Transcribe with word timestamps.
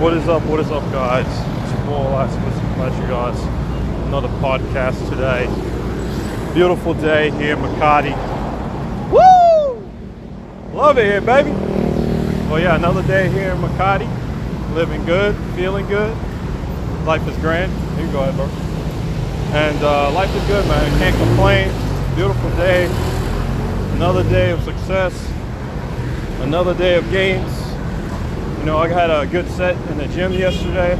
What 0.00 0.12
is 0.12 0.28
up? 0.28 0.42
What 0.42 0.60
is 0.60 0.70
up, 0.70 0.82
guys? 0.92 1.26
It's 1.26 1.72
your 1.72 1.86
boy 1.86 2.08
Alaska. 2.08 2.74
Glad 2.74 3.02
you 3.02 3.08
guys. 3.08 3.40
Another 4.08 4.28
podcast 4.44 5.08
today. 5.08 5.46
Beautiful 6.52 6.92
day 6.92 7.30
here 7.30 7.54
in 7.54 7.60
Makati. 7.60 8.12
Woo! 9.10 9.88
Love 10.74 10.98
it 10.98 11.06
here, 11.06 11.22
baby. 11.22 11.50
Well, 12.50 12.60
yeah, 12.60 12.76
another 12.76 13.02
day 13.04 13.30
here 13.30 13.52
in 13.52 13.58
Makati. 13.58 14.06
Living 14.74 15.02
good, 15.06 15.34
feeling 15.56 15.86
good. 15.86 16.14
Life 17.06 17.26
is 17.26 17.36
grand. 17.38 17.72
You 17.98 18.12
go 18.12 18.20
ahead, 18.20 18.36
bro. 18.36 18.44
And 19.58 19.82
uh, 19.82 20.12
life 20.12 20.32
is 20.36 20.46
good, 20.46 20.66
man. 20.68 20.98
Can't 20.98 21.16
complain. 21.16 21.68
Beautiful 22.14 22.50
day. 22.50 22.84
Another 23.94 24.22
day 24.24 24.50
of 24.50 24.62
success. 24.62 25.32
Another 26.42 26.74
day 26.74 26.96
of 26.96 27.10
gains. 27.10 27.65
Know, 28.66 28.78
I 28.78 28.88
had 28.88 29.10
a 29.10 29.24
good 29.28 29.48
set 29.48 29.76
in 29.92 29.98
the 29.98 30.08
gym 30.08 30.32
yesterday. 30.32 30.94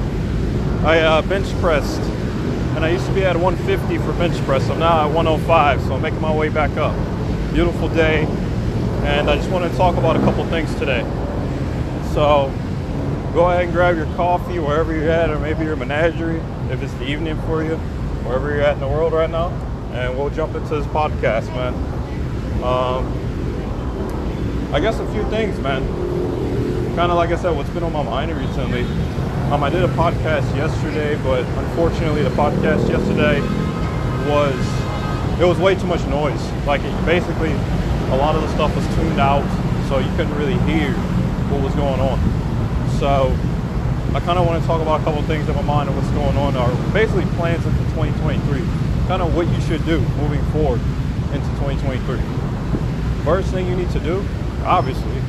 I 0.85 1.01
uh, 1.01 1.23
bench 1.23 1.53
pressed, 1.61 2.01
and 2.77 2.85
I 2.85 2.91
used 2.91 3.05
to 3.07 3.13
be 3.13 3.25
at 3.25 3.37
150 3.37 3.99
for 3.99 4.13
bench 4.13 4.41
press. 4.45 4.71
I'm 4.71 4.79
now 4.79 5.09
at 5.09 5.13
105, 5.13 5.83
so 5.83 5.95
I'm 5.97 6.01
making 6.01 6.21
my 6.21 6.33
way 6.33 6.49
back 6.49 6.71
up. 6.77 6.95
Beautiful 7.53 7.89
day, 7.89 8.23
and 9.03 9.29
I 9.29 9.35
just 9.35 9.51
want 9.51 9.69
to 9.69 9.77
talk 9.77 9.97
about 9.97 10.15
a 10.15 10.21
couple 10.21 10.47
things 10.47 10.73
today. 10.77 11.03
So, 12.15 12.55
go 13.35 13.51
ahead 13.51 13.65
and 13.65 13.73
grab 13.73 13.97
your 13.97 14.07
coffee 14.15 14.61
wherever 14.61 14.95
you're 14.95 15.11
at, 15.11 15.29
or 15.31 15.41
maybe 15.41 15.65
your 15.65 15.75
menagerie 15.75 16.41
if 16.71 16.81
it's 16.85 16.95
the 16.95 17.11
evening 17.11 17.37
for 17.43 17.65
you, 17.65 17.79
wherever 18.25 18.49
you're 18.55 18.63
at 18.63 18.75
in 18.75 18.81
the 18.81 18.87
world 18.87 19.13
right 19.13 19.29
now, 19.29 19.49
and 19.93 20.17
we'll 20.17 20.31
jump 20.31 20.55
into 20.55 20.69
this 20.69 20.87
podcast, 20.87 21.49
man. 21.49 21.75
Um, 22.63 23.13
I 24.73 24.79
guess 24.79 25.01
a 25.01 25.13
few 25.13 25.29
things, 25.31 25.59
man. 25.59 26.06
Kind 26.97 27.13
of 27.13 27.19
like 27.19 27.29
I 27.29 27.37
said, 27.37 27.55
what's 27.55 27.69
been 27.69 27.83
on 27.83 27.93
my 27.93 28.03
mind 28.03 28.35
recently. 28.35 28.81
Um, 29.53 29.63
I 29.63 29.69
did 29.69 29.83
a 29.85 29.89
podcast 29.89 30.49
yesterday, 30.57 31.15
but 31.23 31.45
unfortunately, 31.45 32.23
the 32.23 32.31
podcast 32.31 32.89
yesterday 32.89 33.39
was 34.25 34.57
it 35.39 35.45
was 35.45 35.59
way 35.59 35.75
too 35.75 35.87
much 35.87 36.03
noise. 36.07 36.41
Like 36.65 36.81
it, 36.81 37.05
basically, 37.05 37.53
a 37.53 38.17
lot 38.17 38.35
of 38.35 38.41
the 38.41 38.49
stuff 38.55 38.75
was 38.75 38.87
tuned 38.97 39.21
out, 39.21 39.45
so 39.91 39.99
you 39.99 40.09
couldn't 40.17 40.35
really 40.39 40.57
hear 40.65 40.91
what 41.53 41.61
was 41.61 41.75
going 41.75 42.01
on. 42.01 42.17
So 42.99 43.29
I 44.17 44.21
kind 44.21 44.39
of 44.39 44.47
want 44.47 44.63
to 44.63 44.67
talk 44.67 44.81
about 44.81 45.03
a 45.03 45.05
couple 45.05 45.21
of 45.21 45.27
things 45.27 45.47
in 45.51 45.55
my 45.55 45.61
mind 45.69 45.91
and 45.91 45.99
what's 45.99 46.09
going 46.17 46.39
on, 46.39 46.57
or 46.57 46.73
basically 46.95 47.27
plans 47.37 47.61
into 47.67 47.85
2023. 47.93 48.65
Kind 49.07 49.21
of 49.21 49.37
what 49.37 49.47
you 49.47 49.61
should 49.69 49.85
do 49.85 50.01
moving 50.17 50.41
forward 50.49 50.81
into 51.37 51.47
2023. 51.61 52.17
First 53.23 53.53
thing 53.53 53.69
you 53.69 53.77
need 53.77 53.91
to 53.91 54.01
do, 54.01 54.25
obviously, 54.65 55.21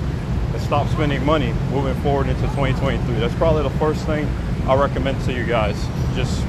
stop 0.68 0.86
spending 0.90 1.26
money 1.26 1.54
moving 1.72 1.96
forward 2.02 2.28
into 2.28 2.42
2023. 2.42 3.16
That's 3.16 3.34
probably 3.36 3.64
the 3.64 3.78
first 3.78 4.06
thing 4.06 4.28
I 4.68 4.76
recommend 4.76 5.24
to 5.24 5.32
you 5.32 5.46
guys. 5.46 5.82
Just 6.14 6.42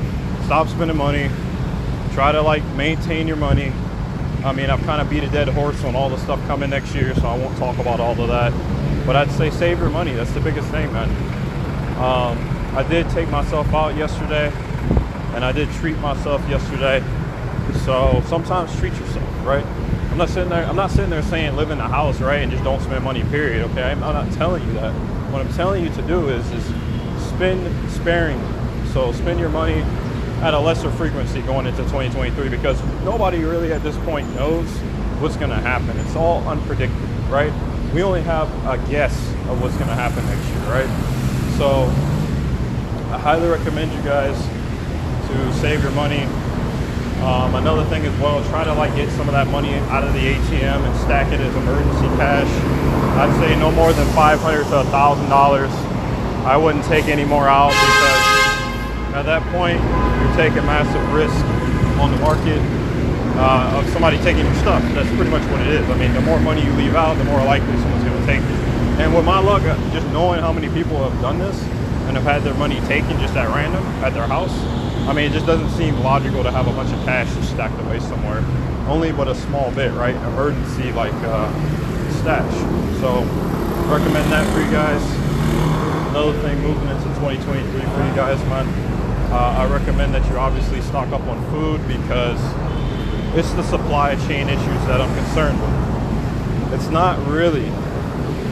stop 0.44 0.66
spending 0.66 0.96
money. 0.96 1.30
Try 2.14 2.32
to 2.32 2.42
like 2.42 2.64
maintain 2.74 3.28
your 3.28 3.36
money. 3.36 3.72
I 4.44 4.52
mean, 4.52 4.70
I've 4.70 4.82
kind 4.82 5.00
of 5.00 5.08
beat 5.08 5.22
a 5.22 5.28
dead 5.28 5.46
horse 5.48 5.84
on 5.84 5.94
all 5.94 6.10
the 6.10 6.18
stuff 6.18 6.44
coming 6.48 6.70
next 6.70 6.96
year, 6.96 7.14
so 7.14 7.28
I 7.28 7.38
won't 7.38 7.56
talk 7.58 7.78
about 7.78 8.00
all 8.00 8.20
of 8.20 8.26
that. 8.26 8.52
But 9.06 9.14
I'd 9.14 9.30
say 9.30 9.50
save 9.50 9.78
your 9.78 9.90
money. 9.90 10.14
That's 10.14 10.32
the 10.32 10.40
biggest 10.40 10.68
thing, 10.70 10.92
man. 10.92 11.08
Um, 11.98 12.76
I 12.76 12.84
did 12.88 13.08
take 13.10 13.28
myself 13.30 13.72
out 13.72 13.94
yesterday, 13.94 14.52
and 15.34 15.44
I 15.44 15.52
did 15.52 15.70
treat 15.74 15.96
myself 15.98 16.40
yesterday. 16.48 17.04
So 17.84 18.20
sometimes 18.26 18.76
treat 18.80 18.94
yourself, 18.94 19.46
right? 19.46 19.87
I'm 20.18 20.26
not 20.26 20.34
sitting 20.34 20.48
there. 20.48 20.66
I'm 20.66 20.74
not 20.74 20.90
sitting 20.90 21.10
there 21.10 21.22
saying 21.22 21.54
live 21.54 21.70
in 21.70 21.78
the 21.78 21.86
house, 21.86 22.20
right, 22.20 22.42
and 22.42 22.50
just 22.50 22.64
don't 22.64 22.80
spend 22.80 23.04
money. 23.04 23.22
Period. 23.22 23.62
Okay, 23.70 23.84
I'm, 23.84 24.02
I'm 24.02 24.14
not 24.14 24.32
telling 24.32 24.66
you 24.66 24.72
that. 24.72 24.92
What 25.30 25.42
I'm 25.42 25.52
telling 25.52 25.84
you 25.84 25.90
to 25.90 26.02
do 26.08 26.28
is 26.28 26.44
is 26.50 26.64
spend 27.28 27.88
sparingly. 27.92 28.44
So 28.92 29.12
spend 29.12 29.38
your 29.38 29.48
money 29.48 29.82
at 30.42 30.54
a 30.54 30.58
lesser 30.58 30.90
frequency 30.90 31.40
going 31.42 31.66
into 31.66 31.84
2023 31.84 32.48
because 32.48 32.82
nobody 33.04 33.44
really 33.44 33.72
at 33.72 33.84
this 33.84 33.96
point 33.98 34.28
knows 34.34 34.66
what's 35.20 35.36
going 35.36 35.50
to 35.50 35.56
happen. 35.56 35.96
It's 35.98 36.16
all 36.16 36.42
unpredictable, 36.48 37.06
right? 37.28 37.52
We 37.94 38.02
only 38.02 38.22
have 38.22 38.48
a 38.66 38.76
guess 38.90 39.16
of 39.48 39.62
what's 39.62 39.76
going 39.76 39.86
to 39.86 39.94
happen 39.94 40.26
next 40.26 40.48
year, 40.48 40.58
right? 40.64 41.58
So 41.58 41.84
I 43.14 43.18
highly 43.20 43.48
recommend 43.48 43.92
you 43.92 44.02
guys 44.02 44.36
to 45.28 45.52
save 45.60 45.80
your 45.80 45.92
money 45.92 46.26
um, 47.22 47.54
another 47.56 47.84
thing 47.90 48.04
as 48.06 48.20
well, 48.20 48.42
try 48.48 48.64
to 48.64 48.72
like 48.74 48.94
get 48.94 49.10
some 49.12 49.28
of 49.28 49.34
that 49.34 49.48
money 49.48 49.74
out 49.90 50.04
of 50.04 50.12
the 50.14 50.20
ATM 50.20 50.86
and 50.86 51.00
stack 51.00 51.32
it 51.32 51.40
as 51.40 51.54
emergency 51.56 52.06
cash. 52.16 52.48
I'd 53.18 53.34
say 53.40 53.58
no 53.58 53.70
more 53.72 53.92
than 53.92 54.06
500 54.14 54.64
to 54.64 54.70
$1,000. 54.70 55.88
I 56.46 56.56
wouldn't 56.56 56.84
take 56.84 57.06
any 57.06 57.24
more 57.24 57.48
out 57.48 57.74
because 57.74 59.14
at 59.18 59.26
that 59.26 59.42
point 59.50 59.82
you're 59.82 60.36
taking 60.38 60.64
massive 60.64 61.02
risk 61.12 61.34
on 61.98 62.12
the 62.12 62.18
market 62.18 62.62
uh, 63.38 63.78
of 63.78 63.88
somebody 63.90 64.18
taking 64.18 64.44
your 64.44 64.54
stuff. 64.62 64.82
That's 64.94 65.10
pretty 65.16 65.30
much 65.30 65.42
what 65.50 65.60
it 65.62 65.68
is. 65.68 65.88
I 65.90 65.98
mean, 65.98 66.12
the 66.14 66.22
more 66.22 66.38
money 66.38 66.64
you 66.64 66.72
leave 66.74 66.94
out, 66.94 67.18
the 67.18 67.24
more 67.24 67.42
likely 67.44 67.74
someone's 67.82 68.04
going 68.04 68.20
to 68.20 68.26
take 68.26 68.42
it. 68.42 68.58
And 69.02 69.14
with 69.14 69.24
my 69.24 69.38
luck, 69.38 69.62
uh, 69.62 69.74
just 69.92 70.06
knowing 70.08 70.40
how 70.40 70.52
many 70.52 70.68
people 70.70 70.98
have 71.08 71.20
done 71.20 71.38
this 71.38 71.60
and 72.06 72.16
have 72.16 72.24
had 72.24 72.42
their 72.42 72.54
money 72.54 72.80
taken 72.86 73.18
just 73.18 73.34
at 73.36 73.48
random 73.54 73.84
at 74.02 74.14
their 74.14 74.26
house, 74.26 74.54
I 75.08 75.14
mean, 75.14 75.24
it 75.24 75.32
just 75.32 75.46
doesn't 75.46 75.70
seem 75.70 75.98
logical 76.00 76.42
to 76.42 76.50
have 76.50 76.68
a 76.68 76.72
bunch 76.72 76.92
of 76.92 77.02
cash 77.06 77.32
just 77.34 77.48
stacked 77.48 77.80
away 77.80 77.98
somewhere. 77.98 78.44
Only 78.86 79.10
but 79.10 79.26
a 79.26 79.34
small 79.34 79.70
bit, 79.70 79.90
right? 79.94 80.14
Emergency 80.14 80.92
like 80.92 81.14
uh, 81.24 81.48
stash. 82.20 82.52
So 83.00 83.24
recommend 83.88 84.30
that 84.30 84.44
for 84.52 84.60
you 84.60 84.70
guys. 84.70 85.00
Another 86.10 86.38
thing 86.42 86.60
moving 86.60 86.90
into 86.90 87.08
2023 87.24 87.64
for 87.64 88.04
you 88.04 88.14
guys, 88.14 88.38
man. 88.52 88.68
Uh, 89.32 89.64
I 89.64 89.72
recommend 89.72 90.12
that 90.12 90.28
you 90.28 90.36
obviously 90.36 90.82
stock 90.82 91.08
up 91.08 91.22
on 91.22 91.42
food 91.52 91.80
because 91.88 92.38
it's 93.34 93.52
the 93.54 93.62
supply 93.62 94.14
chain 94.26 94.50
issues 94.50 94.86
that 94.88 95.00
I'm 95.00 95.14
concerned 95.16 95.58
with. 95.58 96.74
It's 96.74 96.90
not 96.90 97.16
really 97.26 97.70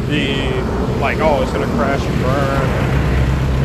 the 0.08 0.56
like, 1.00 1.18
oh, 1.20 1.42
it's 1.42 1.52
gonna 1.52 1.66
crash 1.76 2.00
and 2.00 2.22
burn 2.22 2.95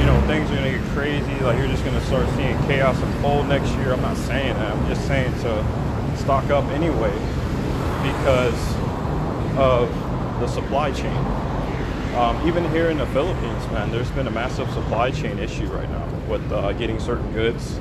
you 0.02 0.08
know, 0.08 0.20
things 0.26 0.50
are 0.50 0.56
going 0.56 0.74
to 0.74 0.80
get 0.80 0.88
crazy. 0.96 1.36
Like 1.44 1.60
you're 1.60 1.68
just 1.68 1.86
going 1.86 1.98
to 1.98 2.06
start 2.08 2.28
seeing 2.30 2.58
chaos 2.66 3.00
unfold 3.04 3.48
next 3.48 3.70
year. 3.76 3.94
I'm 3.94 4.02
not 4.02 4.18
saying 4.18 4.56
that. 4.56 4.76
I'm 4.76 4.88
just 4.88 5.06
saying 5.06 5.32
to 5.42 6.18
stock 6.18 6.50
up 6.50 6.66
anyway 6.72 7.14
because 8.02 8.76
of 9.58 9.88
the 10.40 10.48
supply 10.48 10.92
chain. 10.92 11.16
Um, 12.16 12.48
even 12.48 12.68
here 12.72 12.90
in 12.90 12.98
the 12.98 13.06
Philippines, 13.08 13.64
man, 13.72 13.92
there's 13.92 14.10
been 14.12 14.26
a 14.26 14.32
massive 14.32 14.72
supply 14.72 15.12
chain 15.12 15.38
issue 15.38 15.68
right 15.68 15.90
now 15.90 16.08
with 16.28 16.52
uh, 16.52 16.74
getting 16.74 17.00
certain 17.00 17.32
goods, 17.32 17.78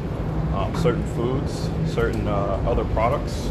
um, 0.54 0.76
certain 0.76 1.06
foods, 1.14 1.70
certain 1.90 2.28
uh, 2.28 2.62
other 2.66 2.84
products. 2.92 3.46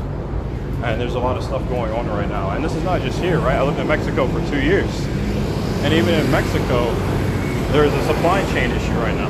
And 0.84 1.01
there's 1.01 1.16
a 1.16 1.19
lot 1.19 1.38
of 1.38 1.44
stuff 1.44 1.68
going 1.69 1.91
on 1.91 2.07
right 2.07 2.30
now. 2.30 2.51
And 2.51 2.63
this 2.63 2.75
is 2.75 2.84
not 2.84 3.01
just 3.01 3.18
here, 3.18 3.40
right? 3.40 3.56
I 3.56 3.63
lived 3.63 3.80
in 3.80 3.88
Mexico 3.88 4.28
for 4.28 4.47
two 4.51 4.62
years. 4.62 4.90
And 5.81 5.91
even 5.91 6.13
in 6.13 6.30
Mexico, 6.30 6.94
there 7.72 7.84
is 7.85 7.94
a 7.94 8.03
supply 8.07 8.41
chain 8.52 8.72
issue 8.72 8.94
right 8.94 9.13
now. 9.13 9.30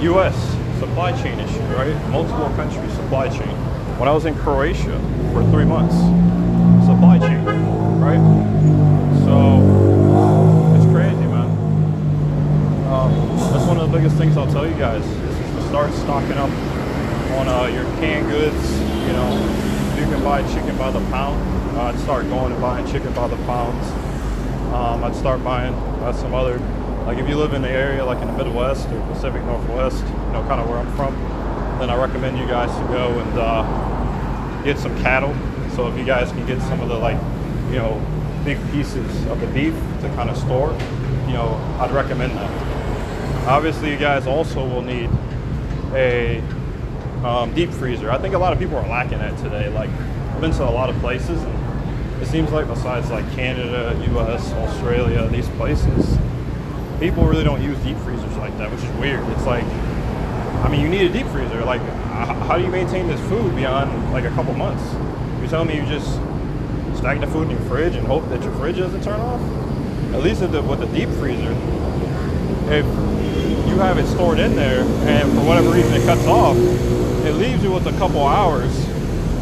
U.S. 0.00 0.34
supply 0.80 1.12
chain 1.22 1.38
issue, 1.38 1.60
right? 1.76 1.94
Multiple 2.10 2.50
countries 2.56 2.92
supply 2.94 3.28
chain. 3.28 3.54
When 3.98 4.08
I 4.08 4.12
was 4.12 4.24
in 4.24 4.34
Croatia 4.34 4.98
for 5.32 5.44
three 5.50 5.64
months, 5.64 5.94
supply 6.84 7.20
chain, 7.20 7.44
right? 8.00 8.18
So 9.22 9.62
it's 10.74 10.86
crazy, 10.90 11.24
man. 11.30 11.50
Um, 12.90 13.36
that's 13.52 13.64
one 13.68 13.78
of 13.78 13.88
the 13.90 13.96
biggest 13.96 14.16
things 14.16 14.36
I'll 14.36 14.50
tell 14.50 14.66
you 14.66 14.74
guys 14.74 15.06
is 15.06 15.54
to 15.54 15.68
start 15.68 15.92
stocking 15.92 16.32
up 16.32 16.50
on 17.38 17.46
uh, 17.46 17.66
your 17.72 17.84
canned 18.00 18.28
goods. 18.28 18.80
You 19.06 19.12
know, 19.12 19.30
you 19.96 20.04
can 20.12 20.20
buy 20.24 20.42
chicken 20.52 20.76
by 20.76 20.90
the 20.90 21.00
pound. 21.10 21.40
Uh, 21.76 21.82
I'd 21.84 21.98
start 22.00 22.28
going 22.28 22.50
and 22.50 22.60
buying 22.60 22.90
chicken 22.90 23.12
by 23.12 23.28
the 23.28 23.36
pounds. 23.46 23.86
Um, 24.74 25.04
I'd 25.04 25.14
start 25.14 25.44
buying 25.44 25.74
uh, 25.74 26.12
some 26.12 26.34
other 26.34 26.58
like 27.06 27.18
if 27.18 27.28
you 27.28 27.36
live 27.36 27.52
in 27.54 27.62
the 27.62 27.70
area 27.70 28.04
like 28.04 28.20
in 28.22 28.26
the 28.28 28.44
Midwest 28.44 28.88
or 28.88 29.00
Pacific 29.12 29.42
Northwest, 29.44 30.04
you 30.04 30.32
know, 30.32 30.44
kind 30.48 30.60
of 30.60 30.68
where 30.68 30.78
I'm 30.78 30.90
from, 30.96 31.14
then 31.78 31.90
I 31.90 31.96
recommend 31.96 32.38
you 32.38 32.46
guys 32.46 32.70
to 32.70 32.92
go 32.92 33.18
and 33.18 33.38
uh, 33.38 34.62
get 34.62 34.78
some 34.78 34.96
cattle. 35.02 35.34
So 35.74 35.88
if 35.88 35.98
you 35.98 36.04
guys 36.04 36.30
can 36.30 36.46
get 36.46 36.60
some 36.62 36.80
of 36.80 36.88
the 36.88 36.96
like, 36.96 37.18
you 37.70 37.76
know, 37.76 38.00
big 38.44 38.58
pieces 38.70 39.26
of 39.26 39.40
the 39.40 39.46
beef 39.48 39.74
to 40.00 40.08
kind 40.14 40.30
of 40.30 40.36
store, 40.36 40.72
you 41.26 41.34
know, 41.34 41.54
I'd 41.80 41.90
recommend 41.90 42.32
that. 42.36 43.48
Obviously, 43.48 43.90
you 43.90 43.98
guys 43.98 44.26
also 44.26 44.64
will 44.64 44.82
need 44.82 45.10
a 45.94 46.40
um, 47.24 47.52
deep 47.54 47.70
freezer. 47.70 48.10
I 48.10 48.18
think 48.18 48.34
a 48.34 48.38
lot 48.38 48.52
of 48.52 48.58
people 48.58 48.76
are 48.76 48.88
lacking 48.88 49.18
that 49.18 49.36
today. 49.38 49.68
Like, 49.68 49.90
I've 49.90 50.40
been 50.40 50.52
to 50.52 50.64
a 50.64 50.70
lot 50.70 50.90
of 50.90 50.96
places, 51.00 51.42
and 51.42 52.22
it 52.22 52.26
seems 52.26 52.52
like 52.52 52.68
besides 52.68 53.10
like 53.10 53.28
Canada, 53.32 54.00
U.S., 54.10 54.52
Australia, 54.52 55.26
these 55.28 55.48
places, 55.50 56.16
people 57.02 57.24
really 57.24 57.42
don't 57.42 57.60
use 57.60 57.76
deep 57.80 57.96
freezers 57.98 58.36
like 58.36 58.56
that, 58.58 58.70
which 58.70 58.80
is 58.80 58.90
weird. 58.96 59.26
It's 59.30 59.44
like, 59.44 59.64
I 59.64 60.68
mean, 60.70 60.80
you 60.80 60.88
need 60.88 61.10
a 61.10 61.12
deep 61.12 61.26
freezer. 61.26 61.64
Like, 61.64 61.80
how 62.46 62.56
do 62.56 62.62
you 62.62 62.70
maintain 62.70 63.08
this 63.08 63.20
food 63.22 63.56
beyond 63.56 64.12
like 64.12 64.24
a 64.24 64.30
couple 64.30 64.54
months? 64.54 64.84
You're 65.40 65.48
telling 65.48 65.66
me 65.66 65.74
you 65.74 65.84
just 65.86 66.14
stack 66.96 67.18
the 67.18 67.26
food 67.26 67.50
in 67.50 67.50
your 67.50 67.60
fridge 67.62 67.96
and 67.96 68.06
hope 68.06 68.28
that 68.28 68.40
your 68.44 68.52
fridge 68.54 68.78
doesn't 68.78 69.02
turn 69.02 69.18
off? 69.18 69.40
At 70.14 70.22
least 70.22 70.42
with 70.42 70.52
the, 70.52 70.62
with 70.62 70.78
the 70.78 70.86
deep 70.86 71.08
freezer, 71.18 71.50
if 72.70 72.86
you 73.66 73.78
have 73.78 73.98
it 73.98 74.06
stored 74.06 74.38
in 74.38 74.54
there, 74.54 74.82
and 75.08 75.28
for 75.32 75.44
whatever 75.44 75.70
reason 75.70 75.92
it 75.94 76.04
cuts 76.04 76.24
off, 76.26 76.56
it 77.26 77.32
leaves 77.32 77.64
you 77.64 77.72
with 77.72 77.86
a 77.88 77.98
couple 77.98 78.24
hours, 78.24 78.72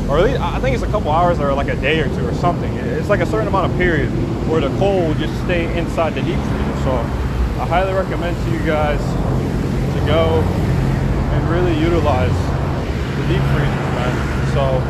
or 0.09 0.17
at 0.17 0.25
least 0.25 0.41
I 0.41 0.59
think 0.61 0.75
it's 0.75 0.85
a 0.85 0.91
couple 0.91 1.11
hours 1.11 1.39
or 1.39 1.53
like 1.53 1.69
a 1.69 1.77
day 1.77 2.01
or 2.01 2.09
two 2.09 2.27
or 2.27 2.35
something. 2.35 2.75
It's 2.75 3.11
like 3.11 3.21
a 3.21 3.27
certain 3.27 3.49
amount 3.49 3.71
of 3.71 3.77
period 3.77 4.09
where 4.49 4.63
the 4.63 4.75
cold 4.79 5.19
just 5.19 5.39
stay 5.45 5.77
inside 5.77 6.15
the 6.15 6.23
deep 6.23 6.39
freezer. 6.39 6.81
So 6.85 7.27
I 7.61 7.67
highly 7.67 7.93
recommend 7.93 8.35
to 8.39 8.51
you 8.53 8.65
guys 8.65 8.99
to 8.99 10.07
go 10.07 10.41
and 10.41 11.51
really 11.51 11.79
utilize 11.79 12.33
the 12.33 13.27
deep 13.29 13.43
freezers, 13.53 13.91
man. 14.01 14.49
So 14.55 14.81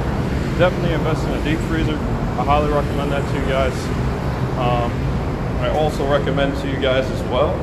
definitely 0.57 0.93
invest 0.93 1.27
in 1.27 1.33
a 1.33 1.43
deep 1.43 1.59
freezer. 1.67 1.97
I 1.97 2.45
highly 2.45 2.71
recommend 2.73 3.11
that 3.11 3.29
to 3.29 3.41
you 3.41 3.45
guys. 3.47 3.75
Um, 4.57 4.93
I 5.61 5.71
also 5.71 6.09
recommend 6.09 6.57
to 6.63 6.71
you 6.71 6.79
guys 6.79 7.11
as 7.11 7.21
well 7.25 7.59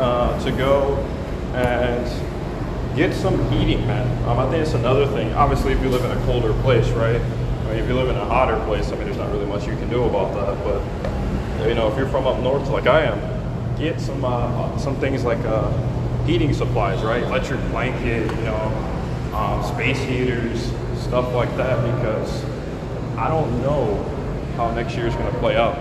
uh, 0.00 0.42
to 0.42 0.50
go 0.52 0.96
and 1.52 2.96
get 2.96 3.12
some 3.14 3.38
heating, 3.52 3.86
man. 3.86 4.08
Um, 4.26 4.38
I 4.38 4.48
think 4.50 4.62
it's 4.62 4.72
another 4.72 5.06
thing. 5.08 5.34
Obviously, 5.34 5.74
if 5.74 5.82
you 5.82 5.90
live 5.90 6.04
in 6.06 6.12
a 6.16 6.24
colder 6.24 6.54
place, 6.62 6.88
right? 6.92 7.20
I 7.20 7.64
mean, 7.64 7.76
if 7.76 7.86
you 7.86 7.94
live 7.94 8.08
in 8.08 8.16
a 8.16 8.24
hotter 8.24 8.58
place, 8.64 8.90
I 8.90 8.94
mean, 8.94 9.04
there's 9.04 9.18
not 9.18 9.30
really 9.32 9.44
much 9.44 9.66
you 9.66 9.76
can 9.76 9.90
do 9.90 10.04
about 10.04 10.32
that. 10.32 10.64
But 10.64 11.68
you 11.68 11.74
know, 11.74 11.92
if 11.92 11.98
you're 11.98 12.08
from 12.08 12.26
up 12.26 12.40
north 12.40 12.66
like 12.70 12.86
I 12.86 13.02
am, 13.02 13.39
get 13.80 13.98
some 13.98 14.24
uh, 14.24 14.76
some 14.78 14.94
things 14.96 15.24
like 15.24 15.38
uh, 15.46 15.70
heating 16.24 16.52
supplies, 16.52 17.02
right? 17.02 17.22
Electric 17.22 17.60
blanket, 17.70 18.30
you 18.30 18.44
know, 18.44 19.32
um, 19.34 19.64
space 19.64 19.98
heaters, 20.00 20.70
stuff 21.00 21.32
like 21.32 21.54
that, 21.56 21.82
because 21.96 22.44
I 23.16 23.28
don't 23.28 23.62
know 23.62 23.96
how 24.56 24.70
next 24.72 24.94
year 24.94 25.06
is 25.06 25.14
going 25.14 25.32
to 25.32 25.38
play 25.38 25.56
out. 25.56 25.78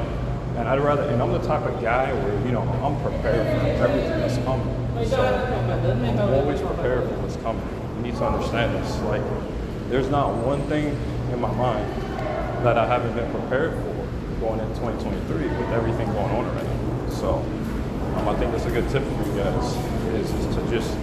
And 0.56 0.68
I'd 0.68 0.80
rather, 0.80 1.04
and 1.04 1.22
I'm 1.22 1.31
the 1.31 1.40
type 1.40 1.63
of 1.63 1.81
guy 1.81 2.12
where, 2.13 2.46
you 2.46 2.51
know, 2.51 2.62
I'm 2.62 3.00
prepared 3.01 3.46
for 3.46 3.84
everything 3.84 4.19
that's 4.19 4.38
coming. 4.46 5.07
So 5.07 5.22
I'm 5.22 6.34
always 6.34 6.62
prepared 6.62 7.07
for 7.07 7.16
what's 7.19 7.36
coming. 7.38 7.63
You 7.98 8.04
need 8.04 8.16
to 8.16 8.25
understand 8.28 8.75
this. 8.75 9.00
Like, 9.01 9.22
there's 9.90 10.10
not 10.10 10.34
one 10.46 10.62
thing 10.63 10.88
in 11.31 11.40
my 11.40 11.54
mind 11.54 11.86
that 12.66 12.78
I 12.78 12.88
haven't 12.88 13.16
been 13.16 13.30
prepared 13.31 13.72
for 13.72 14.40
going 14.42 14.60
into 14.60 14.75
2023 14.75 15.48
with 15.48 15.69
everything 15.72 16.07
going 16.07 16.31
on 16.31 16.56
right 16.56 16.63
now. 16.66 17.10
So 17.10 17.46
um, 18.19 18.27
I 18.27 18.36
think 18.38 18.51
that's 18.51 18.66
a 18.66 18.71
good 18.71 18.89
tip 18.89 19.04
for 19.04 19.25
you 19.25 19.38
guys 19.38 19.75
is, 20.13 20.31
is 20.33 20.56
to 20.56 20.69
just 20.69 20.98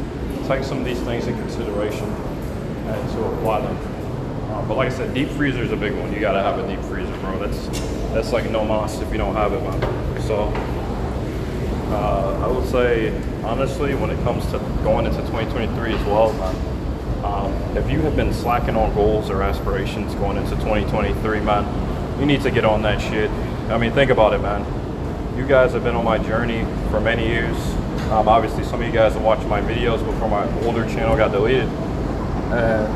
take 0.47 0.65
some 0.65 0.79
of 0.79 0.85
these 0.85 1.01
things 1.01 1.27
in 1.27 1.37
consideration 1.39 2.05
and 2.05 3.11
to 3.13 3.25
apply 3.25 3.61
them. 3.61 3.77
Um, 4.53 4.69
but 4.69 4.77
like 4.77 4.93
I 4.93 4.95
said, 4.95 5.15
deep 5.15 5.29
freezer 5.31 5.63
is 5.63 5.73
a 5.73 5.77
big 5.77 5.95
one. 5.95 6.13
You 6.13 6.21
gotta 6.21 6.43
have 6.43 6.59
a 6.59 6.69
deep 6.69 6.81
freezer, 6.85 7.17
bro. 7.19 7.39
That's 7.39 7.67
that's 8.13 8.33
like 8.33 8.51
no 8.51 8.65
moss 8.65 9.01
if 9.01 9.11
you 9.13 9.19
don't 9.19 9.35
have 9.35 9.53
it, 9.53 9.63
man. 9.63 10.23
So 10.23 10.53
uh, 11.93 12.41
I 12.45 12.47
would 12.49 12.69
say 12.69 13.17
honestly, 13.43 13.95
when 13.95 14.11
it 14.11 14.23
comes 14.23 14.45
to 14.47 14.59
going 14.83 15.07
into 15.07 15.21
2023 15.23 15.95
as 15.95 16.05
well, 16.05 16.33
man, 16.35 17.25
um, 17.25 17.77
if 17.77 17.91
you 17.91 18.01
have 18.03 18.17
been 18.17 18.33
slacking 18.33 18.77
on 18.77 18.95
goals 18.95 19.31
or 19.31 19.43
aspirations 19.43 20.15
going 20.17 20.37
into 20.37 20.51
2023, 20.57 21.41
man, 21.41 22.21
you 22.21 22.27
need 22.27 22.43
to 22.43 22.51
get 22.51 22.65
on 22.65 22.83
that 22.83 23.01
shit. 23.01 23.31
I 23.71 23.79
mean, 23.79 23.93
think 23.93 24.11
about 24.11 24.33
it, 24.33 24.39
man. 24.39 24.86
You 25.37 25.47
guys 25.47 25.75
have 25.75 25.85
been 25.85 25.94
on 25.94 26.05
my 26.06 26.17
journey 26.17 26.65
for 26.91 26.99
many 26.99 27.27
years. 27.27 27.56
Um, 28.11 28.27
obviously, 28.27 28.65
some 28.65 28.81
of 28.81 28.87
you 28.87 28.93
guys 28.93 29.12
have 29.12 29.23
watched 29.23 29.47
my 29.47 29.61
videos 29.61 30.03
before 30.03 30.31
my 30.31 30.50
older 30.65 30.87
channel 30.87 31.15
got 31.15 31.31
deleted. 31.31 31.69
And 31.69 32.87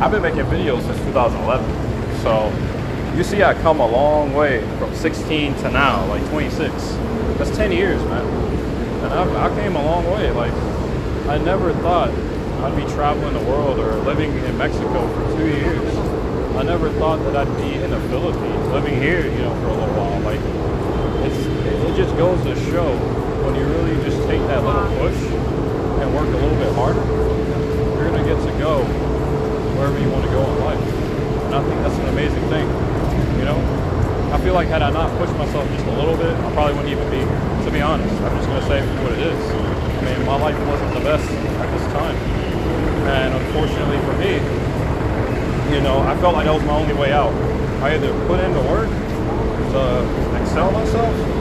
I've 0.00 0.12
been 0.12 0.22
making 0.22 0.44
videos 0.44 0.82
since 0.82 0.98
2011. 0.98 2.20
So 2.22 2.46
you 3.16 3.24
see 3.24 3.42
I 3.42 3.54
come 3.54 3.80
a 3.80 3.86
long 3.86 4.34
way 4.34 4.60
from 4.78 4.94
16 4.94 5.56
to 5.56 5.70
now, 5.72 6.06
like 6.06 6.24
26. 6.30 6.72
That's 7.38 7.50
10 7.56 7.72
years, 7.72 8.00
man. 8.04 8.24
And 9.02 9.12
I, 9.12 9.46
I 9.46 9.60
came 9.60 9.74
a 9.74 9.84
long 9.84 10.04
way. 10.12 10.30
Like, 10.30 10.52
I 11.26 11.38
never 11.38 11.72
thought 11.74 12.10
I'd 12.10 12.76
be 12.76 12.84
traveling 12.92 13.34
the 13.34 13.50
world 13.50 13.80
or 13.80 13.96
living 14.02 14.32
in 14.32 14.56
Mexico 14.56 15.12
for 15.12 15.36
two 15.36 15.48
years. 15.48 15.96
I 16.56 16.62
never 16.62 16.88
thought 16.92 17.18
that 17.24 17.36
I'd 17.36 17.56
be 17.56 17.74
in 17.82 17.90
the 17.90 18.00
Philippines, 18.02 18.68
living 18.68 18.94
here, 18.94 19.26
you 19.26 19.38
know, 19.38 19.54
for 19.56 19.70
a 19.70 19.74
little 19.74 19.94
while. 19.96 20.20
Like, 20.20 20.40
it 21.92 21.96
just 21.96 22.16
goes 22.16 22.40
to 22.44 22.56
show 22.72 22.88
when 23.44 23.52
you 23.54 23.68
really 23.68 23.92
just 24.00 24.16
take 24.24 24.40
that 24.48 24.64
little 24.64 24.88
push 24.96 25.20
and 26.00 26.08
work 26.16 26.24
a 26.24 26.40
little 26.40 26.56
bit 26.56 26.72
harder, 26.72 27.04
you're 28.00 28.08
gonna 28.08 28.24
get 28.24 28.40
to 28.40 28.52
go 28.56 28.80
wherever 29.76 30.00
you 30.00 30.08
want 30.08 30.24
to 30.24 30.32
go 30.32 30.40
in 30.40 30.56
life. 30.64 30.80
And 30.80 31.54
I 31.54 31.60
think 31.60 31.76
that's 31.84 31.98
an 32.00 32.08
amazing 32.08 32.48
thing. 32.48 32.64
You 33.36 33.44
know, 33.44 33.60
I 34.32 34.40
feel 34.40 34.54
like 34.54 34.68
had 34.68 34.80
I 34.80 34.88
not 34.88 35.12
pushed 35.20 35.36
myself 35.36 35.68
just 35.68 35.84
a 35.84 35.92
little 35.92 36.16
bit, 36.16 36.32
I 36.32 36.52
probably 36.56 36.80
wouldn't 36.80 36.96
even 36.96 37.08
be. 37.12 37.20
To 37.66 37.70
be 37.70 37.82
honest, 37.84 38.14
I'm 38.24 38.36
just 38.40 38.48
gonna 38.48 38.66
say 38.66 38.80
what 39.04 39.12
it 39.12 39.20
is. 39.20 39.36
I 39.36 40.00
mean, 40.00 40.24
my 40.24 40.40
life 40.40 40.56
wasn't 40.72 40.94
the 40.96 41.04
best 41.04 41.28
at 41.28 41.68
this 41.76 41.92
time, 41.92 42.16
and 43.04 43.36
unfortunately 43.36 44.00
for 44.08 44.16
me, 44.16 44.40
you 45.76 45.84
know, 45.84 46.00
I 46.00 46.16
felt 46.24 46.32
like 46.32 46.46
that 46.46 46.54
was 46.54 46.64
my 46.64 46.72
only 46.72 46.94
way 46.94 47.12
out. 47.12 47.32
I 47.84 47.94
either 47.96 48.16
put 48.26 48.40
in 48.40 48.52
the 48.56 48.64
work 48.64 48.88
to 48.88 50.40
excel 50.40 50.72
myself, 50.72 51.31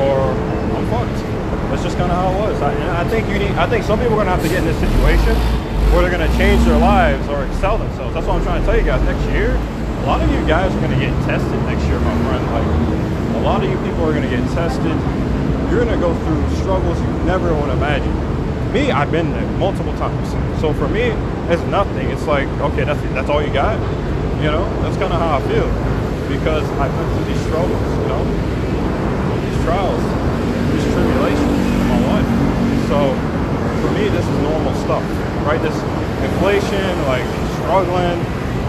or 0.00 0.32
I'm 0.32 0.86
fucked. 0.88 1.20
That's 1.70 1.82
just 1.82 1.96
kind 1.96 2.10
of 2.10 2.16
how 2.18 2.32
it 2.32 2.36
was. 2.40 2.60
I, 2.62 2.72
I 3.00 3.04
think 3.08 3.28
you 3.28 3.38
need. 3.38 3.52
I 3.54 3.68
think 3.68 3.84
some 3.84 3.98
people 3.98 4.14
are 4.14 4.24
gonna 4.24 4.34
have 4.34 4.42
to 4.42 4.48
get 4.48 4.58
in 4.58 4.66
this 4.66 4.80
situation 4.80 5.36
where 5.92 6.02
they're 6.02 6.10
gonna 6.10 6.30
change 6.36 6.64
their 6.64 6.78
lives 6.78 7.28
or 7.28 7.44
excel 7.46 7.78
themselves. 7.78 8.14
That's 8.14 8.26
what 8.26 8.36
I'm 8.36 8.44
trying 8.44 8.60
to 8.62 8.66
tell 8.66 8.78
you 8.78 8.84
guys. 8.84 9.02
Next 9.04 9.22
year, 9.30 9.54
a 9.54 10.06
lot 10.06 10.20
of 10.22 10.30
you 10.30 10.42
guys 10.46 10.74
are 10.74 10.80
gonna 10.80 10.98
get 10.98 11.14
tested 11.26 11.58
next 11.68 11.84
year, 11.86 12.00
my 12.00 12.16
friend. 12.26 12.42
Like 12.50 12.68
a 13.36 13.42
lot 13.42 13.62
of 13.62 13.70
you 13.70 13.76
people 13.84 14.02
are 14.04 14.12
gonna 14.12 14.30
get 14.30 14.42
tested. 14.56 14.96
You're 15.70 15.84
gonna 15.84 16.00
go 16.00 16.10
through 16.24 16.42
struggles 16.58 16.98
you 17.00 17.12
never 17.24 17.54
would 17.54 17.70
imagine. 17.70 18.10
Me, 18.72 18.90
I've 18.90 19.10
been 19.10 19.30
there 19.32 19.46
multiple 19.58 19.94
times. 19.98 20.30
So 20.60 20.72
for 20.74 20.88
me, 20.88 21.14
it's 21.50 21.62
nothing. 21.70 22.10
It's 22.10 22.26
like, 22.26 22.48
okay, 22.70 22.84
that's 22.84 23.00
that's 23.14 23.28
all 23.28 23.42
you 23.42 23.52
got. 23.52 23.78
You 24.42 24.50
know, 24.50 24.64
that's 24.82 24.96
kind 24.96 25.12
of 25.12 25.18
how 25.18 25.38
I 25.38 25.42
feel 25.46 25.68
because 26.30 26.64
I've 26.78 26.94
been 26.94 27.08
through 27.14 27.34
these 27.34 27.42
struggles. 27.46 27.82
You 28.02 28.08
know, 28.08 28.22
trials, 29.70 30.02
these 30.74 30.82
tribulations 30.90 31.62
in 31.62 31.86
my 31.86 32.00
life. 32.10 32.30
So 32.90 33.14
for 33.86 33.90
me, 33.94 34.10
this 34.10 34.26
is 34.26 34.38
normal 34.42 34.74
stuff, 34.82 35.06
right? 35.46 35.62
This 35.62 35.78
inflation, 36.26 36.90
like 37.06 37.22
struggling, 37.62 38.18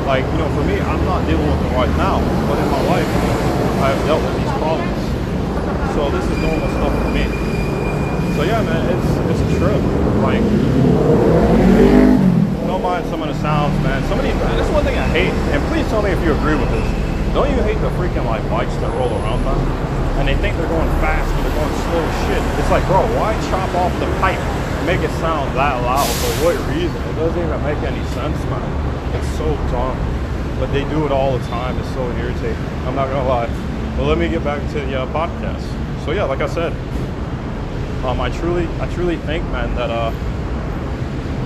like 0.06 0.22
you 0.30 0.38
know, 0.38 0.50
for 0.54 0.62
me, 0.62 0.78
I'm 0.78 1.02
not 1.10 1.26
dealing 1.26 1.42
with 1.42 1.58
it 1.58 1.74
right 1.74 1.90
now, 1.98 2.22
but 2.46 2.62
in 2.62 2.70
my 2.70 2.84
life, 2.94 3.10
I 3.82 3.98
have 3.98 4.02
dealt 4.06 4.22
with 4.22 4.46
these 4.46 4.54
problems. 4.62 5.02
So 5.98 6.14
this 6.14 6.22
is 6.22 6.38
normal 6.38 6.70
stuff 6.70 6.94
for 6.94 7.10
me. 7.18 7.26
So 8.38 8.46
yeah, 8.46 8.62
man, 8.62 8.86
it's 8.94 9.10
it's 9.26 9.42
a 9.42 9.50
trip. 9.58 9.82
Like, 10.22 10.46
don't 12.70 12.84
mind 12.86 13.10
some 13.10 13.26
of 13.26 13.28
the 13.34 13.38
sounds, 13.42 13.74
man. 13.82 14.06
Some 14.06 14.22
of 14.22 14.24
these, 14.24 14.38
that's 14.38 14.70
one 14.70 14.86
thing 14.86 15.00
I 15.02 15.08
hate. 15.10 15.34
And 15.50 15.66
please 15.74 15.88
tell 15.90 16.04
me 16.06 16.12
if 16.12 16.22
you 16.22 16.38
agree 16.38 16.54
with 16.54 16.70
this. 16.70 16.86
Don't 17.34 17.50
you 17.50 17.58
hate 17.66 17.82
the 17.82 17.90
freaking 17.98 18.26
like 18.30 18.48
bikes 18.54 18.76
that 18.86 18.94
roll 18.94 19.10
around 19.10 19.42
them? 19.50 20.01
And 20.20 20.28
they 20.28 20.36
think 20.36 20.58
they're 20.58 20.68
going 20.68 20.90
fast, 21.00 21.30
but 21.32 21.42
they're 21.44 21.58
going 21.58 21.76
slow 21.88 22.02
as 22.04 22.16
shit. 22.28 22.42
It's 22.60 22.72
like, 22.72 22.86
bro, 22.86 23.02
why 23.18 23.34
chop 23.50 23.70
off 23.76 23.94
the 24.00 24.10
pipe 24.20 24.40
and 24.40 24.86
make 24.86 25.02
it 25.02 25.14
sound 25.20 25.56
that 25.56 25.82
loud? 25.82 26.06
For 26.06 26.32
what 26.46 26.56
reason? 26.74 26.96
It 26.96 27.16
doesn't 27.16 27.40
even 27.40 27.62
make 27.64 27.82
any 27.82 28.04
sense, 28.14 28.38
man. 28.52 28.68
It's 29.16 29.28
so 29.38 29.48
dumb. 29.72 29.98
But 30.60 30.72
they 30.74 30.84
do 30.90 31.06
it 31.06 31.12
all 31.12 31.38
the 31.38 31.44
time. 31.48 31.78
It's 31.80 31.90
so 31.94 32.06
irritating. 32.18 32.64
I'm 32.86 32.96
not 32.96 33.10
gonna 33.10 33.28
lie. 33.28 33.50
But 33.98 34.06
let 34.06 34.18
me 34.18 34.30
get 34.30 34.44
back 34.44 34.62
to 34.74 34.80
the 34.80 35.02
uh, 35.02 35.06
podcast. 35.08 35.66
So 36.06 36.12
yeah, 36.12 36.24
like 36.26 36.42
I 36.42 36.48
said, 36.48 36.72
um, 38.06 38.22
I 38.22 38.30
truly, 38.30 38.68
I 38.80 38.88
truly 38.94 39.18
think, 39.18 39.44
man, 39.50 39.74
that 39.76 39.90
uh, 39.90 40.12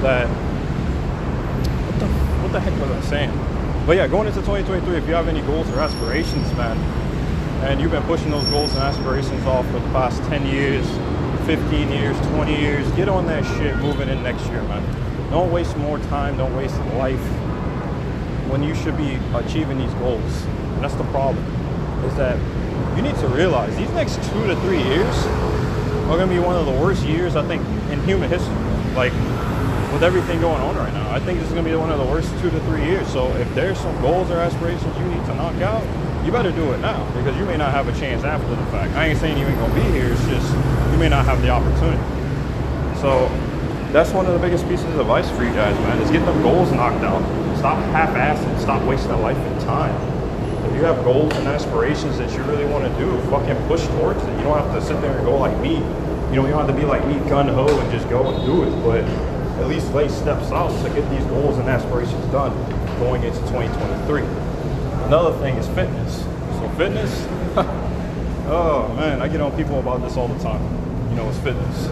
that 0.01 0.27
what 1.87 1.99
the 1.99 2.07
what 2.07 2.51
the 2.51 2.59
heck 2.59 2.73
was 2.79 2.91
I 2.91 3.01
saying? 3.09 3.85
But 3.85 3.97
yeah, 3.97 4.07
going 4.07 4.27
into 4.27 4.39
2023, 4.39 4.97
if 4.97 5.07
you 5.07 5.13
have 5.13 5.27
any 5.27 5.41
goals 5.41 5.69
or 5.69 5.79
aspirations, 5.79 6.51
man, 6.53 6.77
and 7.65 7.81
you've 7.81 7.91
been 7.91 8.03
pushing 8.03 8.29
those 8.29 8.45
goals 8.49 8.71
and 8.75 8.83
aspirations 8.83 9.43
off 9.47 9.65
for 9.65 9.79
the 9.79 9.89
past 9.89 10.21
10 10.25 10.45
years, 10.45 10.85
15 11.47 11.89
years, 11.89 12.15
20 12.27 12.55
years, 12.55 12.89
get 12.91 13.09
on 13.09 13.25
that 13.25 13.43
shit 13.57 13.75
moving 13.77 14.07
in 14.07 14.21
next 14.21 14.45
year, 14.47 14.61
man. 14.63 14.83
Don't 15.31 15.51
waste 15.51 15.75
more 15.77 15.97
time. 15.97 16.37
Don't 16.37 16.55
waste 16.55 16.77
life 16.93 17.19
when 18.51 18.61
you 18.61 18.75
should 18.75 18.95
be 18.95 19.17
achieving 19.33 19.79
these 19.79 19.93
goals. 19.95 20.43
And 20.75 20.83
that's 20.83 20.93
the 20.93 21.05
problem. 21.05 21.43
Is 22.05 22.15
that 22.15 22.37
you 22.95 23.01
need 23.01 23.15
to 23.15 23.27
realize 23.29 23.75
these 23.75 23.89
next 23.91 24.17
two 24.29 24.45
to 24.45 24.55
three 24.61 24.83
years 24.83 25.15
are 26.05 26.17
going 26.17 26.29
to 26.29 26.35
be 26.35 26.39
one 26.39 26.55
of 26.55 26.67
the 26.67 26.79
worst 26.79 27.03
years 27.03 27.35
I 27.35 27.43
think 27.47 27.65
in 27.89 27.99
human 28.03 28.29
history. 28.29 28.53
Like 28.93 29.11
with 29.91 30.03
everything 30.03 30.39
going 30.39 30.61
on 30.61 30.75
right 30.77 30.93
now, 30.93 31.11
I 31.11 31.19
think 31.19 31.39
this 31.39 31.47
is 31.47 31.53
going 31.53 31.65
to 31.65 31.71
be 31.71 31.75
one 31.75 31.89
of 31.89 31.97
the 31.97 32.05
worst 32.05 32.29
two 32.41 32.51
to 32.51 32.59
three 32.61 32.85
years. 32.85 33.07
So 33.07 33.27
if 33.37 33.51
there's 33.55 33.79
some 33.79 33.99
goals 34.01 34.29
or 34.29 34.37
aspirations 34.37 34.95
you 34.99 35.05
need 35.05 35.25
to 35.25 35.33
knock 35.33 35.55
out, 35.61 35.83
you 36.25 36.31
better 36.31 36.51
do 36.51 36.71
it 36.73 36.79
now 36.79 37.05
because 37.13 37.37
you 37.37 37.45
may 37.45 37.55
not 37.55 37.71
have 37.71 37.87
a 37.87 37.93
chance 37.99 38.23
after 38.23 38.49
the 38.49 38.65
fact. 38.73 38.95
I 38.95 39.09
ain't 39.09 39.19
saying 39.19 39.37
you 39.37 39.45
ain't 39.45 39.59
to 39.59 39.75
be 39.75 39.85
here. 39.91 40.11
It's 40.11 40.25
just 40.25 40.51
you 40.91 40.97
may 40.97 41.07
not 41.07 41.23
have 41.25 41.39
the 41.43 41.49
opportunity. 41.49 42.01
So 42.99 43.29
that's 43.93 44.11
one 44.11 44.25
of 44.25 44.33
the 44.33 44.39
biggest 44.39 44.67
pieces 44.67 44.85
of 44.85 44.99
advice 44.99 45.29
for 45.29 45.43
you 45.43 45.53
guys, 45.53 45.77
man, 45.85 46.01
is 46.01 46.09
get 46.09 46.25
them 46.25 46.41
goals 46.41 46.71
knocked 46.71 47.03
out. 47.03 47.21
Stop 47.59 47.77
half-assing. 47.93 48.59
Stop 48.59 48.81
wasting 48.87 49.11
a 49.11 49.19
life 49.21 49.37
and 49.37 49.61
time. 49.61 49.93
If 50.65 50.73
you 50.73 50.83
have 50.83 51.03
goals 51.03 51.31
and 51.35 51.47
aspirations 51.47 52.17
that 52.17 52.31
you 52.31 52.41
really 52.43 52.65
want 52.65 52.83
to 52.83 52.99
do, 52.99 53.15
fucking 53.29 53.55
push 53.67 53.85
towards 53.87 54.21
it. 54.23 54.37
You 54.37 54.43
don't 54.43 54.57
have 54.57 54.73
to 54.73 54.81
sit 54.81 54.99
there 55.01 55.15
and 55.15 55.25
go 55.25 55.37
like 55.37 55.57
me 55.59 55.75
You 56.31 56.41
know, 56.41 56.45
you 56.47 56.53
don't 56.53 56.65
have 56.65 56.67
to 56.67 56.73
be 56.73 56.85
like 56.85 57.05
me 57.07 57.15
gun 57.29 57.47
ho 57.47 57.67
and 57.67 57.91
just 57.91 58.09
go 58.09 58.27
and 58.33 58.45
do 58.45 58.63
it, 58.63 58.83
but 58.83 59.03
at 59.61 59.67
least 59.67 59.93
lay 59.93 60.09
steps 60.09 60.51
out 60.51 60.69
to 60.83 60.89
get 60.89 61.07
these 61.11 61.23
goals 61.27 61.59
and 61.59 61.69
aspirations 61.69 62.25
done 62.31 62.51
going 62.99 63.23
into 63.23 63.39
2023. 63.41 64.44
Another 65.05 65.37
thing 65.37 65.55
is 65.57 65.67
fitness. 65.67 66.23
So 66.23 66.69
fitness, 66.77 67.27
oh 68.47 68.91
man, 68.97 69.21
I 69.21 69.27
get 69.27 69.39
on 69.39 69.55
people 69.55 69.79
about 69.79 70.01
this 70.01 70.17
all 70.17 70.27
the 70.27 70.43
time. 70.43 70.63
You 71.11 71.17
know, 71.17 71.29
it's 71.29 71.37
fitness. 71.37 71.87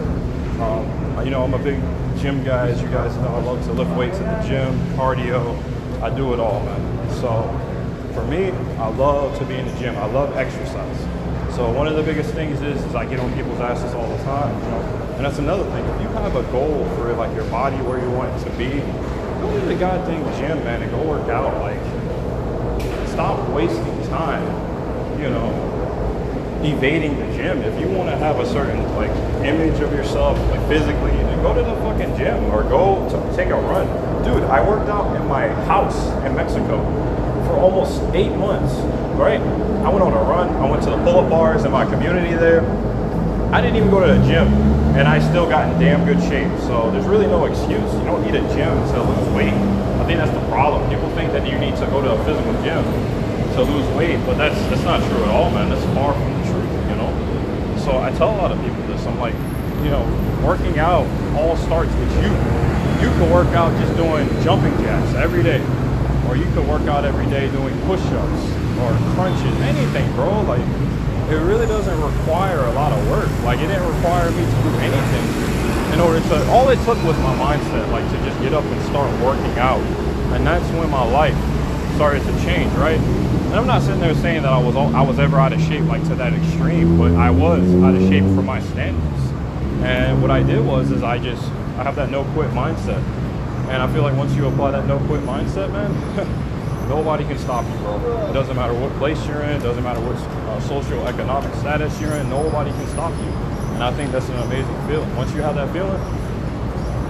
Um, 0.58 1.24
you 1.24 1.30
know, 1.30 1.44
I'm 1.44 1.54
a 1.54 1.58
big 1.58 1.80
gym 2.18 2.42
guy, 2.42 2.70
as 2.70 2.82
you 2.82 2.88
guys 2.88 3.14
know. 3.18 3.28
I 3.28 3.40
love 3.40 3.64
to 3.66 3.72
lift 3.72 3.92
weights 3.92 4.18
at 4.18 4.42
the 4.42 4.48
gym, 4.48 4.76
cardio. 4.96 5.56
I 6.02 6.10
do 6.10 6.34
it 6.34 6.40
all, 6.40 6.58
man. 6.64 7.10
So 7.20 7.42
for 8.14 8.24
me, 8.26 8.50
I 8.78 8.88
love 8.88 9.38
to 9.38 9.44
be 9.44 9.54
in 9.54 9.66
the 9.66 9.78
gym. 9.78 9.96
I 9.96 10.06
love 10.06 10.36
exercise. 10.36 10.98
So 11.54 11.70
one 11.70 11.86
of 11.86 11.94
the 11.94 12.02
biggest 12.02 12.34
things 12.34 12.60
is, 12.62 12.84
is 12.84 12.94
I 12.96 13.06
get 13.06 13.20
on 13.20 13.32
people's 13.34 13.60
asses 13.60 13.94
all 13.94 14.08
the 14.08 14.22
time, 14.24 14.60
you 14.60 14.70
know. 14.70 14.80
And 15.14 15.24
that's 15.24 15.38
another 15.38 15.62
thing. 15.70 15.84
If 15.84 16.02
you 16.02 16.08
have 16.08 16.34
a 16.34 16.42
goal 16.50 16.84
for 16.96 17.12
like 17.12 17.32
your 17.36 17.48
body 17.48 17.76
where 17.76 18.00
you 18.00 18.10
want 18.10 18.34
it 18.34 18.44
to 18.44 18.50
be, 18.56 18.80
go 19.40 19.60
to 19.60 19.66
the 19.66 19.76
goddamn 19.76 20.24
gym, 20.36 20.64
man, 20.64 20.82
and 20.82 20.90
go 20.90 21.00
work 21.02 21.28
out. 21.28 21.60
Like, 21.60 21.78
stop 23.14 23.48
wasting 23.50 24.02
time, 24.08 24.42
you 25.20 25.30
know, 25.30 25.48
evading 26.64 27.16
the 27.16 27.36
gym. 27.36 27.62
If 27.62 27.80
you 27.80 27.86
want 27.86 28.10
to 28.10 28.16
have 28.16 28.40
a 28.40 28.46
certain 28.46 28.82
like 28.96 29.10
image 29.46 29.80
of 29.80 29.92
yourself, 29.92 30.36
like 30.50 30.66
physically, 30.68 31.12
then 31.12 31.40
go 31.40 31.54
to 31.54 31.62
the 31.62 31.76
fucking 31.76 32.16
gym 32.16 32.42
or 32.46 32.64
go 32.64 33.08
to 33.10 33.36
take 33.36 33.50
a 33.50 33.54
run. 33.54 33.86
Dude, 34.24 34.42
I 34.50 34.68
worked 34.68 34.88
out 34.88 35.14
in 35.14 35.28
my 35.28 35.46
house 35.46 35.96
in 36.26 36.34
Mexico 36.34 36.82
for 37.46 37.52
almost 37.52 38.02
eight 38.14 38.34
months, 38.34 38.74
right? 39.14 39.40
I 39.40 39.88
went 39.90 40.02
on 40.02 40.12
a 40.12 40.24
run. 40.28 40.48
I 40.56 40.68
went 40.68 40.82
to 40.82 40.90
the 40.90 40.96
pull-up 41.04 41.30
bars 41.30 41.64
in 41.64 41.70
my 41.70 41.84
community 41.84 42.34
there. 42.34 42.62
I 43.54 43.60
didn't 43.60 43.76
even 43.76 43.88
go 43.88 44.00
to 44.02 44.18
the 44.18 44.26
gym, 44.26 44.50
and 44.98 45.06
I 45.06 45.22
still 45.22 45.46
got 45.46 45.70
in 45.70 45.78
damn 45.78 46.04
good 46.04 46.18
shape. 46.26 46.50
So 46.66 46.90
there's 46.90 47.06
really 47.06 47.28
no 47.28 47.44
excuse. 47.46 47.86
You 47.94 48.02
don't 48.02 48.26
need 48.26 48.34
a 48.34 48.42
gym 48.50 48.74
to 48.90 48.98
lose 48.98 49.28
weight. 49.30 49.54
I 49.54 50.02
think 50.10 50.18
that's 50.18 50.34
the 50.34 50.42
problem. 50.50 50.90
People 50.90 51.08
think 51.14 51.30
that 51.30 51.46
you 51.46 51.56
need 51.62 51.76
to 51.78 51.86
go 51.86 52.02
to 52.02 52.18
a 52.18 52.24
physical 52.26 52.50
gym 52.66 52.82
to 53.54 53.62
lose 53.62 53.86
weight, 53.94 54.18
but 54.26 54.34
that's 54.34 54.58
that's 54.74 54.82
not 54.82 54.98
true 55.06 55.22
at 55.22 55.30
all, 55.30 55.54
man. 55.54 55.70
That's 55.70 55.86
far 55.94 56.14
from 56.18 56.26
the 56.34 56.50
truth, 56.50 56.66
you 56.90 56.96
know. 56.98 57.14
So 57.78 58.02
I 58.02 58.10
tell 58.18 58.34
a 58.34 58.38
lot 58.42 58.50
of 58.50 58.58
people 58.58 58.82
this. 58.90 59.06
I'm 59.06 59.20
like, 59.20 59.38
you 59.86 59.90
know, 59.94 60.02
working 60.42 60.80
out 60.80 61.06
all 61.38 61.54
starts 61.54 61.94
with 61.94 62.10
you. 62.26 62.34
You 63.06 63.08
can 63.14 63.30
work 63.30 63.54
out 63.54 63.70
just 63.78 63.94
doing 63.94 64.26
jumping 64.42 64.74
jacks 64.82 65.14
every 65.14 65.44
day, 65.44 65.62
or 66.26 66.34
you 66.34 66.50
can 66.58 66.66
work 66.66 66.90
out 66.90 67.04
every 67.04 67.26
day 67.30 67.46
doing 67.54 67.78
push-ups 67.86 68.42
or 68.82 68.90
crunches, 69.14 69.54
anything, 69.62 70.10
bro. 70.18 70.42
Like 70.42 70.66
it 71.30 71.40
really 71.40 71.66
doesn't 71.66 72.00
require 72.00 72.60
a 72.60 72.72
lot 72.72 72.92
of 72.92 73.08
work. 73.08 73.30
Like 73.44 73.58
it 73.60 73.68
didn't 73.68 73.86
require 73.94 74.30
me 74.30 74.44
to 74.44 74.62
do 74.62 74.70
anything 74.84 75.92
in 75.92 76.00
order 76.00 76.20
to. 76.20 76.50
All 76.50 76.68
it 76.68 76.76
took 76.84 77.02
was 77.04 77.16
my 77.18 77.34
mindset, 77.36 77.90
like 77.90 78.04
to 78.10 78.16
just 78.24 78.40
get 78.42 78.52
up 78.52 78.64
and 78.64 78.82
start 78.86 79.10
working 79.22 79.58
out, 79.58 79.80
and 80.34 80.46
that's 80.46 80.68
when 80.76 80.90
my 80.90 81.04
life 81.04 81.36
started 81.94 82.22
to 82.24 82.32
change, 82.44 82.72
right? 82.74 82.98
And 82.98 83.54
I'm 83.54 83.66
not 83.66 83.82
sitting 83.82 84.00
there 84.00 84.14
saying 84.16 84.42
that 84.42 84.52
I 84.52 84.58
was 84.58 84.76
all, 84.76 84.94
I 84.94 85.02
was 85.02 85.18
ever 85.18 85.38
out 85.38 85.52
of 85.52 85.60
shape 85.62 85.84
like 85.84 86.02
to 86.08 86.14
that 86.16 86.34
extreme, 86.34 86.98
but 86.98 87.12
I 87.12 87.30
was 87.30 87.62
out 87.82 87.94
of 87.94 88.02
shape 88.02 88.24
for 88.34 88.42
my 88.42 88.60
standards. 88.60 89.22
And 89.82 90.20
what 90.20 90.30
I 90.30 90.42
did 90.42 90.64
was 90.64 90.90
is 90.90 91.02
I 91.02 91.18
just 91.18 91.42
I 91.78 91.84
have 91.84 91.96
that 91.96 92.10
no 92.10 92.24
quit 92.34 92.50
mindset, 92.50 93.02
and 93.68 93.82
I 93.82 93.92
feel 93.92 94.02
like 94.02 94.16
once 94.16 94.34
you 94.34 94.46
apply 94.46 94.72
that 94.72 94.86
no 94.86 94.98
quit 95.06 95.22
mindset, 95.22 95.72
man. 95.72 96.40
Nobody 96.88 97.24
can 97.24 97.38
stop 97.38 97.64
you, 97.64 97.76
bro. 97.78 97.96
It 98.28 98.32
doesn't 98.32 98.56
matter 98.56 98.74
what 98.74 98.92
place 98.98 99.24
you're 99.26 99.42
in. 99.42 99.60
It 99.60 99.62
doesn't 99.62 99.82
matter 99.82 100.00
what 100.00 100.16
uh, 100.16 100.60
social 100.60 101.06
economic 101.06 101.54
status 101.56 101.98
you're 102.00 102.12
in. 102.12 102.28
Nobody 102.28 102.70
can 102.70 102.86
stop 102.88 103.12
you. 103.12 103.30
And 103.74 103.82
I 103.82 103.92
think 103.92 104.12
that's 104.12 104.28
an 104.28 104.36
amazing 104.36 104.86
feeling. 104.86 105.16
Once 105.16 105.32
you 105.34 105.42
have 105.42 105.54
that 105.56 105.72
feeling, 105.72 106.00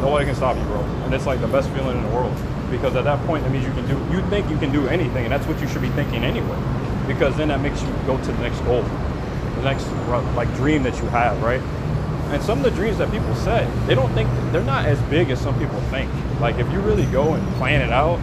nobody 0.01 0.27
can 0.27 0.35
stop 0.35 0.57
you, 0.57 0.63
bro. 0.65 0.81
And 1.05 1.15
it's 1.15 1.27
like 1.27 1.41
the 1.41 1.49
best 1.49 1.69
feeling 1.71 1.99
in 1.99 2.03
the 2.05 2.11
world. 2.11 2.35
Because 2.71 2.97
at 2.97 3.05
that 3.05 3.25
point, 3.27 3.45
it 3.45 3.51
means 3.51 3.67
you 3.67 3.73
can 3.73 3.87
do, 3.87 3.99
you 4.15 4.23
think 4.31 4.49
you 4.49 4.59
can 4.59 4.73
do 4.73 4.87
anything. 4.89 5.25
And 5.25 5.33
that's 5.33 5.47
what 5.47 5.61
you 5.61 5.69
should 5.69 5.83
be 5.83 5.91
thinking 5.91 6.25
anyway. 6.25 6.59
Because 7.07 7.37
then 7.37 7.49
that 7.49 7.61
makes 7.61 7.83
you 7.83 7.89
go 8.07 8.17
to 8.17 8.33
the 8.33 8.43
next 8.43 8.61
goal, 8.61 8.83
the 8.83 9.63
next 9.63 9.87
like 10.37 10.53
dream 10.55 10.83
that 10.85 10.97
you 10.99 11.07
have, 11.09 11.43
right? 11.43 11.61
And 12.33 12.43
some 12.43 12.59
of 12.59 12.65
the 12.65 12.71
dreams 12.71 12.99
that 12.99 13.11
people 13.11 13.35
say, 13.35 13.69
they 13.87 13.95
don't 13.95 14.13
think, 14.15 14.31
they're 14.51 14.63
not 14.63 14.87
as 14.87 15.01
big 15.03 15.31
as 15.31 15.41
some 15.41 15.59
people 15.59 15.81
think. 15.91 16.11
Like 16.41 16.57
if 16.59 16.71
you 16.73 16.81
really 16.81 17.07
go 17.07 17.35
and 17.35 17.55
plan 17.57 17.83
it 17.83 17.93
out, 17.93 18.19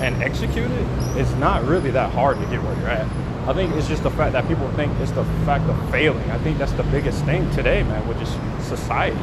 and 0.00 0.22
execute 0.22 0.70
it, 0.70 0.86
it's 1.16 1.32
not 1.34 1.64
really 1.64 1.90
that 1.90 2.10
hard 2.12 2.38
to 2.38 2.46
get 2.46 2.62
where 2.62 2.74
you're 2.78 2.88
at. 2.88 3.06
I 3.48 3.52
think 3.52 3.74
it's 3.74 3.88
just 3.88 4.02
the 4.02 4.10
fact 4.10 4.32
that 4.32 4.46
people 4.48 4.70
think 4.72 4.92
it's 5.00 5.10
the 5.12 5.24
fact 5.44 5.68
of 5.68 5.90
failing. 5.90 6.30
I 6.30 6.38
think 6.38 6.58
that's 6.58 6.72
the 6.72 6.82
biggest 6.84 7.24
thing 7.24 7.50
today, 7.50 7.82
man, 7.82 8.06
with 8.06 8.18
just 8.18 8.32
society, 8.66 9.18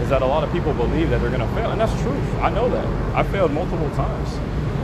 is 0.00 0.08
that 0.08 0.22
a 0.22 0.26
lot 0.26 0.44
of 0.44 0.52
people 0.52 0.72
believe 0.72 1.10
that 1.10 1.20
they're 1.20 1.30
gonna 1.30 1.52
fail, 1.54 1.70
and 1.70 1.80
that's 1.80 1.92
true. 2.02 2.16
I 2.40 2.50
know 2.50 2.68
that. 2.68 2.86
I 3.14 3.22
failed 3.24 3.52
multiple 3.52 3.90
times, 3.90 4.38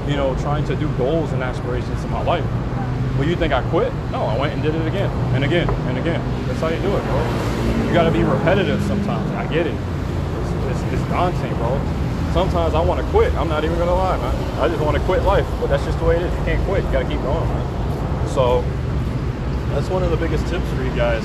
you 0.09 0.17
know, 0.17 0.35
trying 0.37 0.65
to 0.67 0.77
do 0.77 0.89
goals 0.97 1.33
and 1.33 1.43
aspirations 1.43 2.05
in 2.05 2.11
my 2.11 2.23
life. 2.23 2.45
Well, 3.17 3.29
you 3.29 3.37
think 3.37 3.53
I 3.53 3.63
quit? 3.71 3.93
No, 4.11 4.25
I 4.25 4.39
went 4.39 4.55
and 4.55 4.63
did 4.63 4.75
it 4.75 4.87
again 4.87 5.11
and 5.35 5.45
again 5.45 5.69
and 5.69 5.99
again. 5.99 6.21
That's 6.47 6.61
how 6.61 6.69
you 6.69 6.81
do 6.81 6.97
it, 6.97 7.05
bro. 7.05 7.87
You 7.87 7.93
gotta 7.93 8.11
be 8.11 8.25
repetitive 8.25 8.83
sometimes. 8.83 9.31
I 9.33 9.47
get 9.53 9.67
it. 9.67 9.75
It's, 9.75 10.83
it's, 10.83 10.93
it's 10.95 11.11
daunting, 11.11 11.55
bro 11.57 12.02
sometimes 12.33 12.75
I 12.75 12.81
want 12.81 13.01
to 13.05 13.07
quit. 13.13 13.33
I'm 13.35 13.49
not 13.49 13.65
even 13.65 13.79
gonna 13.79 13.95
lie, 13.95 14.17
man. 14.17 14.35
I 14.61 14.69
just 14.69 14.81
want 14.83 14.97
to 14.97 15.03
quit 15.05 15.23
life, 15.23 15.47
but 15.61 15.69
that's 15.69 15.85
just 15.85 15.99
the 15.99 16.05
way 16.05 16.17
it 16.17 16.23
is. 16.23 16.33
You 16.33 16.45
can't 16.45 16.65
quit. 16.67 16.85
You 16.85 16.93
gotta 16.93 17.09
keep 17.09 17.21
going, 17.21 17.49
man. 17.49 18.29
So 18.29 18.63
that's 19.77 19.89
one 19.89 20.03
of 20.03 20.11
the 20.11 20.17
biggest 20.17 20.47
tips 20.49 20.67
for 20.73 20.83
you 20.83 20.95
guys 20.97 21.25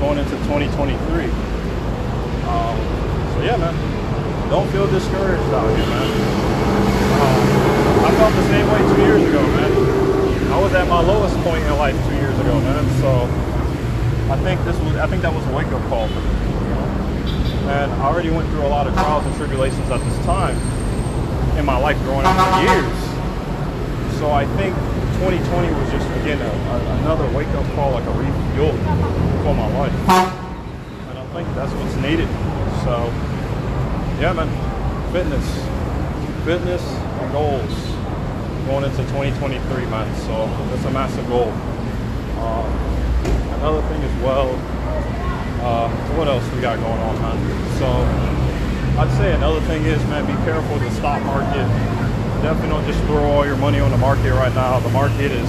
going 0.00 0.18
into 0.18 0.36
2023. 0.48 1.24
Um, 2.48 2.76
so 3.32 3.38
yeah, 3.42 3.56
man. 3.56 3.76
Don't 4.50 4.68
feel 4.72 4.86
discouraged 4.90 5.54
out 5.54 5.68
here, 5.76 5.86
man. 5.86 6.10
Um, 7.22 8.04
I 8.04 8.10
felt 8.18 8.34
the 8.34 8.46
same 8.50 8.66
way 8.66 8.80
two 8.94 9.02
years 9.06 9.22
ago, 9.22 9.42
man. 9.54 10.52
I 10.52 10.60
was 10.60 10.74
at 10.74 10.88
my 10.88 11.00
lowest 11.00 11.36
point 11.46 11.62
in 11.64 11.76
life 11.78 11.94
two 12.08 12.16
years 12.16 12.36
ago, 12.40 12.60
man. 12.60 12.84
So 13.00 13.30
I 14.32 14.36
think 14.42 14.64
this 14.64 14.76
was 14.80 14.96
I 14.96 15.06
think 15.06 15.22
that 15.22 15.32
was 15.32 15.46
a 15.46 15.54
wake 15.54 15.68
up 15.68 15.82
call 15.88 16.08
for 16.08 16.20
me. 16.20 16.39
And 17.70 17.92
I 18.02 18.06
already 18.06 18.30
went 18.30 18.48
through 18.50 18.66
a 18.66 18.72
lot 18.74 18.88
of 18.88 18.94
trials 18.94 19.24
and 19.24 19.34
tribulations 19.36 19.88
at 19.90 20.00
this 20.00 20.18
time 20.26 20.58
in 21.56 21.64
my 21.64 21.78
life 21.78 21.96
growing 22.02 22.26
up 22.26 22.34
for 22.34 22.66
years. 22.66 22.98
So 24.18 24.32
I 24.32 24.44
think 24.58 24.74
2020 25.22 25.72
was 25.78 25.90
just, 25.92 26.04
again, 26.18 26.42
a, 26.42 26.50
a, 26.50 26.98
another 26.98 27.30
wake-up 27.30 27.64
call, 27.76 27.92
like 27.92 28.04
a 28.04 28.10
refuel 28.10 28.72
for 29.46 29.54
my 29.54 29.70
life. 29.78 29.94
And 29.94 31.18
I 31.18 31.26
think 31.32 31.46
that's 31.54 31.72
what's 31.74 31.94
needed. 32.02 32.26
So, 32.82 33.06
yeah, 34.18 34.34
man, 34.34 34.50
fitness. 35.12 35.46
Fitness 36.44 36.82
and 36.82 37.30
goals 37.30 37.70
going 38.66 38.82
into 38.82 39.06
2023, 39.14 39.86
man. 39.86 40.10
So 40.26 40.50
that's 40.74 40.84
a 40.86 40.90
massive 40.90 41.26
goal. 41.28 41.54
Um, 42.42 42.66
another 43.62 43.82
thing 43.86 44.02
as 44.02 44.22
well 44.24 44.58
uh, 45.62 45.88
what 46.16 46.28
else 46.28 46.44
we 46.52 46.60
got 46.60 46.78
going 46.78 47.00
on, 47.00 47.14
man? 47.20 47.38
So 47.78 47.86
I'd 49.00 49.10
say 49.16 49.32
another 49.34 49.60
thing 49.62 49.84
is, 49.84 50.02
man, 50.06 50.26
be 50.26 50.36
careful 50.44 50.74
with 50.74 50.82
the 50.82 50.90
stock 50.96 51.22
market. 51.24 51.64
Definitely 52.42 52.68
don't 52.70 52.86
just 52.86 53.00
throw 53.04 53.24
all 53.30 53.46
your 53.46 53.56
money 53.56 53.80
on 53.80 53.90
the 53.90 53.98
market 53.98 54.32
right 54.32 54.54
now. 54.54 54.80
The 54.80 54.90
market 54.90 55.30
is 55.30 55.48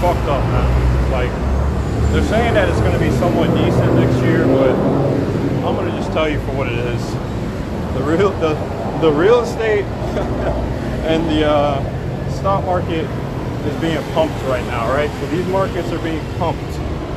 fucked 0.00 0.28
up, 0.28 0.42
man. 0.52 1.12
Like 1.12 1.30
they're 2.12 2.24
saying 2.24 2.54
that 2.54 2.68
it's 2.68 2.80
going 2.80 2.92
to 2.92 2.98
be 2.98 3.10
somewhat 3.18 3.48
decent 3.56 3.94
next 3.94 4.16
year, 4.24 4.44
but 4.46 4.72
I'm 5.64 5.76
going 5.76 5.90
to 5.90 5.96
just 5.96 6.12
tell 6.12 6.28
you 6.28 6.40
for 6.40 6.52
what 6.56 6.68
it 6.68 6.78
is. 6.78 7.02
The 7.94 8.04
real 8.04 8.30
the 8.40 8.54
the 9.00 9.12
real 9.12 9.40
estate 9.40 9.84
and 11.04 11.28
the 11.28 11.46
uh, 11.46 12.30
stock 12.32 12.64
market 12.64 13.04
is 13.66 13.80
being 13.80 14.02
pumped 14.12 14.40
right 14.44 14.64
now, 14.66 14.88
right? 14.88 15.10
So 15.20 15.26
these 15.26 15.46
markets 15.48 15.92
are 15.92 15.98
being 15.98 16.20
pumped. 16.38 16.62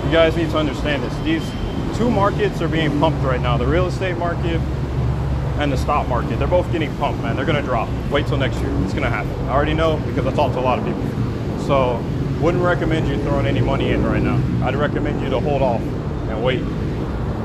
You 0.05 0.11
guys 0.11 0.35
need 0.35 0.49
to 0.49 0.57
understand 0.57 1.03
this. 1.03 1.15
These 1.23 1.43
two 2.01 2.09
markets 2.09 2.59
are 2.63 2.67
being 2.67 2.99
pumped 2.99 3.23
right 3.23 3.39
now 3.39 3.57
the 3.57 3.67
real 3.67 3.85
estate 3.85 4.17
market 4.17 4.59
and 5.59 5.71
the 5.71 5.77
stock 5.77 6.07
market. 6.07 6.39
They're 6.39 6.47
both 6.47 6.71
getting 6.71 6.91
pumped, 6.97 7.21
man. 7.21 7.35
They're 7.35 7.45
going 7.45 7.61
to 7.61 7.61
drop. 7.61 7.87
Wait 8.09 8.25
till 8.25 8.37
next 8.37 8.59
year. 8.59 8.71
It's 8.81 8.93
going 8.93 9.03
to 9.03 9.09
happen. 9.09 9.31
I 9.47 9.51
already 9.51 9.75
know 9.75 9.97
because 9.97 10.25
I 10.25 10.33
talked 10.33 10.55
to 10.55 10.59
a 10.59 10.61
lot 10.61 10.79
of 10.79 10.85
people. 10.85 11.03
So, 11.67 12.03
wouldn't 12.41 12.63
recommend 12.63 13.07
you 13.07 13.21
throwing 13.21 13.45
any 13.45 13.61
money 13.61 13.91
in 13.91 14.03
right 14.03 14.23
now. 14.23 14.41
I'd 14.65 14.75
recommend 14.75 15.21
you 15.21 15.29
to 15.29 15.39
hold 15.39 15.61
off 15.61 15.79
and 15.79 16.43
wait. 16.43 16.63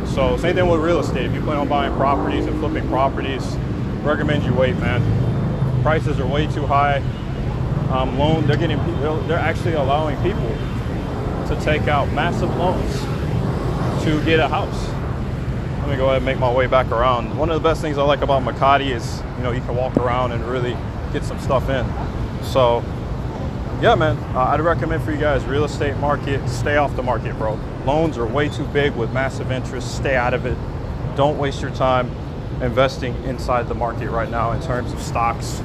So, 0.08 0.38
same 0.38 0.54
thing 0.54 0.66
with 0.68 0.80
real 0.80 1.00
estate. 1.00 1.26
If 1.26 1.34
you 1.34 1.42
plan 1.42 1.58
on 1.58 1.68
buying 1.68 1.94
properties 1.94 2.46
and 2.46 2.58
flipping 2.58 2.88
properties, 2.88 3.44
recommend 4.02 4.42
you 4.42 4.54
wait, 4.54 4.78
man. 4.78 5.02
Prices 5.82 6.18
are 6.18 6.26
way 6.26 6.46
too 6.46 6.64
high. 6.64 7.02
Um, 7.90 8.18
loan, 8.18 8.46
they're 8.46 8.56
getting, 8.56 8.78
they're 9.28 9.36
actually 9.36 9.74
allowing 9.74 10.16
people 10.22 10.48
to 11.48 11.60
take 11.62 11.88
out 11.88 12.10
massive 12.12 12.56
loans 12.56 13.15
to 14.06 14.24
get 14.24 14.38
a 14.38 14.46
house. 14.46 14.88
Let 15.80 15.88
me 15.88 15.96
go 15.96 16.04
ahead 16.04 16.18
and 16.18 16.24
make 16.24 16.38
my 16.38 16.52
way 16.52 16.68
back 16.68 16.92
around. 16.92 17.36
One 17.36 17.50
of 17.50 17.60
the 17.60 17.68
best 17.68 17.80
things 17.80 17.98
I 17.98 18.04
like 18.04 18.20
about 18.20 18.44
Makati 18.44 18.94
is, 18.94 19.20
you 19.36 19.42
know, 19.42 19.50
you 19.50 19.60
can 19.62 19.74
walk 19.74 19.96
around 19.96 20.30
and 20.30 20.44
really 20.44 20.76
get 21.12 21.24
some 21.24 21.40
stuff 21.40 21.68
in. 21.68 21.84
So 22.44 22.84
yeah, 23.82 23.96
man, 23.96 24.16
uh, 24.36 24.44
I'd 24.44 24.60
recommend 24.60 25.02
for 25.02 25.10
you 25.10 25.18
guys 25.18 25.44
real 25.44 25.64
estate 25.64 25.96
market, 25.96 26.48
stay 26.48 26.76
off 26.76 26.94
the 26.94 27.02
market, 27.02 27.36
bro. 27.36 27.58
Loans 27.84 28.16
are 28.16 28.24
way 28.24 28.48
too 28.48 28.64
big 28.66 28.94
with 28.94 29.12
massive 29.12 29.50
interest. 29.50 29.96
Stay 29.96 30.14
out 30.14 30.34
of 30.34 30.46
it. 30.46 30.56
Don't 31.16 31.36
waste 31.36 31.60
your 31.60 31.72
time 31.72 32.08
investing 32.62 33.12
inside 33.24 33.66
the 33.66 33.74
market 33.74 34.08
right 34.10 34.30
now 34.30 34.52
in 34.52 34.62
terms 34.62 34.92
of 34.92 35.02
stocks. 35.02 35.64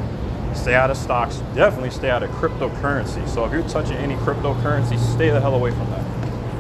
Stay 0.55 0.73
out 0.73 0.89
of 0.89 0.97
stocks. 0.97 1.43
Definitely 1.53 1.91
stay 1.91 2.09
out 2.09 2.23
of 2.23 2.31
cryptocurrency. 2.31 3.29
So 3.29 3.45
if 3.45 3.51
you're 3.51 3.69
touching 3.69 3.97
any 3.97 4.15
cryptocurrency, 4.15 4.97
stay 5.13 5.29
the 5.29 5.39
hell 5.39 5.53
away 5.53 5.69
from 5.69 5.91
that. 5.91 6.00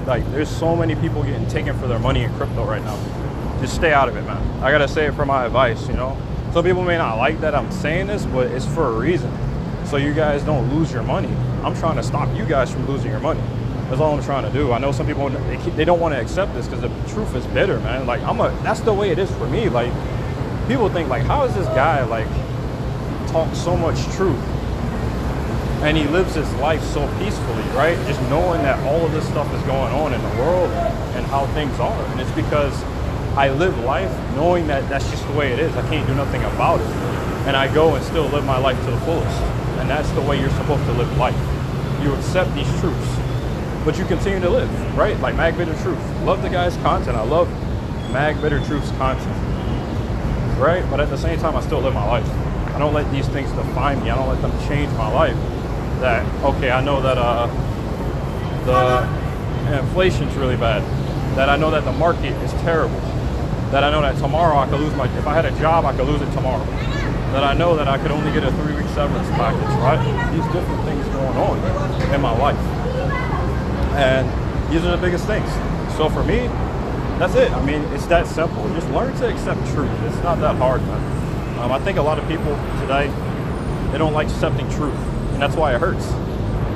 Like, 0.05 0.29
there's 0.31 0.49
so 0.49 0.75
many 0.75 0.95
people 0.95 1.23
getting 1.23 1.47
taken 1.47 1.77
for 1.77 1.87
their 1.87 1.99
money 1.99 2.23
in 2.23 2.33
crypto 2.35 2.65
right 2.65 2.83
now. 2.83 2.97
Just 3.61 3.75
stay 3.75 3.93
out 3.93 4.09
of 4.09 4.15
it, 4.15 4.23
man. 4.23 4.63
I 4.63 4.71
gotta 4.71 4.87
say 4.87 5.05
it 5.05 5.13
for 5.13 5.25
my 5.25 5.45
advice, 5.45 5.87
you 5.87 5.93
know. 5.93 6.17
Some 6.53 6.65
people 6.65 6.83
may 6.83 6.97
not 6.97 7.17
like 7.17 7.39
that 7.41 7.55
I'm 7.55 7.71
saying 7.71 8.07
this, 8.07 8.25
but 8.25 8.47
it's 8.47 8.65
for 8.65 8.87
a 8.87 8.91
reason 8.91 9.31
so 9.91 9.97
you 9.97 10.13
guys 10.13 10.41
don't 10.43 10.73
lose 10.73 10.91
your 10.91 11.03
money. 11.03 11.27
I'm 11.63 11.75
trying 11.75 11.97
to 11.97 12.03
stop 12.03 12.33
you 12.35 12.45
guys 12.45 12.71
from 12.71 12.87
losing 12.87 13.11
your 13.11 13.19
money. 13.19 13.41
That's 13.89 13.99
all 13.99 14.15
I'm 14.15 14.23
trying 14.23 14.45
to 14.45 14.51
do. 14.51 14.71
I 14.71 14.79
know 14.79 14.93
some 14.93 15.05
people 15.05 15.29
they, 15.29 15.83
don't 15.83 15.99
want 15.99 16.13
to 16.13 16.21
accept 16.21 16.53
this 16.53 16.65
because 16.65 16.79
the 16.79 17.13
truth 17.13 17.35
is 17.35 17.45
bitter, 17.47 17.77
man. 17.81 18.07
Like 18.07 18.21
I'm 18.21 18.39
a 18.39 18.57
that's 18.63 18.79
the 18.79 18.93
way 18.93 19.09
it 19.09 19.19
is 19.19 19.29
for 19.31 19.47
me. 19.47 19.67
Like 19.67 19.91
people 20.69 20.87
think 20.87 21.09
like 21.09 21.23
how 21.23 21.43
is 21.43 21.53
this 21.55 21.65
guy 21.67 22.03
like 22.05 22.27
talk 23.27 23.53
so 23.53 23.75
much 23.75 24.01
truth 24.15 24.39
and 25.81 25.97
he 25.97 26.05
lives 26.07 26.35
his 26.35 26.51
life 26.55 26.81
so 26.83 27.07
peacefully, 27.17 27.63
right? 27.75 27.97
Just 28.07 28.21
knowing 28.29 28.61
that 28.61 28.79
all 28.85 29.03
of 29.03 29.11
this 29.11 29.27
stuff 29.27 29.51
is 29.53 29.61
going 29.63 29.91
on 29.93 30.13
in 30.13 30.21
the 30.21 30.41
world 30.41 30.69
and 31.15 31.25
how 31.25 31.47
things 31.47 31.77
are. 31.79 32.03
And 32.11 32.21
it's 32.21 32.31
because 32.31 32.83
I 33.35 33.49
live 33.49 33.77
life 33.79 34.11
knowing 34.35 34.67
that 34.67 34.87
that's 34.89 35.09
just 35.09 35.25
the 35.27 35.33
way 35.33 35.51
it 35.51 35.59
is. 35.59 35.75
I 35.75 35.81
can't 35.89 36.05
do 36.07 36.13
nothing 36.13 36.43
about 36.43 36.79
it. 36.81 36.87
And 37.47 37.57
I 37.57 37.73
go 37.73 37.95
and 37.95 38.05
still 38.05 38.25
live 38.27 38.45
my 38.45 38.59
life 38.59 38.77
to 38.85 38.91
the 38.91 38.99
fullest. 39.01 39.41
And 39.79 39.89
that's 39.89 40.09
the 40.11 40.21
way 40.21 40.39
you're 40.39 40.51
supposed 40.51 40.85
to 40.85 40.91
live 40.93 41.17
life. 41.17 41.35
You 42.03 42.13
accept 42.13 42.53
these 42.53 42.69
truths, 42.79 43.15
but 43.83 43.97
you 43.97 44.05
continue 44.05 44.39
to 44.39 44.49
live, 44.49 44.97
right? 44.97 45.19
Like 45.19 45.35
Mag 45.35 45.57
Bitter 45.57 45.73
Truth. 45.81 45.99
Love 46.21 46.43
the 46.43 46.49
guy's 46.49 46.77
content. 46.77 47.17
I 47.17 47.23
love 47.23 47.49
Mag 48.11 48.39
Bitter 48.39 48.63
Truth's 48.65 48.91
content, 48.91 49.35
right? 50.59 50.85
But 50.91 50.99
at 50.99 51.09
the 51.09 51.17
same 51.17 51.39
time, 51.39 51.55
I 51.55 51.61
still 51.61 51.79
live 51.79 51.95
my 51.95 52.05
life. 52.05 52.29
I 52.75 52.77
don't 52.77 52.93
let 52.93 53.09
these 53.11 53.27
things 53.29 53.51
define 53.53 54.03
me. 54.03 54.11
I 54.11 54.15
don't 54.15 54.29
let 54.29 54.41
them 54.41 54.51
change 54.67 54.91
my 54.93 55.11
life. 55.11 55.37
That 56.01 56.25
okay, 56.43 56.71
I 56.71 56.83
know 56.83 57.01
that 57.01 57.17
uh, 57.17 57.47
the 58.65 59.79
inflation's 59.79 60.35
really 60.35 60.57
bad. 60.57 60.81
That 61.37 61.47
I 61.47 61.55
know 61.55 61.71
that 61.71 61.85
the 61.85 61.93
market 61.93 62.33
is 62.43 62.51
terrible. 62.63 62.99
That 63.71 63.85
I 63.85 63.91
know 63.91 64.01
that 64.01 64.17
tomorrow 64.17 64.57
I 64.57 64.67
could 64.67 64.79
lose 64.81 64.93
my. 64.95 65.05
If 65.17 65.27
I 65.27 65.33
had 65.33 65.45
a 65.45 65.57
job, 65.59 65.85
I 65.85 65.95
could 65.95 66.07
lose 66.07 66.21
it 66.21 66.31
tomorrow 66.33 66.65
that 67.31 67.45
I 67.45 67.53
know 67.53 67.77
that 67.77 67.87
I 67.87 67.97
could 67.97 68.11
only 68.11 68.31
get 68.33 68.43
a 68.43 68.51
three 68.51 68.75
week 68.75 68.87
severance 68.87 69.29
package, 69.29 69.71
right? 69.79 70.01
These 70.35 70.43
different 70.51 70.83
things 70.83 71.07
going 71.07 71.37
on 71.37 72.13
in 72.13 72.19
my 72.19 72.37
life. 72.37 72.57
And 73.95 74.27
these 74.71 74.83
are 74.83 74.91
the 74.91 75.01
biggest 75.01 75.25
things. 75.27 75.49
So 75.95 76.09
for 76.09 76.23
me, 76.23 76.47
that's 77.19 77.35
it. 77.35 77.51
I 77.51 77.63
mean, 77.63 77.83
it's 77.93 78.05
that 78.07 78.27
simple. 78.27 78.67
Just 78.73 78.89
learn 78.89 79.15
to 79.15 79.29
accept 79.29 79.65
truth. 79.67 79.91
It's 80.03 80.21
not 80.23 80.39
that 80.39 80.57
hard. 80.57 80.81
Um, 81.61 81.71
I 81.71 81.79
think 81.79 81.97
a 81.97 82.01
lot 82.01 82.19
of 82.19 82.27
people 82.27 82.53
today, 82.81 83.07
they 83.91 83.97
don't 83.97 84.13
like 84.13 84.27
accepting 84.27 84.69
truth. 84.71 84.97
And 85.41 85.49
that's 85.49 85.59
why 85.59 85.73
it 85.73 85.79
hurts. 85.79 86.05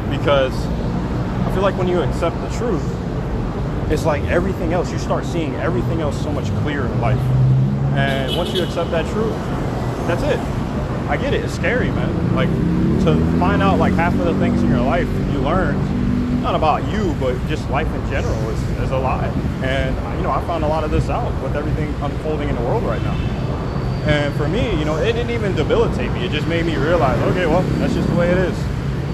Because 0.09 0.51
I 1.45 1.51
feel 1.53 1.61
like 1.61 1.77
when 1.77 1.87
you 1.87 2.01
accept 2.01 2.35
the 2.41 2.49
truth, 2.57 2.83
it's 3.91 4.05
like 4.05 4.23
everything 4.23 4.73
else, 4.73 4.91
you 4.91 4.97
start 4.97 5.23
seeing 5.23 5.53
everything 5.57 6.01
else 6.01 6.19
so 6.19 6.31
much 6.31 6.47
clearer 6.63 6.87
in 6.87 6.99
life. 6.99 7.19
And 7.95 8.35
once 8.35 8.51
you 8.55 8.63
accept 8.63 8.89
that 8.89 9.05
truth, 9.11 9.35
that's 10.07 10.23
it. 10.23 10.39
I 11.07 11.15
get 11.15 11.35
it. 11.35 11.43
It's 11.43 11.53
scary, 11.53 11.91
man. 11.91 12.35
Like 12.35 12.49
to 13.05 13.39
find 13.39 13.61
out 13.61 13.77
like 13.77 13.93
half 13.93 14.13
of 14.15 14.25
the 14.25 14.33
things 14.39 14.63
in 14.63 14.69
your 14.69 14.81
life 14.81 15.07
you 15.31 15.41
learned, 15.41 16.41
not 16.41 16.55
about 16.55 16.89
you, 16.89 17.15
but 17.19 17.37
just 17.47 17.69
life 17.69 17.87
in 17.93 18.09
general 18.09 18.49
is, 18.49 18.61
is 18.79 18.89
a 18.89 18.97
lie. 18.97 19.27
And 19.61 19.95
you 20.17 20.23
know, 20.23 20.31
I 20.31 20.43
found 20.47 20.63
a 20.63 20.67
lot 20.67 20.83
of 20.83 20.89
this 20.89 21.07
out 21.07 21.31
with 21.43 21.55
everything 21.55 21.93
unfolding 22.01 22.49
in 22.49 22.55
the 22.55 22.61
world 22.61 22.81
right 22.81 23.01
now. 23.03 23.44
And 24.05 24.33
for 24.35 24.47
me, 24.47 24.77
you 24.77 24.85
know, 24.85 24.97
it 24.97 25.13
didn't 25.13 25.31
even 25.31 25.55
debilitate 25.55 26.11
me. 26.11 26.25
It 26.25 26.31
just 26.31 26.47
made 26.47 26.65
me 26.65 26.75
realize, 26.75 27.19
okay, 27.31 27.45
well, 27.47 27.63
that's 27.79 27.93
just 27.93 28.07
the 28.07 28.15
way 28.15 28.29
it 28.29 28.37
is. 28.37 28.57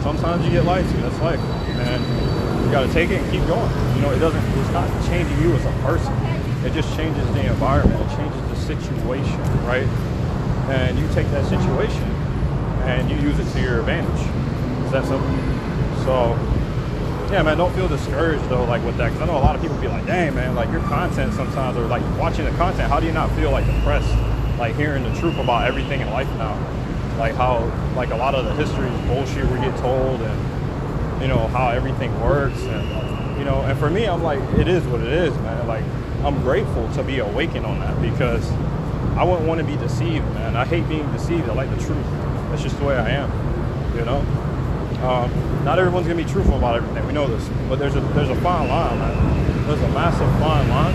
Sometimes 0.03 0.43
you 0.45 0.51
get 0.51 0.65
lied. 0.65 0.85
That's 0.85 1.19
life, 1.19 1.39
and 1.39 2.65
you 2.65 2.71
got 2.71 2.85
to 2.85 2.91
take 2.91 3.09
it 3.09 3.21
and 3.21 3.31
keep 3.31 3.45
going. 3.47 3.71
You 3.95 4.01
know, 4.01 4.11
it 4.11 4.19
doesn't. 4.19 4.43
It's 4.59 4.71
not 4.71 4.89
changing 5.05 5.39
you 5.41 5.53
as 5.53 5.65
a 5.65 5.71
person. 5.83 6.13
It 6.65 6.73
just 6.73 6.95
changes 6.95 7.25
the 7.33 7.45
environment. 7.47 8.01
It 8.01 8.15
changes 8.17 8.41
the 8.49 8.55
situation, 8.55 9.39
right? 9.65 9.87
and 10.71 10.97
you 10.97 11.07
take 11.09 11.29
that 11.31 11.45
situation 11.47 12.03
and 12.87 13.09
you 13.09 13.17
use 13.17 13.37
it 13.39 13.51
to 13.51 13.61
your 13.61 13.79
advantage. 13.79 14.21
Is 14.85 14.91
that 14.91 15.05
simple? 15.05 15.27
So, 16.03 16.37
yeah, 17.31 17.43
man, 17.43 17.57
don't 17.57 17.73
feel 17.75 17.87
discouraged 17.87 18.47
though, 18.49 18.63
like 18.65 18.83
with 18.85 18.97
that, 18.97 19.11
because 19.11 19.21
I 19.21 19.25
know 19.25 19.37
a 19.37 19.43
lot 19.43 19.55
of 19.55 19.61
people 19.61 19.77
be 19.77 19.87
like, 19.87 20.05
"Dang, 20.05 20.33
man, 20.35 20.55
like 20.55 20.69
your 20.71 20.81
content 20.81 21.33
sometimes, 21.33 21.77
or 21.77 21.85
like 21.87 22.03
watching 22.17 22.45
the 22.45 22.51
content, 22.51 22.89
how 22.89 22.99
do 22.99 23.05
you 23.05 23.11
not 23.11 23.29
feel 23.31 23.51
like 23.51 23.65
depressed, 23.65 24.13
like 24.61 24.75
hearing 24.75 25.01
the 25.01 25.19
truth 25.19 25.39
about 25.39 25.67
everything 25.67 26.01
in 26.01 26.09
life 26.11 26.29
now, 26.37 26.53
like 27.17 27.33
how, 27.33 27.65
like 27.95 28.11
a 28.11 28.15
lot 28.15 28.35
of 28.35 28.45
the 28.45 28.53
history 28.53 28.87
is 28.87 29.01
bullshit 29.07 29.43
we 29.49 29.57
get 29.57 29.75
told, 29.79 30.21
and 30.21 31.21
you 31.21 31.27
know 31.27 31.47
how 31.47 31.69
everything 31.69 32.13
works, 32.21 32.61
and 32.61 33.39
you 33.39 33.43
know, 33.43 33.61
and 33.61 33.77
for 33.79 33.89
me, 33.89 34.05
I'm 34.05 34.21
like, 34.21 34.39
it 34.59 34.67
is 34.67 34.85
what 34.85 35.01
it 35.01 35.11
is, 35.11 35.33
man. 35.39 35.67
Like, 35.67 35.83
I'm 36.23 36.39
grateful 36.43 36.87
to 36.93 37.01
be 37.01 37.17
awakened 37.17 37.65
on 37.65 37.79
that 37.79 37.99
because 38.03 38.51
I 39.17 39.23
wouldn't 39.23 39.47
want 39.47 39.59
to 39.59 39.65
be 39.65 39.75
deceived, 39.77 40.25
man. 40.35 40.55
I 40.55 40.63
hate 40.63 40.87
being 40.87 41.11
deceived. 41.11 41.49
I 41.49 41.53
like 41.53 41.71
the 41.75 41.83
truth. 41.83 42.05
That's 42.51 42.61
just 42.61 42.77
the 42.77 42.85
way 42.85 42.95
I 42.95 43.09
am, 43.09 43.31
you 43.97 44.05
know. 44.05 44.19
Um, 45.01 45.65
not 45.65 45.79
everyone's 45.79 46.05
gonna 46.05 46.23
be 46.23 46.29
truthful 46.29 46.59
about 46.59 46.75
everything. 46.75 47.03
We 47.07 47.13
know 47.13 47.25
this, 47.25 47.49
but 47.67 47.79
there's 47.79 47.95
a 47.95 48.01
there's 48.13 48.29
a 48.29 48.39
fine 48.41 48.69
line, 48.69 48.99
man. 48.99 49.65
There's 49.65 49.81
a 49.81 49.89
massive 49.89 50.29
fine 50.39 50.69
line 50.69 50.93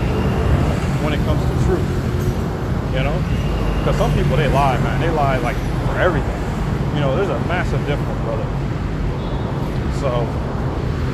when 1.03 1.11
it 1.11 1.19
comes 1.25 1.41
to 1.43 1.65
truth, 1.65 2.95
you 2.95 3.03
know. 3.03 3.46
Because 3.79 3.97
some 3.97 4.13
people 4.13 4.37
they 4.37 4.47
lie, 4.47 4.77
man. 4.79 4.99
They 5.01 5.09
lie 5.09 5.37
like 5.37 5.57
for 5.87 5.97
everything. 5.99 6.41
You 6.95 7.01
know, 7.01 7.15
there's 7.15 7.29
a 7.29 7.39
massive 7.47 7.79
difference, 7.85 8.19
brother. 8.21 8.45
So, 9.99 10.09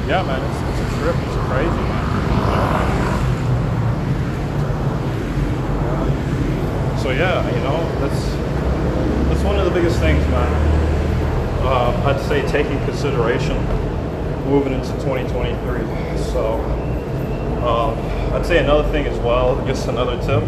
yeah, 0.08 0.24
man, 0.24 0.40
it's, 0.40 0.60
it's 0.70 0.82
a 0.82 1.00
trip. 1.00 1.16
It's 1.16 1.38
crazy, 1.48 1.84
man. 1.88 2.04
so 7.04 7.10
yeah, 7.12 7.44
you 7.54 7.62
know, 7.64 7.84
that's 8.00 8.32
that's 9.28 9.44
one 9.44 9.60
of 9.60 9.66
the 9.66 9.72
biggest 9.72 10.00
things, 10.00 10.26
man. 10.28 10.74
Uh, 11.62 12.04
I'd 12.06 12.22
say 12.22 12.48
taking 12.48 12.78
consideration 12.86 13.58
moving 14.48 14.72
into 14.72 14.92
2023. 15.04 16.18
So 16.32 16.56
um, 17.68 17.98
I'd 18.34 18.46
say 18.46 18.60
another 18.60 18.90
thing 18.90 19.06
as 19.06 19.20
well, 19.20 19.62
just 19.66 19.88
another 19.90 20.16
tip. 20.22 20.44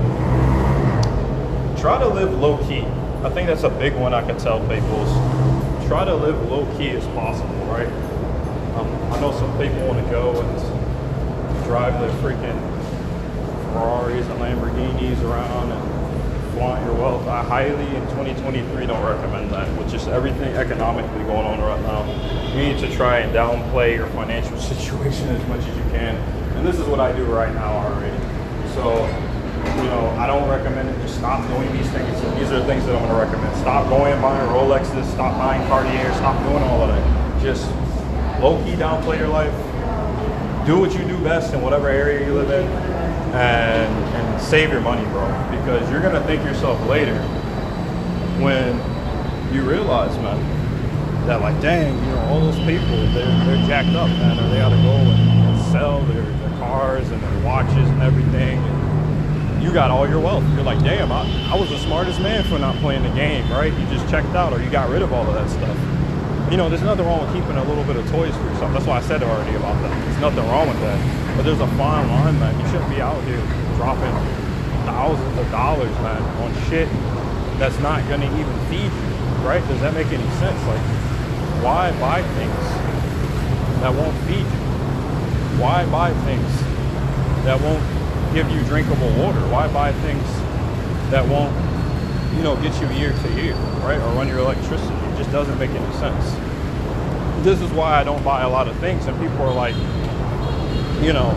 Try 1.77 1.99
to 1.99 2.07
live 2.07 2.33
low 2.39 2.57
key. 2.67 2.85
I 3.23 3.29
think 3.29 3.47
that's 3.47 3.63
a 3.63 3.69
big 3.69 3.95
one 3.95 4.13
I 4.13 4.25
can 4.25 4.37
tell 4.37 4.59
people 4.61 5.05
is 5.05 5.87
try 5.87 6.05
to 6.05 6.15
live 6.15 6.49
low 6.49 6.65
key 6.77 6.89
as 6.89 7.05
possible, 7.07 7.55
right? 7.65 7.87
Um, 8.75 8.87
I 9.11 9.19
know 9.19 9.31
some 9.31 9.51
people 9.57 9.87
want 9.87 10.03
to 10.03 10.11
go 10.11 10.39
and 10.39 11.63
drive 11.65 11.99
their 11.99 12.11
freaking 12.21 12.59
Ferraris 13.73 14.25
and 14.27 14.39
Lamborghinis 14.39 15.21
around 15.23 15.71
and 15.71 16.53
flaunt 16.53 16.83
your 16.85 16.95
wealth. 16.95 17.27
I 17.27 17.43
highly, 17.43 17.95
in 17.95 18.01
2023, 18.09 18.85
don't 18.85 19.03
recommend 19.03 19.51
that. 19.51 19.67
With 19.77 19.89
just 19.89 20.07
everything 20.07 20.55
economically 20.55 21.23
going 21.25 21.45
on 21.45 21.59
right 21.59 21.81
now, 21.81 22.05
you 22.53 22.73
need 22.73 22.79
to 22.79 22.95
try 22.95 23.19
and 23.19 23.33
downplay 23.33 23.95
your 23.95 24.07
financial 24.07 24.57
situation 24.71 25.27
as 25.29 25.47
much 25.47 25.59
as 25.59 25.77
you 25.77 25.83
can. 25.91 26.15
And 26.55 26.65
this 26.65 26.79
is 26.79 26.87
what 26.87 26.99
I 26.99 27.11
do 27.15 27.25
right 27.25 27.53
now 27.53 27.73
already. 27.73 28.17
So, 28.73 29.05
you 29.85 29.91
know, 29.93 30.09
I 30.17 30.25
don't 30.25 30.49
recommend 30.49 30.89
it. 30.89 30.99
Just 31.01 31.15
stop 31.15 31.47
doing 31.47 31.71
these 31.77 31.89
things. 31.91 32.21
These 32.35 32.51
are 32.51 32.59
the 32.59 32.65
things 32.65 32.85
that 32.85 32.95
I'm 32.95 33.07
going 33.07 33.13
to 33.13 33.25
recommend. 33.25 33.55
Stop 33.57 33.87
going 33.89 34.11
and 34.11 34.21
buying 34.21 34.49
Rolexes. 34.49 35.05
Stop 35.13 35.37
buying 35.37 35.65
Cartier. 35.67 36.11
Stop 36.15 36.41
doing 36.43 36.63
all 36.63 36.81
of 36.81 36.89
that. 36.89 37.41
Just 37.41 37.69
low 38.41 38.57
key 38.65 38.73
downplay 38.73 39.19
your 39.19 39.29
life. 39.29 39.53
Do 40.65 40.79
what 40.79 40.93
you 40.93 41.05
do 41.07 41.17
best 41.23 41.53
in 41.53 41.61
whatever 41.61 41.87
area 41.87 42.25
you 42.25 42.33
live 42.33 42.49
in, 42.49 42.65
and 43.35 43.93
and 44.15 44.41
save 44.41 44.71
your 44.71 44.81
money, 44.81 45.05
bro 45.09 45.45
because 45.65 45.89
you're 45.89 46.01
gonna 46.01 46.21
thank 46.25 46.45
yourself 46.45 46.79
later 46.87 47.17
when 48.37 48.77
you 49.51 49.67
realize, 49.67 50.15
man, 50.17 50.37
that 51.25 51.41
like, 51.41 51.59
dang, 51.59 51.97
you 51.97 52.11
know, 52.11 52.19
all 52.25 52.39
those 52.39 52.59
people, 52.59 52.95
they're, 53.13 53.45
they're 53.45 53.65
jacked 53.65 53.95
up, 53.95 54.07
man, 54.07 54.37
or 54.37 54.47
they 54.49 54.57
gotta 54.57 54.75
go 54.75 54.93
and, 54.93 55.35
sell 55.71 56.01
their, 56.01 56.21
their 56.21 56.59
cars 56.59 57.09
and 57.09 57.21
their 57.21 57.43
watches 57.43 57.89
and 57.89 58.01
everything. 58.03 58.59
You 59.65 59.73
got 59.73 59.89
all 59.89 60.07
your 60.07 60.19
wealth. 60.19 60.43
You're 60.53 60.63
like, 60.63 60.77
damn, 60.83 61.11
I, 61.11 61.25
I 61.51 61.59
was 61.59 61.69
the 61.69 61.79
smartest 61.79 62.21
man 62.21 62.43
for 62.43 62.59
not 62.59 62.75
playing 62.77 63.01
the 63.01 63.09
game, 63.09 63.49
right? 63.51 63.73
You 63.73 63.85
just 63.87 64.07
checked 64.07 64.29
out 64.37 64.53
or 64.53 64.61
you 64.61 64.69
got 64.69 64.91
rid 64.91 65.01
of 65.01 65.11
all 65.11 65.27
of 65.27 65.33
that 65.33 65.49
stuff. 65.49 65.75
You 66.51 66.57
know, 66.57 66.69
there's 66.69 66.83
nothing 66.83 67.03
wrong 67.03 67.25
with 67.25 67.33
keeping 67.33 67.57
a 67.57 67.63
little 67.63 67.83
bit 67.83 67.95
of 67.95 68.07
toys 68.11 68.29
for 68.37 68.43
yourself. 68.43 68.71
That's 68.73 68.85
why 68.85 68.97
I 68.97 69.01
said 69.01 69.23
already 69.23 69.57
about 69.57 69.81
that. 69.81 70.05
There's 70.05 70.21
nothing 70.21 70.45
wrong 70.45 70.69
with 70.69 70.79
that. 70.81 71.35
But 71.35 71.43
there's 71.49 71.59
a 71.59 71.67
fine 71.81 72.07
line, 72.07 72.39
man. 72.39 72.53
You 72.61 72.65
shouldn't 72.67 72.91
be 72.91 73.01
out 73.01 73.17
here 73.23 73.41
dropping 73.75 74.13
thousands 74.85 75.35
of 75.39 75.49
dollars, 75.49 75.89
man, 76.05 76.21
on 76.45 76.53
shit 76.69 76.87
that's 77.57 77.79
not 77.79 78.07
going 78.07 78.21
to 78.21 78.27
even 78.37 78.53
feed 78.69 78.93
you, 78.93 79.47
right? 79.47 79.65
Does 79.67 79.81
that 79.81 79.95
make 79.95 80.07
any 80.13 80.29
sense? 80.37 80.61
Like, 80.69 80.85
why 81.65 81.89
buy 81.99 82.21
things 82.21 82.63
that 83.81 83.89
won't 83.89 84.15
feed 84.29 84.45
you? 84.45 84.61
Why 85.57 85.89
buy 85.89 86.13
things 86.21 86.53
that 87.45 87.59
won't 87.59 87.81
give 88.35 88.51
you 88.51 88.61
drinkable 88.65 89.07
water? 89.15 89.39
Why 89.47 89.71
buy 89.71 89.93
things 90.03 90.27
that 91.09 91.25
won't, 91.25 91.55
you 92.35 92.43
know, 92.43 92.57
get 92.57 92.75
you 92.81 92.87
year 92.99 93.13
to 93.13 93.41
year, 93.41 93.55
right? 93.79 93.97
Or 93.97 94.11
run 94.11 94.27
your 94.27 94.39
electricity? 94.39 94.93
It 94.93 95.17
just 95.17 95.31
doesn't 95.31 95.57
make 95.57 95.69
any 95.69 95.93
sense. 95.95 96.35
This 97.45 97.61
is 97.61 97.71
why 97.71 97.97
I 97.97 98.03
don't 98.03 98.21
buy 98.25 98.43
a 98.43 98.49
lot 98.49 98.67
of 98.67 98.77
things. 98.79 99.05
And 99.05 99.17
people 99.21 99.41
are 99.43 99.53
like, 99.53 99.73
you 101.01 101.13
know, 101.13 101.31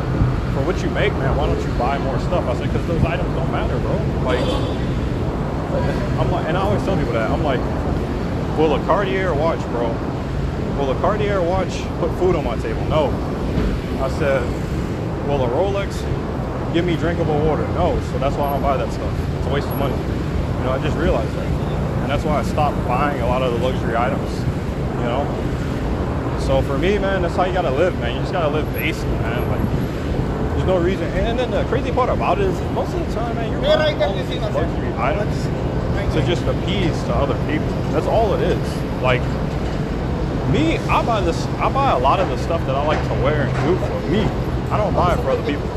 for 0.52 0.66
what 0.66 0.82
you 0.82 0.90
make, 0.90 1.12
man, 1.12 1.36
why 1.36 1.46
don't 1.46 1.60
you 1.64 1.72
buy 1.78 1.98
more 1.98 2.18
stuff? 2.18 2.44
I 2.48 2.56
said, 2.56 2.66
because 2.66 2.84
those 2.88 3.04
items 3.04 3.32
don't 3.36 3.52
matter, 3.52 3.78
bro. 3.78 3.94
Like, 4.24 4.42
I'm 6.18 6.32
like, 6.32 6.48
and 6.48 6.56
I 6.56 6.62
always 6.62 6.82
tell 6.82 6.96
people 6.96 7.12
that. 7.12 7.30
I'm 7.30 7.44
like, 7.44 7.60
will 8.58 8.74
a 8.74 8.84
Cartier 8.86 9.32
watch, 9.34 9.60
bro? 9.70 9.86
Will 10.76 10.90
a 10.90 11.00
Cartier 11.00 11.40
watch 11.42 11.80
put 12.00 12.10
food 12.18 12.34
on 12.34 12.42
my 12.42 12.56
table? 12.56 12.84
No. 12.86 13.06
I 14.02 14.10
said, 14.18 14.42
will 15.28 15.44
a 15.44 15.48
Rolex 15.48 16.02
give 16.72 16.84
me 16.84 16.96
drinkable 16.96 17.38
water? 17.40 17.66
No. 17.68 18.00
So 18.12 18.18
that's 18.18 18.36
why 18.36 18.48
I 18.48 18.52
don't 18.52 18.62
buy 18.62 18.76
that 18.76 18.92
stuff. 18.92 19.12
It's 19.38 19.46
a 19.46 19.50
waste 19.50 19.68
of 19.68 19.76
money. 19.78 19.96
You 19.96 20.64
know, 20.64 20.72
I 20.72 20.78
just 20.82 20.96
realized 20.96 21.32
that. 21.34 21.46
And 22.02 22.10
that's 22.10 22.24
why 22.24 22.38
I 22.38 22.42
stopped 22.42 22.76
buying 22.86 23.20
a 23.20 23.26
lot 23.26 23.42
of 23.42 23.52
the 23.52 23.58
luxury 23.66 23.96
items. 23.96 24.32
You 24.98 25.04
know? 25.04 25.24
So 26.40 26.62
for 26.62 26.78
me, 26.78 26.98
man, 26.98 27.22
that's 27.22 27.36
how 27.36 27.44
you 27.44 27.52
gotta 27.52 27.70
live, 27.70 27.98
man. 28.00 28.14
You 28.14 28.20
just 28.20 28.32
gotta 28.32 28.48
live 28.48 28.72
basic, 28.72 29.08
man. 29.20 29.46
Like, 29.50 29.62
there's 30.54 30.66
no 30.66 30.78
reason. 30.78 31.04
And 31.12 31.38
then 31.38 31.50
the 31.50 31.64
crazy 31.64 31.92
part 31.92 32.08
about 32.08 32.38
it 32.38 32.46
is, 32.46 32.60
most 32.72 32.94
of 32.94 33.06
the 33.06 33.14
time, 33.14 33.36
man, 33.36 33.52
you're 33.52 33.60
buying 33.60 34.02
all 34.02 34.14
these 34.14 34.40
luxury 34.40 34.92
items 34.96 35.44
to 36.14 36.24
just 36.26 36.42
appease 36.44 37.02
to 37.04 37.14
other 37.14 37.34
people. 37.50 37.68
That's 37.92 38.06
all 38.06 38.32
it 38.34 38.40
is. 38.40 39.02
Like 39.02 39.20
me, 40.50 40.78
I 40.88 41.04
buy 41.04 41.20
this. 41.20 41.44
I 41.58 41.70
buy 41.70 41.92
a 41.92 41.98
lot 41.98 42.18
of 42.18 42.28
the 42.28 42.38
stuff 42.38 42.64
that 42.66 42.74
I 42.74 42.86
like 42.86 43.02
to 43.08 43.14
wear 43.22 43.42
and 43.42 43.54
do 43.66 43.76
for 43.86 44.00
me. 44.08 44.22
I 44.70 44.78
don't 44.78 44.94
buy 44.94 45.12
it 45.12 45.16
for 45.18 45.30
other 45.30 45.44
people. 45.44 45.68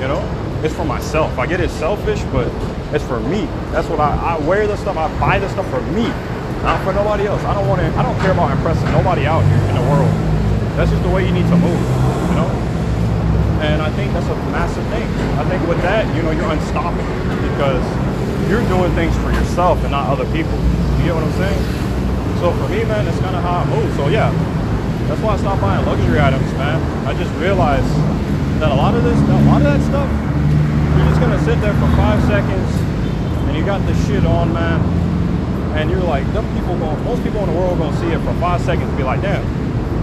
You 0.00 0.08
know, 0.08 0.20
it's 0.62 0.74
for 0.74 0.84
myself. 0.84 1.38
I 1.38 1.46
get 1.46 1.60
it 1.60 1.70
selfish, 1.70 2.22
but 2.32 2.48
it's 2.92 3.04
for 3.04 3.20
me. 3.20 3.46
That's 3.72 3.88
what 3.88 3.98
I, 3.98 4.36
I 4.36 4.38
wear 4.46 4.66
the 4.66 4.76
stuff. 4.76 4.96
I 4.96 5.08
buy 5.18 5.38
the 5.38 5.48
stuff 5.48 5.68
for 5.70 5.80
me, 5.96 6.08
not 6.60 6.84
for 6.84 6.92
nobody 6.92 7.26
else. 7.26 7.42
I 7.44 7.54
don't 7.54 7.66
want 7.66 7.80
to. 7.80 7.88
I 7.96 8.02
don't 8.02 8.18
care 8.20 8.32
about 8.32 8.52
impressing 8.52 8.90
nobody 8.92 9.24
out 9.24 9.40
here 9.44 9.56
in 9.56 9.74
the 9.74 9.86
world. 9.88 10.12
That's 10.76 10.90
just 10.90 11.02
the 11.02 11.08
way 11.08 11.24
you 11.24 11.32
need 11.32 11.48
to 11.48 11.56
move. 11.56 11.80
You 12.28 12.36
know. 12.36 12.50
And 13.64 13.80
I 13.80 13.88
think 13.96 14.12
that's 14.12 14.28
a 14.28 14.36
massive 14.52 14.84
thing. 14.92 15.08
I 15.40 15.48
think 15.48 15.66
with 15.66 15.80
that, 15.80 16.04
you 16.14 16.22
know, 16.22 16.30
you're 16.30 16.52
unstoppable 16.52 17.02
because 17.40 17.80
you're 18.52 18.62
doing 18.68 18.92
things 18.92 19.16
for 19.24 19.32
yourself 19.32 19.80
and 19.80 19.90
not 19.90 20.12
other 20.12 20.28
people. 20.28 20.54
You 21.00 21.08
get 21.08 21.14
what 21.16 21.24
I'm 21.24 21.36
saying? 21.40 21.62
So 22.44 22.52
for 22.52 22.68
me, 22.68 22.84
man, 22.84 23.08
that's 23.08 23.18
kind 23.24 23.34
of 23.34 23.42
how 23.42 23.64
I 23.64 23.66
move. 23.72 23.88
So 23.96 24.08
yeah, 24.08 24.28
that's 25.08 25.20
why 25.24 25.34
I 25.34 25.36
stopped 25.38 25.62
buying 25.62 25.84
luxury 25.86 26.20
items, 26.20 26.52
man. 26.60 26.76
I 27.08 27.16
just 27.16 27.32
realized 27.40 27.88
that 28.60 28.72
a 28.72 28.74
lot 28.74 28.94
of 28.94 29.04
this, 29.04 29.18
a 29.18 29.44
lot 29.44 29.60
of 29.60 29.68
that 29.68 29.80
stuff, 29.82 30.08
you're 30.96 31.08
just 31.08 31.20
gonna 31.20 31.42
sit 31.44 31.60
there 31.60 31.74
for 31.74 31.88
five 31.96 32.22
seconds 32.24 32.70
and 33.46 33.56
you 33.56 33.64
got 33.64 33.84
this 33.86 33.98
shit 34.06 34.24
on, 34.24 34.52
man. 34.52 34.80
And 35.76 35.90
you're 35.90 36.00
like, 36.00 36.24
them 36.32 36.46
people 36.58 36.78
going, 36.78 37.04
most 37.04 37.22
people 37.22 37.40
in 37.40 37.52
the 37.52 37.56
world 37.58 37.78
gonna 37.78 37.96
see 37.98 38.08
it 38.08 38.20
for 38.20 38.32
five 38.40 38.60
seconds 38.62 38.88
and 38.88 38.96
be 38.96 39.04
like, 39.04 39.20
damn, 39.20 39.44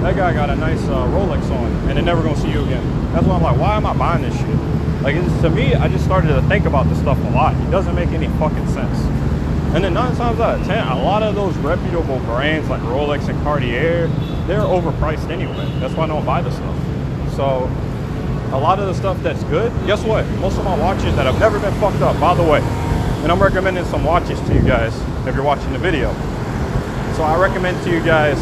that 0.04 0.16
guy 0.16 0.34
got 0.34 0.50
a 0.50 0.56
nice 0.56 0.84
uh, 0.84 1.08
Rolex 1.08 1.50
on, 1.50 1.72
and 1.90 1.98
they're 1.98 2.04
never 2.04 2.22
gonna 2.22 2.38
see 2.38 2.52
you 2.52 2.64
again. 2.64 2.86
That's 3.14 3.26
why 3.26 3.36
I'm 3.36 3.42
like, 3.42 3.58
why 3.58 3.76
am 3.76 3.86
I 3.86 3.94
buying 3.94 4.22
this 4.22 4.38
shit? 4.38 5.02
Like, 5.02 5.16
to 5.16 5.50
me, 5.50 5.74
I 5.74 5.88
just 5.88 6.06
started 6.06 6.28
to 6.28 6.42
think 6.44 6.66
about 6.66 6.88
this 6.90 7.00
stuff 7.00 7.18
a 7.18 7.30
lot. 7.32 7.56
It 7.56 7.72
doesn't 7.72 7.96
make 7.96 8.10
any 8.10 8.28
fucking 8.38 8.68
sense. 8.68 9.00
And 9.74 9.84
then 9.84 9.96
nine 9.96 10.16
times 10.16 10.40
out 10.40 10.60
of 10.60 10.68
ten, 10.68 10.88
a 10.88 11.04
lot 11.04 11.24
of 11.24 11.34
those 11.34 11.58
reputable 11.58 12.20
brands 12.20 12.70
like 12.70 12.82
Rolex 12.84 13.28
and 13.28 13.42
Cartier, 13.42 14.08
they're 14.46 14.60
overpriced 14.60 15.30
anyway. 15.32 15.68
That's 15.80 15.96
why 15.96 16.04
I 16.04 16.08
don't 16.08 16.26
buy 16.26 16.42
the 16.44 16.52
stuff. 16.52 16.78
So 17.36 17.68
a 18.54 18.60
lot 18.60 18.78
of 18.78 18.86
the 18.86 18.94
stuff 18.94 19.22
that's 19.24 19.44
good, 19.46 19.72
guess 19.88 20.04
what? 20.04 20.30
Most 20.40 20.60
of 20.60 20.64
my 20.64 20.78
watches 20.78 21.16
that 21.16 21.26
have 21.26 21.40
never 21.40 21.60
been 21.60 21.74
fucked 21.82 22.02
up, 22.02 22.20
by 22.20 22.36
the 22.36 22.44
way. 22.44 22.60
And 23.24 23.32
I'm 23.32 23.42
recommending 23.42 23.84
some 23.86 24.04
watches 24.04 24.40
to 24.42 24.54
you 24.54 24.62
guys 24.62 24.96
if 25.28 25.34
you're 25.34 25.44
watching 25.44 25.74
the 25.74 25.80
video. 25.80 26.14
So 27.16 27.24
I 27.24 27.36
recommend 27.40 27.84
to 27.84 27.92
you 27.92 28.00
guys, 28.06 28.38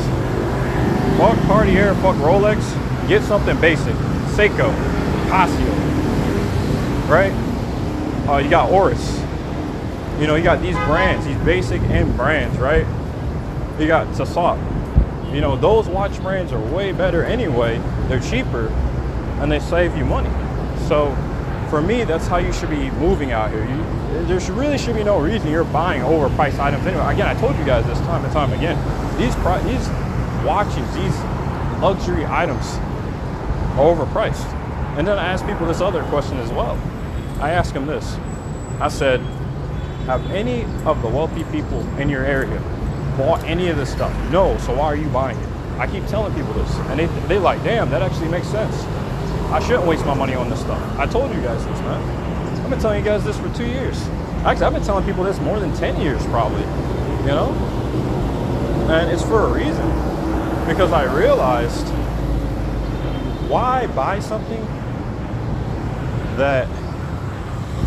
fuck 1.17 1.37
Cartier, 1.47 1.95
fuck 1.95 2.17
Rolex, 2.17 2.59
get 3.07 3.23
something 3.23 3.59
basic. 3.61 3.95
Seiko, 4.35 4.73
Casio, 5.29 5.71
right? 7.09 7.31
Uh, 8.27 8.37
you 8.39 8.49
got 8.49 8.69
Oris. 8.69 9.17
You 10.19 10.27
know, 10.27 10.35
you 10.35 10.43
got 10.43 10.61
these 10.61 10.75
brands, 10.75 11.25
these 11.25 11.37
basic 11.37 11.81
end 11.83 12.17
brands, 12.17 12.57
right? 12.57 12.85
You 13.79 13.87
got 13.87 14.13
Tissot. 14.17 14.59
You 15.33 15.39
know, 15.39 15.55
those 15.55 15.87
watch 15.87 16.19
brands 16.21 16.51
are 16.51 16.59
way 16.59 16.91
better 16.91 17.23
anyway. 17.23 17.81
They're 18.09 18.19
cheaper 18.19 18.67
and 19.41 19.51
they 19.51 19.59
save 19.59 19.97
you 19.97 20.05
money. 20.05 20.29
So 20.87 21.15
for 21.69 21.81
me, 21.81 22.03
that's 22.03 22.27
how 22.27 22.37
you 22.37 22.53
should 22.53 22.69
be 22.69 22.91
moving 22.91 23.31
out 23.31 23.49
here. 23.49 23.65
You, 23.65 24.25
there 24.27 24.39
should, 24.39 24.55
really 24.55 24.77
should 24.77 24.95
be 24.95 25.03
no 25.03 25.19
reason 25.19 25.49
you're 25.49 25.63
buying 25.63 26.01
overpriced 26.01 26.59
items 26.59 26.85
anyway. 26.85 27.13
Again, 27.13 27.27
I 27.27 27.39
told 27.39 27.57
you 27.57 27.65
guys 27.65 27.85
this 27.85 27.97
time 27.99 28.23
and 28.23 28.31
time 28.33 28.53
again. 28.53 28.77
These 29.17 29.35
these 29.65 29.89
watches, 30.45 30.93
these 30.93 31.17
luxury 31.81 32.25
items 32.25 32.65
are 33.77 33.95
overpriced. 33.95 34.45
And 34.97 35.07
then 35.07 35.17
I 35.17 35.25
ask 35.25 35.45
people 35.45 35.65
this 35.65 35.81
other 35.81 36.03
question 36.03 36.37
as 36.37 36.51
well. 36.51 36.79
I 37.39 37.51
ask 37.51 37.73
them 37.73 37.85
this. 37.85 38.17
I 38.79 38.89
said, 38.89 39.21
have 40.05 40.29
any 40.31 40.63
of 40.85 41.01
the 41.01 41.07
wealthy 41.07 41.43
people 41.45 41.81
in 41.97 42.09
your 42.09 42.25
area 42.25 42.59
bought 43.17 43.43
any 43.45 43.69
of 43.69 43.77
this 43.77 43.91
stuff? 43.91 44.13
No, 44.31 44.57
so 44.59 44.75
why 44.75 44.85
are 44.85 44.95
you 44.95 45.07
buying 45.09 45.37
it? 45.37 45.49
I 45.79 45.87
keep 45.87 46.05
telling 46.07 46.33
people 46.35 46.53
this, 46.53 46.69
and 46.89 46.99
they 46.99 47.05
they 47.27 47.39
like, 47.39 47.63
damn, 47.63 47.89
that 47.89 48.01
actually 48.01 48.27
makes 48.27 48.47
sense. 48.47 48.83
I 49.51 49.59
shouldn't 49.59 49.85
waste 49.85 50.05
my 50.05 50.13
money 50.13 50.33
on 50.33 50.49
this 50.49 50.61
stuff. 50.61 50.79
I 50.97 51.05
told 51.05 51.35
you 51.35 51.41
guys 51.41 51.65
this, 51.65 51.79
man. 51.81 52.63
I've 52.63 52.69
been 52.69 52.79
telling 52.79 52.99
you 52.99 53.05
guys 53.05 53.25
this 53.25 53.37
for 53.37 53.53
two 53.53 53.65
years. 53.65 54.01
Actually, 54.45 54.65
I've 54.67 54.73
been 54.73 54.83
telling 54.83 55.05
people 55.05 55.25
this 55.25 55.39
more 55.41 55.59
than 55.59 55.75
10 55.75 55.99
years, 55.99 56.25
probably. 56.27 56.61
You 56.61 57.35
know? 57.35 57.51
And 58.89 59.11
it's 59.11 59.23
for 59.23 59.41
a 59.41 59.51
reason. 59.51 59.85
Because 60.67 60.93
I 60.93 61.03
realized 61.13 61.85
why 63.49 63.87
buy 63.87 64.21
something 64.21 64.63
that 66.37 66.69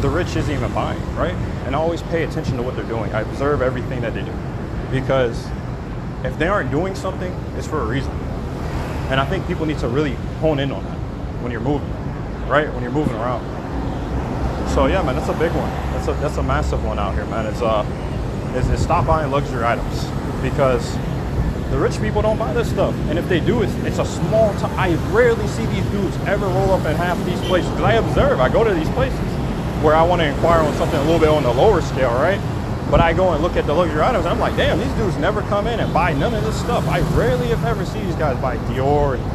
the 0.03 0.11
rich 0.11 0.37
isn't 0.37 0.55
even 0.55 0.71
buying, 0.75 1.01
right? 1.17 1.35
And 1.65 1.75
I 1.75 1.79
always 1.79 2.03
pay 2.03 2.25
attention 2.25 2.59
to 2.59 2.63
what 2.63 2.77
they're 2.77 2.85
doing. 2.85 3.11
I 3.15 3.23
observe 3.23 3.63
everything 3.63 4.03
that 4.03 4.13
they 4.13 4.23
do. 4.23 4.35
Because 4.91 5.49
if 6.25 6.39
they 6.39 6.47
aren't 6.47 6.71
doing 6.71 6.95
something, 6.95 7.33
it's 7.57 7.67
for 7.67 7.81
a 7.81 7.87
reason. 7.87 8.13
And 9.09 9.19
I 9.19 9.25
think 9.25 9.47
people 9.47 9.65
need 9.65 9.79
to 9.79 9.89
really 9.89 10.13
hone 10.43 10.59
in 10.59 10.71
on 10.71 10.85
that 10.85 10.94
when 11.45 11.53
you're 11.53 11.61
moving, 11.61 11.89
right? 12.49 12.73
When 12.73 12.83
you're 12.83 12.91
moving 12.91 13.15
around. 13.15 13.45
So 14.71 14.87
yeah, 14.87 15.03
man, 15.03 15.15
that's 15.15 15.29
a 15.29 15.39
big 15.39 15.53
one. 15.53 15.71
That's 15.93 16.09
a 16.09 16.15
that's 16.15 16.37
a 16.39 16.43
massive 16.43 16.83
one 16.85 16.99
out 16.99 17.15
here, 17.15 17.27
man. 17.27 17.47
It's 17.47 17.61
uh, 17.61 17.85
is, 18.57 18.83
stop 18.83 19.07
buying 19.07 19.31
luxury 19.31 19.63
items 19.63 20.07
because 20.43 20.97
the 21.71 21.79
rich 21.79 22.01
people 22.01 22.23
don't 22.23 22.39
buy 22.39 22.53
this 22.55 22.71
stuff, 22.71 22.95
and 23.09 23.19
if 23.19 23.29
they 23.29 23.41
do, 23.41 23.63
it's 23.63 23.75
it's 23.85 23.99
a 23.99 24.07
small 24.07 24.55
time. 24.55 24.77
I 24.79 24.95
rarely 25.13 25.47
see 25.49 25.67
these 25.67 25.85
dudes 25.91 26.17
ever 26.27 26.47
roll 26.47 26.73
up 26.73 26.87
in 26.87 26.97
half 26.97 27.23
these 27.27 27.41
places 27.43 27.71
because 27.71 27.85
I 27.85 27.93
observe. 27.95 28.41
I 28.41 28.49
go 28.49 28.65
to 28.65 28.73
these 28.73 28.91
places 28.91 29.21
where 29.85 29.95
I 29.95 30.03
want 30.03 30.23
to 30.23 30.27
inquire 30.27 30.61
on 30.61 30.73
something 30.75 30.99
a 30.99 31.05
little 31.05 31.21
bit 31.21 31.29
on 31.29 31.43
the 31.43 31.53
lower 31.53 31.83
scale, 31.83 32.15
right? 32.15 32.41
But 32.91 33.01
I 33.01 33.13
go 33.13 33.33
and 33.33 33.43
look 33.43 33.57
at 33.57 33.67
the 33.67 33.75
luxury 33.75 34.01
items, 34.01 34.25
I'm 34.25 34.39
like, 34.39 34.57
damn, 34.57 34.79
these 34.79 34.93
dudes 34.93 35.17
never 35.19 35.43
come 35.43 35.67
in 35.67 35.81
and 35.81 35.93
buy 35.93 36.13
none 36.15 36.33
of 36.33 36.45
this 36.45 36.59
stuff. 36.59 36.87
I 36.89 37.01
rarely, 37.17 37.49
if 37.49 37.63
ever, 37.65 37.85
see 37.85 38.01
these 38.01 38.15
guys 38.15 38.41
buy 38.41 38.57
Dior 38.57 39.19
and 39.19 39.34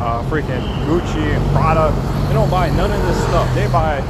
uh, 0.00 0.22
freaking 0.30 0.62
Gucci 0.86 1.34
and 1.34 1.44
Prada. 1.52 1.92
They 2.28 2.34
don't 2.34 2.50
buy 2.50 2.70
none 2.70 2.90
of 2.90 3.02
this 3.06 3.18
stuff. 3.28 3.52
They 3.54 3.66
buy 3.68 4.00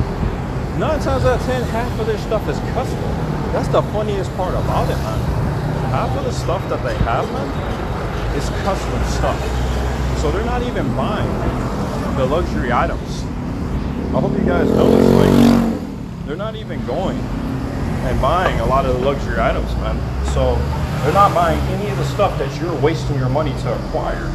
nine 0.79 1.01
times 1.01 1.25
out 1.25 1.41
of 1.41 1.47
ten, 1.47 1.63
half 1.65 2.01
of 2.01 2.07
their 2.07 2.19
stuff 2.19 2.49
is 2.49 2.59
custom. 2.73 3.01
That's 3.53 3.69
the 3.69 3.83
funniest 3.95 4.35
part 4.37 4.55
about 4.55 4.91
it, 4.91 4.97
man. 4.97 5.21
Half 5.91 6.17
of 6.19 6.25
the 6.25 6.33
stuff 6.33 6.69
that 6.69 6.83
they 6.83 6.97
have, 7.05 7.31
man, 7.33 8.37
is 8.37 8.49
custom 8.65 9.05
stuff. 9.13 9.39
So 10.21 10.31
they're 10.31 10.45
not 10.45 10.63
even 10.63 10.87
buying 10.97 11.29
the 12.17 12.27
luxury 12.27 12.73
items. 12.73 13.25
I 14.15 14.21
hope 14.21 14.33
you 14.33 14.45
guys 14.45 14.69
know 14.71 14.91
this. 14.91 15.11
Like, 15.13 16.27
they're 16.27 16.37
not 16.37 16.57
even 16.57 16.85
going 16.87 17.19
and 17.19 18.21
buying 18.21 18.61
a 18.61 18.67
lot 18.67 18.85
of 18.87 18.99
the 18.99 19.05
luxury 19.05 19.41
items, 19.41 19.73
man. 19.77 19.97
So 20.27 20.57
they're 21.03 21.15
not 21.15 21.35
buying 21.35 21.59
any 21.75 21.91
of 21.91 21.97
the 21.99 22.05
stuff 22.05 22.39
that 22.39 22.61
you're 22.61 22.75
wasting 22.81 23.17
your 23.19 23.29
money 23.29 23.53
to 23.63 23.75
acquire. 23.87 24.31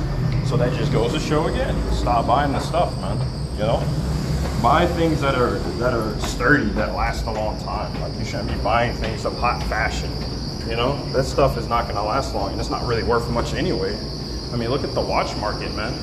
So 0.49 0.57
that 0.57 0.73
just 0.73 0.91
goes 0.91 1.13
to 1.13 1.19
show 1.19 1.45
again, 1.45 1.75
stop 1.93 2.25
buying 2.25 2.53
the 2.53 2.59
stuff, 2.59 2.99
man. 3.01 3.19
You 3.53 3.65
know, 3.65 3.77
buy 4.63 4.87
things 4.87 5.21
that 5.21 5.35
are 5.35 5.59
that 5.77 5.93
are 5.93 6.19
sturdy, 6.21 6.65
that 6.69 6.95
last 6.95 7.27
a 7.27 7.31
long 7.31 7.59
time. 7.59 7.93
Like 8.01 8.17
you 8.17 8.25
shouldn't 8.25 8.49
be 8.49 8.55
buying 8.63 8.95
things 8.95 9.25
of 9.25 9.37
hot 9.37 9.61
fashion. 9.65 10.11
You 10.67 10.75
know, 10.75 10.97
that 11.11 11.25
stuff 11.25 11.55
is 11.55 11.67
not 11.67 11.83
going 11.83 11.97
to 11.97 12.01
last 12.01 12.33
long, 12.33 12.49
and 12.49 12.59
it's 12.59 12.71
not 12.71 12.87
really 12.87 13.03
worth 13.03 13.29
much 13.29 13.53
anyway. 13.53 13.95
I 14.51 14.55
mean, 14.55 14.71
look 14.71 14.83
at 14.83 14.95
the 14.95 15.01
watch 15.01 15.37
market, 15.37 15.71
man. 15.75 15.93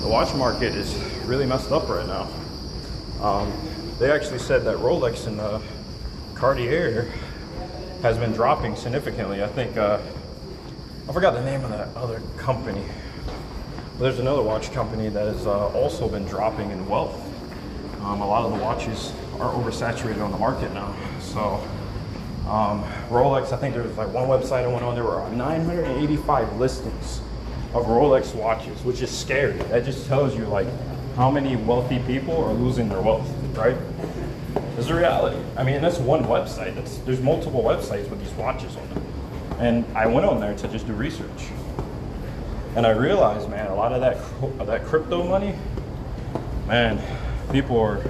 The 0.00 0.08
watch 0.08 0.34
market 0.34 0.74
is 0.74 0.94
really 1.26 1.44
messed 1.44 1.70
up 1.70 1.86
right 1.86 2.06
now. 2.06 2.26
Um, 3.20 3.52
they 3.98 4.10
actually 4.10 4.38
said 4.38 4.64
that 4.64 4.78
Rolex 4.78 5.26
and 5.26 5.38
uh, 5.38 5.60
Cartier 6.34 7.12
has 8.00 8.16
been 8.16 8.32
dropping 8.32 8.74
significantly. 8.74 9.44
I 9.44 9.48
think 9.48 9.76
uh, 9.76 10.00
I 11.06 11.12
forgot 11.12 11.34
the 11.34 11.44
name 11.44 11.62
of 11.62 11.68
that 11.68 11.94
other 11.94 12.22
company. 12.38 12.82
There's 13.98 14.18
another 14.18 14.42
watch 14.42 14.72
company 14.72 15.08
that 15.08 15.28
has 15.28 15.46
uh, 15.46 15.68
also 15.68 16.08
been 16.08 16.24
dropping 16.24 16.72
in 16.72 16.84
wealth. 16.88 17.14
Um, 18.02 18.22
a 18.22 18.26
lot 18.26 18.44
of 18.44 18.50
the 18.50 18.62
watches 18.62 19.12
are 19.38 19.54
oversaturated 19.54 20.20
on 20.20 20.32
the 20.32 20.36
market 20.36 20.74
now. 20.74 20.96
So 21.20 21.62
um, 22.48 22.82
Rolex, 23.08 23.52
I 23.52 23.56
think 23.56 23.72
there 23.72 23.84
was 23.84 23.96
like 23.96 24.12
one 24.12 24.28
website 24.28 24.64
I 24.64 24.66
went 24.66 24.82
on, 24.82 24.96
there 24.96 25.04
were 25.04 25.30
985 25.30 26.56
listings 26.56 27.20
of 27.72 27.86
Rolex 27.86 28.34
watches, 28.34 28.82
which 28.82 29.00
is 29.00 29.16
scary. 29.16 29.58
That 29.68 29.84
just 29.84 30.08
tells 30.08 30.36
you 30.36 30.44
like 30.46 30.66
how 31.14 31.30
many 31.30 31.54
wealthy 31.54 32.00
people 32.00 32.36
are 32.44 32.52
losing 32.52 32.88
their 32.88 33.00
wealth, 33.00 33.30
right? 33.56 33.76
It's 34.76 34.88
a 34.88 34.94
reality. 34.94 35.40
I 35.56 35.62
mean, 35.62 35.80
that's 35.80 35.98
one 35.98 36.24
website. 36.24 36.74
That's, 36.74 36.98
there's 36.98 37.20
multiple 37.20 37.62
websites 37.62 38.10
with 38.10 38.18
these 38.18 38.32
watches 38.32 38.74
on 38.74 38.88
them. 38.88 39.06
And 39.60 39.96
I 39.96 40.06
went 40.06 40.26
on 40.26 40.40
there 40.40 40.56
to 40.56 40.66
just 40.66 40.88
do 40.88 40.94
research. 40.94 41.44
And 42.76 42.86
I 42.86 42.90
realized, 42.90 43.48
man, 43.48 43.68
a 43.68 43.74
lot 43.74 43.92
of 43.92 44.00
that, 44.00 44.66
that 44.66 44.84
crypto 44.84 45.22
money, 45.22 45.54
man, 46.66 47.00
people 47.52 47.78
are 47.78 48.02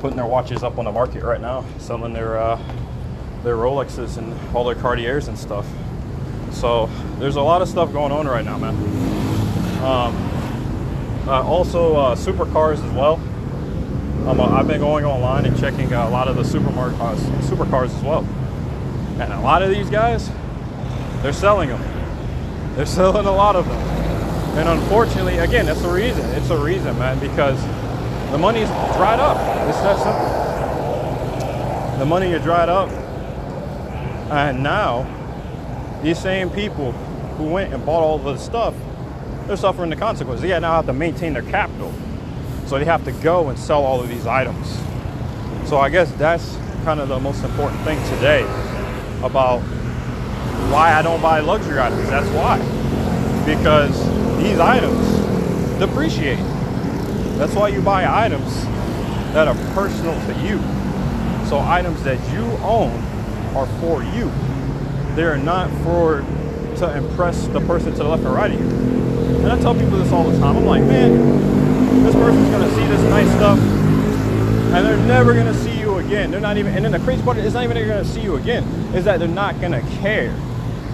putting 0.00 0.16
their 0.16 0.26
watches 0.26 0.64
up 0.64 0.78
on 0.78 0.86
the 0.86 0.92
market 0.92 1.22
right 1.22 1.40
now, 1.40 1.64
selling 1.78 2.12
their 2.12 2.36
uh, 2.36 2.60
their 3.44 3.56
Rolexes 3.56 4.18
and 4.18 4.34
all 4.54 4.64
their 4.64 4.74
Cartiers 4.74 5.28
and 5.28 5.38
stuff. 5.38 5.66
So 6.50 6.86
there's 7.18 7.36
a 7.36 7.40
lot 7.40 7.62
of 7.62 7.68
stuff 7.68 7.92
going 7.92 8.12
on 8.12 8.26
right 8.26 8.44
now, 8.44 8.58
man. 8.58 8.74
Um, 9.82 10.32
uh, 11.28 11.42
also, 11.42 11.94
uh, 11.94 12.16
supercars 12.16 12.84
as 12.84 12.92
well. 12.92 13.14
Um, 14.28 14.40
I've 14.40 14.66
been 14.66 14.80
going 14.80 15.04
online 15.04 15.46
and 15.46 15.58
checking 15.58 15.92
a 15.92 16.08
lot 16.08 16.26
of 16.26 16.36
the 16.36 16.44
supermarket 16.44 17.00
uh, 17.00 17.14
supercars 17.42 17.96
as 17.96 18.02
well, 18.02 18.26
and 19.20 19.32
a 19.32 19.40
lot 19.40 19.62
of 19.62 19.70
these 19.70 19.90
guys, 19.90 20.30
they're 21.22 21.32
selling 21.32 21.68
them. 21.68 21.91
They're 22.76 22.86
selling 22.86 23.26
a 23.26 23.32
lot 23.32 23.54
of 23.54 23.66
them, 23.66 23.76
and 24.56 24.66
unfortunately, 24.68 25.38
again, 25.38 25.66
that's 25.66 25.82
the 25.82 25.90
reason. 25.90 26.24
It's 26.30 26.48
a 26.50 26.56
reason, 26.56 26.98
man, 26.98 27.18
because 27.18 27.60
the 28.30 28.38
money's 28.38 28.68
dried 28.96 29.20
up. 29.20 29.36
It's 29.68 29.78
that 29.80 29.98
simple. 29.98 31.98
The 31.98 32.06
money 32.06 32.32
is 32.32 32.42
dried 32.42 32.70
up, 32.70 32.88
and 34.30 34.62
now 34.62 35.06
these 36.02 36.18
same 36.18 36.48
people 36.50 36.92
who 37.36 37.44
went 37.44 37.74
and 37.74 37.84
bought 37.84 38.02
all 38.02 38.18
the 38.18 38.38
stuff, 38.38 38.74
they're 39.46 39.56
suffering 39.56 39.90
the 39.90 39.96
consequences. 39.96 40.42
They 40.42 40.58
now 40.58 40.76
have 40.76 40.86
to 40.86 40.92
maintain 40.92 41.34
their 41.34 41.42
capital. 41.42 41.92
So 42.66 42.78
they 42.78 42.86
have 42.86 43.04
to 43.04 43.12
go 43.12 43.50
and 43.50 43.58
sell 43.58 43.84
all 43.84 44.00
of 44.00 44.08
these 44.08 44.26
items. 44.26 44.78
So 45.68 45.78
I 45.78 45.90
guess 45.90 46.10
that's 46.12 46.56
kind 46.84 47.00
of 47.00 47.08
the 47.08 47.20
most 47.20 47.44
important 47.44 47.82
thing 47.82 48.02
today 48.14 48.46
about 49.22 49.60
why 50.72 50.94
I 50.94 51.02
don't 51.02 51.20
buy 51.20 51.40
luxury 51.40 51.78
items. 51.78 52.08
That's 52.08 52.28
why. 52.28 52.58
Because 53.44 53.92
these 54.42 54.58
items 54.58 55.78
depreciate. 55.78 56.38
That's 57.36 57.54
why 57.54 57.68
you 57.68 57.82
buy 57.82 58.24
items 58.24 58.64
that 59.34 59.48
are 59.48 59.74
personal 59.74 60.14
to 60.14 60.40
you. 60.40 60.58
So 61.48 61.58
items 61.58 62.02
that 62.04 62.18
you 62.32 62.44
own 62.64 62.90
are 63.54 63.66
for 63.80 64.02
you. 64.02 64.32
They 65.14 65.24
are 65.24 65.36
not 65.36 65.70
for 65.82 66.24
to 66.78 66.96
impress 66.96 67.46
the 67.48 67.60
person 67.60 67.92
to 67.92 67.98
the 67.98 68.08
left 68.08 68.24
and 68.24 68.34
right 68.34 68.50
of 68.50 68.58
you. 68.58 68.66
And 68.66 69.52
I 69.52 69.60
tell 69.60 69.74
people 69.74 69.98
this 69.98 70.10
all 70.10 70.24
the 70.24 70.38
time. 70.38 70.56
I'm 70.56 70.64
like, 70.64 70.82
man, 70.84 72.02
this 72.02 72.14
person's 72.14 72.48
gonna 72.50 72.70
see 72.70 72.86
this 72.86 73.02
nice 73.10 73.28
stuff 73.36 73.58
and 73.58 74.86
they're 74.86 74.96
never 75.06 75.34
gonna 75.34 75.52
see 75.52 75.78
you 75.78 75.98
again. 75.98 76.30
They're 76.30 76.40
not 76.40 76.56
even 76.56 76.72
and 76.74 76.82
then 76.82 76.92
the 76.92 76.98
crazy 77.00 77.22
part 77.22 77.36
is 77.36 77.52
not 77.52 77.64
even 77.64 77.76
they're 77.76 77.86
gonna 77.86 78.06
see 78.06 78.22
you 78.22 78.36
again, 78.36 78.64
is 78.94 79.04
that 79.04 79.18
they're 79.18 79.28
not 79.28 79.60
gonna 79.60 79.82
care. 80.00 80.34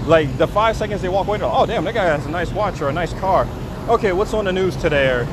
Like 0.08 0.38
the 0.38 0.48
five 0.48 0.74
seconds 0.74 1.02
they 1.02 1.10
walk 1.10 1.26
away, 1.26 1.38
oh 1.42 1.66
damn, 1.66 1.84
that 1.84 1.92
guy 1.92 2.04
has 2.04 2.24
a 2.24 2.30
nice 2.30 2.50
watch 2.50 2.80
or 2.80 2.88
a 2.88 2.92
nice 2.92 3.12
car. 3.12 3.46
Okay, 3.88 4.12
what's 4.12 4.32
on 4.32 4.46
the 4.46 4.52
news 4.52 4.74
today? 4.74 5.10
Or 5.10 5.26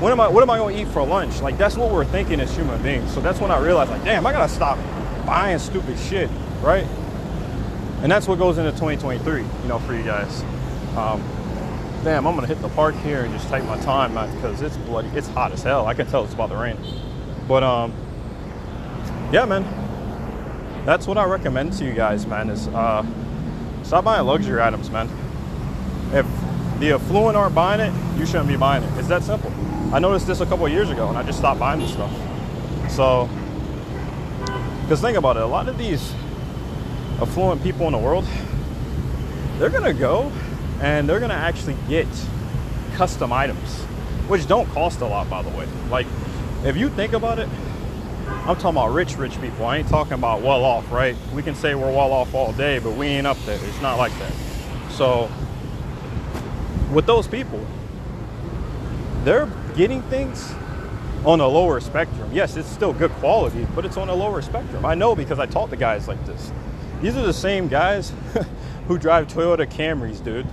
when 0.00 0.12
am 0.12 0.20
I 0.20 0.28
what 0.28 0.40
am 0.40 0.50
I 0.50 0.56
gonna 0.56 0.76
eat 0.76 0.86
for 0.88 1.04
lunch? 1.04 1.40
Like 1.40 1.58
that's 1.58 1.76
what 1.76 1.90
we're 1.90 2.04
thinking 2.04 2.38
as 2.40 2.54
human 2.54 2.80
beings. 2.80 3.12
So 3.12 3.20
that's 3.20 3.40
when 3.40 3.50
I 3.50 3.58
realized 3.58 3.90
like, 3.90 4.04
damn, 4.04 4.24
I 4.24 4.30
gotta 4.30 4.52
stop 4.52 4.78
buying 5.26 5.58
stupid 5.58 5.98
shit, 5.98 6.30
right? 6.62 6.86
And 8.02 8.12
that's 8.12 8.28
what 8.28 8.38
goes 8.38 8.56
into 8.56 8.70
2023, 8.70 9.40
you 9.42 9.48
know, 9.66 9.80
for 9.80 9.96
you 9.96 10.04
guys. 10.04 10.42
Um, 10.96 11.20
damn, 12.04 12.24
I'm 12.24 12.36
gonna 12.36 12.46
hit 12.46 12.62
the 12.62 12.68
park 12.68 12.94
here 12.96 13.24
and 13.24 13.34
just 13.34 13.48
take 13.48 13.64
my 13.64 13.78
time, 13.80 14.14
because 14.36 14.62
it's 14.62 14.76
bloody, 14.76 15.08
it's 15.08 15.26
hot 15.28 15.50
as 15.50 15.64
hell. 15.64 15.86
I 15.86 15.94
can 15.94 16.06
tell 16.06 16.22
it's 16.22 16.34
about 16.34 16.50
to 16.50 16.56
rain. 16.56 16.78
But 17.48 17.64
um, 17.64 17.92
yeah, 19.32 19.44
man, 19.44 19.64
that's 20.86 21.08
what 21.08 21.18
I 21.18 21.24
recommend 21.24 21.72
to 21.78 21.84
you 21.84 21.94
guys, 21.94 22.28
man. 22.28 22.48
Is 22.48 22.68
uh, 22.68 23.04
stop 23.84 24.04
buying 24.04 24.26
luxury 24.26 24.60
items, 24.60 24.90
man. 24.90 25.08
If 26.12 26.26
the 26.80 26.92
affluent 26.92 27.36
aren't 27.36 27.54
buying 27.54 27.80
it, 27.80 27.92
you 28.18 28.26
shouldn't 28.26 28.48
be 28.48 28.56
buying 28.56 28.82
it. 28.82 28.98
It's 28.98 29.08
that 29.08 29.22
simple. 29.22 29.52
I 29.92 30.00
noticed 30.00 30.26
this 30.26 30.40
a 30.40 30.46
couple 30.46 30.68
years 30.68 30.90
ago, 30.90 31.08
and 31.08 31.16
I 31.16 31.22
just 31.22 31.38
stopped 31.38 31.60
buying 31.60 31.80
this 31.80 31.92
stuff. 31.92 32.10
So, 32.90 33.28
because 34.82 35.00
think 35.00 35.16
about 35.16 35.36
it, 35.36 35.42
a 35.42 35.46
lot 35.46 35.68
of 35.68 35.78
these 35.78 36.12
affluent 37.20 37.62
people 37.62 37.86
in 37.86 37.92
the 37.92 37.98
world, 37.98 38.24
they're 39.58 39.70
gonna 39.70 39.94
go 39.94 40.32
and 40.80 41.08
they're 41.08 41.20
gonna 41.20 41.34
actually 41.34 41.76
get 41.88 42.08
custom 42.94 43.32
items, 43.32 43.82
which 44.28 44.46
don't 44.46 44.68
cost 44.70 45.00
a 45.00 45.06
lot, 45.06 45.30
by 45.30 45.42
the 45.42 45.50
way. 45.50 45.66
Like, 45.90 46.06
if 46.64 46.76
you 46.76 46.88
think 46.88 47.12
about 47.12 47.38
it, 47.38 47.48
I'm 48.46 48.56
talking 48.56 48.70
about 48.70 48.92
rich, 48.92 49.16
rich 49.16 49.40
people. 49.40 49.64
I 49.64 49.78
ain't 49.78 49.88
talking 49.88 50.12
about 50.12 50.42
well 50.42 50.64
off, 50.64 50.90
right? 50.92 51.16
We 51.34 51.42
can 51.42 51.54
say 51.54 51.74
we're 51.74 51.90
well 51.90 52.12
off 52.12 52.34
all 52.34 52.52
day, 52.52 52.78
but 52.78 52.92
we 52.92 53.06
ain't 53.06 53.26
up 53.26 53.38
there. 53.46 53.58
It's 53.62 53.80
not 53.80 53.96
like 53.96 54.12
that. 54.18 54.32
So, 54.90 55.30
with 56.92 57.06
those 57.06 57.26
people, 57.26 57.64
they're 59.24 59.48
getting 59.76 60.02
things 60.02 60.52
on 61.24 61.40
a 61.40 61.48
lower 61.48 61.80
spectrum. 61.80 62.30
Yes, 62.32 62.56
it's 62.56 62.68
still 62.68 62.92
good 62.92 63.10
quality, 63.12 63.66
but 63.74 63.84
it's 63.86 63.96
on 63.96 64.08
a 64.10 64.14
lower 64.14 64.42
spectrum. 64.42 64.84
I 64.84 64.94
know 64.94 65.16
because 65.16 65.38
I 65.38 65.46
talk 65.46 65.70
to 65.70 65.76
guys 65.76 66.06
like 66.06 66.24
this. 66.26 66.52
These 67.00 67.16
are 67.16 67.22
the 67.22 67.32
same 67.32 67.68
guys 67.68 68.12
who 68.88 68.98
drive 68.98 69.28
Toyota 69.28 69.66
Camrys, 69.66 70.22
dude. 70.22 70.46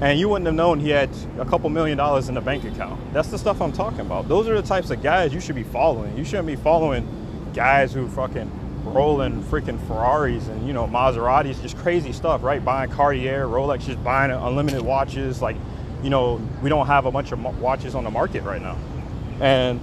And 0.00 0.18
you 0.18 0.28
wouldn't 0.28 0.46
have 0.46 0.54
known 0.54 0.78
he 0.78 0.90
had 0.90 1.10
a 1.38 1.44
couple 1.44 1.68
million 1.70 1.98
dollars 1.98 2.28
in 2.28 2.34
the 2.34 2.40
bank 2.40 2.64
account. 2.64 3.00
That's 3.12 3.28
the 3.28 3.38
stuff 3.38 3.60
I'm 3.60 3.72
talking 3.72 4.00
about. 4.00 4.28
Those 4.28 4.46
are 4.46 4.60
the 4.60 4.66
types 4.66 4.90
of 4.90 5.02
guys 5.02 5.34
you 5.34 5.40
should 5.40 5.56
be 5.56 5.64
following. 5.64 6.16
You 6.16 6.24
shouldn't 6.24 6.46
be 6.46 6.56
following 6.56 7.06
guys 7.52 7.92
who 7.92 8.08
fucking 8.08 8.50
rolling 8.84 9.42
freaking 9.44 9.84
Ferraris 9.86 10.48
and 10.48 10.66
you 10.66 10.72
know 10.72 10.86
Maseratis, 10.86 11.60
just 11.60 11.76
crazy 11.78 12.12
stuff, 12.12 12.42
right? 12.42 12.64
Buying 12.64 12.90
Cartier, 12.90 13.46
Rolex, 13.46 13.80
just 13.80 14.02
buying 14.04 14.30
unlimited 14.30 14.82
watches. 14.82 15.42
Like, 15.42 15.56
you 16.02 16.10
know, 16.10 16.40
we 16.62 16.68
don't 16.68 16.86
have 16.86 17.06
a 17.06 17.10
bunch 17.10 17.32
of 17.32 17.60
watches 17.60 17.94
on 17.94 18.04
the 18.04 18.10
market 18.10 18.42
right 18.42 18.62
now, 18.62 18.76
and 19.40 19.80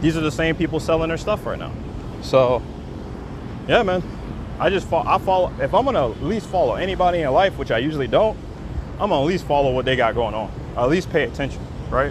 these 0.00 0.16
are 0.16 0.20
the 0.20 0.30
same 0.30 0.56
people 0.56 0.80
selling 0.80 1.08
their 1.08 1.18
stuff 1.18 1.44
right 1.46 1.58
now. 1.58 1.72
So, 2.22 2.62
yeah, 3.68 3.82
man, 3.82 4.02
I 4.58 4.70
just 4.70 4.86
follow, 4.88 5.08
I 5.08 5.18
follow. 5.18 5.52
If 5.60 5.74
I'm 5.74 5.84
gonna 5.84 6.10
at 6.10 6.22
least 6.22 6.46
follow 6.46 6.74
anybody 6.74 7.20
in 7.22 7.32
life, 7.32 7.58
which 7.58 7.70
I 7.70 7.78
usually 7.78 8.08
don't, 8.08 8.38
I'm 9.04 9.10
gonna 9.10 9.20
at 9.20 9.26
least 9.26 9.44
follow 9.44 9.70
what 9.70 9.84
they 9.84 9.96
got 9.96 10.14
going 10.14 10.34
on. 10.34 10.50
At 10.78 10.88
least 10.88 11.10
pay 11.10 11.24
attention, 11.24 11.60
right? 11.90 12.10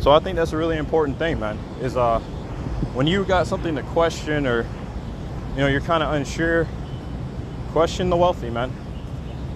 So 0.00 0.10
I 0.10 0.18
think 0.18 0.34
that's 0.34 0.52
a 0.52 0.56
really 0.56 0.76
important 0.76 1.18
thing, 1.18 1.38
man. 1.38 1.56
Is 1.80 1.96
uh, 1.96 2.18
when 2.94 3.06
you 3.06 3.22
got 3.22 3.46
something 3.46 3.76
to 3.76 3.84
question 3.84 4.44
or 4.44 4.66
you 5.52 5.58
know 5.58 5.68
you're 5.68 5.80
kind 5.80 6.02
of 6.02 6.12
unsure, 6.14 6.66
question 7.70 8.10
the 8.10 8.16
wealthy, 8.16 8.50
man. 8.50 8.72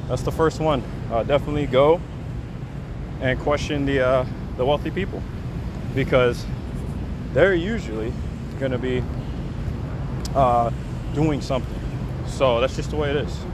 That's 0.07 0.23
the 0.23 0.31
first 0.31 0.61
one. 0.61 0.85
Uh, 1.11 1.25
definitely 1.25 1.67
go 1.67 2.01
and 3.21 3.37
question 3.41 3.85
the 3.85 4.07
uh, 4.07 4.27
the 4.57 4.65
wealthy 4.65 4.93
people 4.93 5.21
because 5.93 6.47
they're 7.33 7.57
usually 7.57 8.13
going 8.61 8.71
to 8.71 8.79
be 8.79 9.03
uh, 10.37 10.71
doing 11.15 11.41
something. 11.41 11.81
So 12.29 12.61
that's 12.61 12.77
just 12.77 12.91
the 12.91 12.97
way 12.97 13.11
it 13.11 13.17
is. 13.17 13.45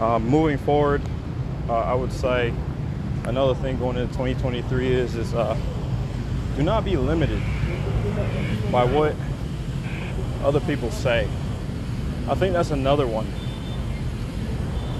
Um, 0.00 0.28
moving 0.28 0.58
forward, 0.58 1.02
uh, 1.68 1.72
I 1.72 1.94
would 1.94 2.12
say 2.12 2.52
another 3.24 3.54
thing 3.54 3.78
going 3.78 3.96
into 3.96 4.12
2023 4.12 4.92
is 4.92 5.14
is 5.14 5.34
uh, 5.34 5.56
do 6.56 6.62
not 6.62 6.84
be 6.84 6.96
limited 6.96 7.40
by 8.70 8.84
what 8.84 9.14
other 10.44 10.60
people 10.60 10.90
say. 10.90 11.28
I 12.28 12.34
think 12.34 12.52
that's 12.52 12.70
another 12.70 13.06
one 13.06 13.26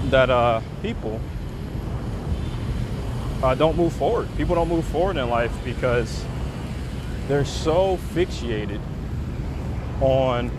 that 0.09 0.29
uh, 0.29 0.61
people 0.81 1.19
uh, 3.43 3.55
don't 3.55 3.77
move 3.77 3.93
forward. 3.93 4.27
People 4.37 4.55
don't 4.55 4.69
move 4.69 4.85
forward 4.85 5.17
in 5.17 5.29
life 5.29 5.55
because 5.63 6.23
they're 7.27 7.45
so 7.45 7.97
fixated 8.13 8.79
on 10.01 10.49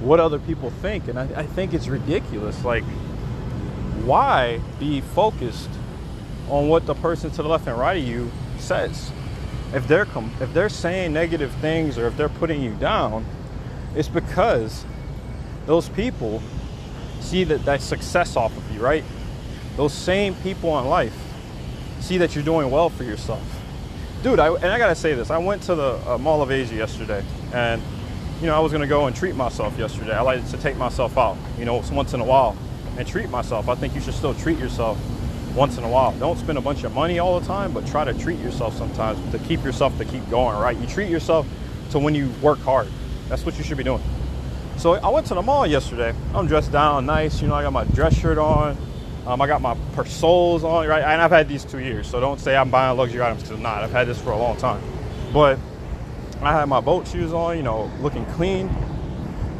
what 0.00 0.20
other 0.20 0.38
people 0.38 0.70
think. 0.70 1.08
And 1.08 1.18
I, 1.18 1.24
I 1.36 1.46
think 1.46 1.74
it's 1.74 1.88
ridiculous. 1.88 2.64
Like, 2.64 2.84
why 4.06 4.60
be 4.78 5.00
focused 5.00 5.68
on 6.48 6.68
what 6.68 6.86
the 6.86 6.94
person 6.94 7.28
to 7.32 7.42
the 7.42 7.48
left 7.48 7.66
and 7.66 7.76
right 7.76 7.96
of 7.96 8.04
you 8.04 8.30
says? 8.58 9.10
If 9.74 9.88
they're 9.88 10.06
com- 10.06 10.32
if 10.40 10.54
they're 10.54 10.68
saying 10.68 11.12
negative 11.12 11.52
things 11.54 11.98
or 11.98 12.06
if 12.06 12.16
they're 12.16 12.28
putting 12.28 12.62
you 12.62 12.74
down, 12.74 13.26
it's 13.96 14.08
because 14.08 14.84
those 15.66 15.88
people 15.88 16.40
see 17.20 17.42
that 17.44 17.64
that 17.64 17.82
success 17.82 18.36
off 18.36 18.56
of 18.56 18.70
you, 18.72 18.80
right? 18.80 19.04
Those 19.76 19.92
same 19.92 20.36
people 20.36 20.78
in 20.78 20.86
life 20.86 21.16
see 22.00 22.18
that 22.18 22.34
you're 22.34 22.44
doing 22.44 22.70
well 22.70 22.88
for 22.88 23.02
yourself. 23.02 23.42
Dude, 24.22 24.38
I, 24.38 24.54
and 24.54 24.66
I 24.66 24.78
gotta 24.78 24.94
say 24.94 25.14
this, 25.14 25.30
I 25.30 25.38
went 25.38 25.62
to 25.62 25.74
the 25.74 26.00
uh, 26.08 26.16
Mall 26.18 26.42
of 26.42 26.52
Asia 26.52 26.76
yesterday, 26.76 27.24
and 27.52 27.82
you 28.40 28.46
know, 28.46 28.54
I 28.54 28.60
was 28.60 28.70
gonna 28.70 28.86
go 28.86 29.06
and 29.06 29.16
treat 29.16 29.34
myself 29.34 29.76
yesterday. 29.76 30.12
I 30.12 30.20
like 30.20 30.48
to 30.50 30.56
take 30.58 30.76
myself 30.76 31.18
out, 31.18 31.36
you 31.58 31.64
know, 31.64 31.82
once 31.90 32.14
in 32.14 32.20
a 32.20 32.24
while 32.24 32.56
and 32.98 33.06
treat 33.06 33.30
myself. 33.30 33.68
I 33.68 33.74
think 33.74 33.94
you 33.94 34.00
should 34.00 34.14
still 34.14 34.34
treat 34.34 34.58
yourself 34.58 34.98
once 35.54 35.78
in 35.78 35.84
a 35.84 35.88
while. 35.88 36.12
Don't 36.18 36.38
spend 36.38 36.58
a 36.58 36.60
bunch 36.60 36.84
of 36.84 36.92
money 36.92 37.18
all 37.18 37.40
the 37.40 37.46
time, 37.46 37.72
but 37.72 37.86
try 37.86 38.04
to 38.04 38.14
treat 38.14 38.38
yourself 38.40 38.76
sometimes 38.76 39.18
to 39.32 39.38
keep 39.40 39.64
yourself 39.64 39.96
to 39.98 40.04
keep 40.04 40.28
going, 40.28 40.56
right? 40.58 40.76
You 40.76 40.86
treat 40.86 41.10
yourself 41.10 41.46
to 41.90 41.98
when 41.98 42.14
you 42.14 42.30
work 42.42 42.58
hard. 42.60 42.88
That's 43.28 43.44
what 43.44 43.56
you 43.58 43.64
should 43.64 43.78
be 43.78 43.84
doing. 43.84 44.02
So 44.76 44.94
I 44.94 45.08
went 45.08 45.26
to 45.28 45.34
the 45.34 45.42
mall 45.42 45.66
yesterday. 45.66 46.14
I'm 46.34 46.46
dressed 46.46 46.72
down 46.72 47.06
nice, 47.06 47.40
you 47.40 47.48
know, 47.48 47.54
I 47.54 47.62
got 47.62 47.72
my 47.72 47.84
dress 47.84 48.14
shirt 48.14 48.38
on. 48.38 48.76
Um, 49.26 49.42
I 49.42 49.48
got 49.48 49.60
my 49.60 49.76
Persols 49.94 50.62
on, 50.62 50.86
right? 50.86 51.02
And 51.02 51.20
I've 51.20 51.32
had 51.32 51.48
these 51.48 51.64
two 51.64 51.80
years, 51.80 52.06
so 52.08 52.20
don't 52.20 52.38
say 52.38 52.54
I'm 52.54 52.70
buying 52.70 52.96
luxury 52.96 53.20
items 53.22 53.42
because 53.42 53.56
I'm 53.56 53.62
not. 53.62 53.82
I've 53.82 53.90
had 53.90 54.06
this 54.06 54.20
for 54.20 54.30
a 54.30 54.38
long 54.38 54.56
time. 54.56 54.80
But 55.32 55.58
I 56.42 56.52
had 56.52 56.66
my 56.66 56.80
boat 56.80 57.08
shoes 57.08 57.32
on, 57.32 57.56
you 57.56 57.64
know, 57.64 57.90
looking 58.00 58.24
clean. 58.26 58.70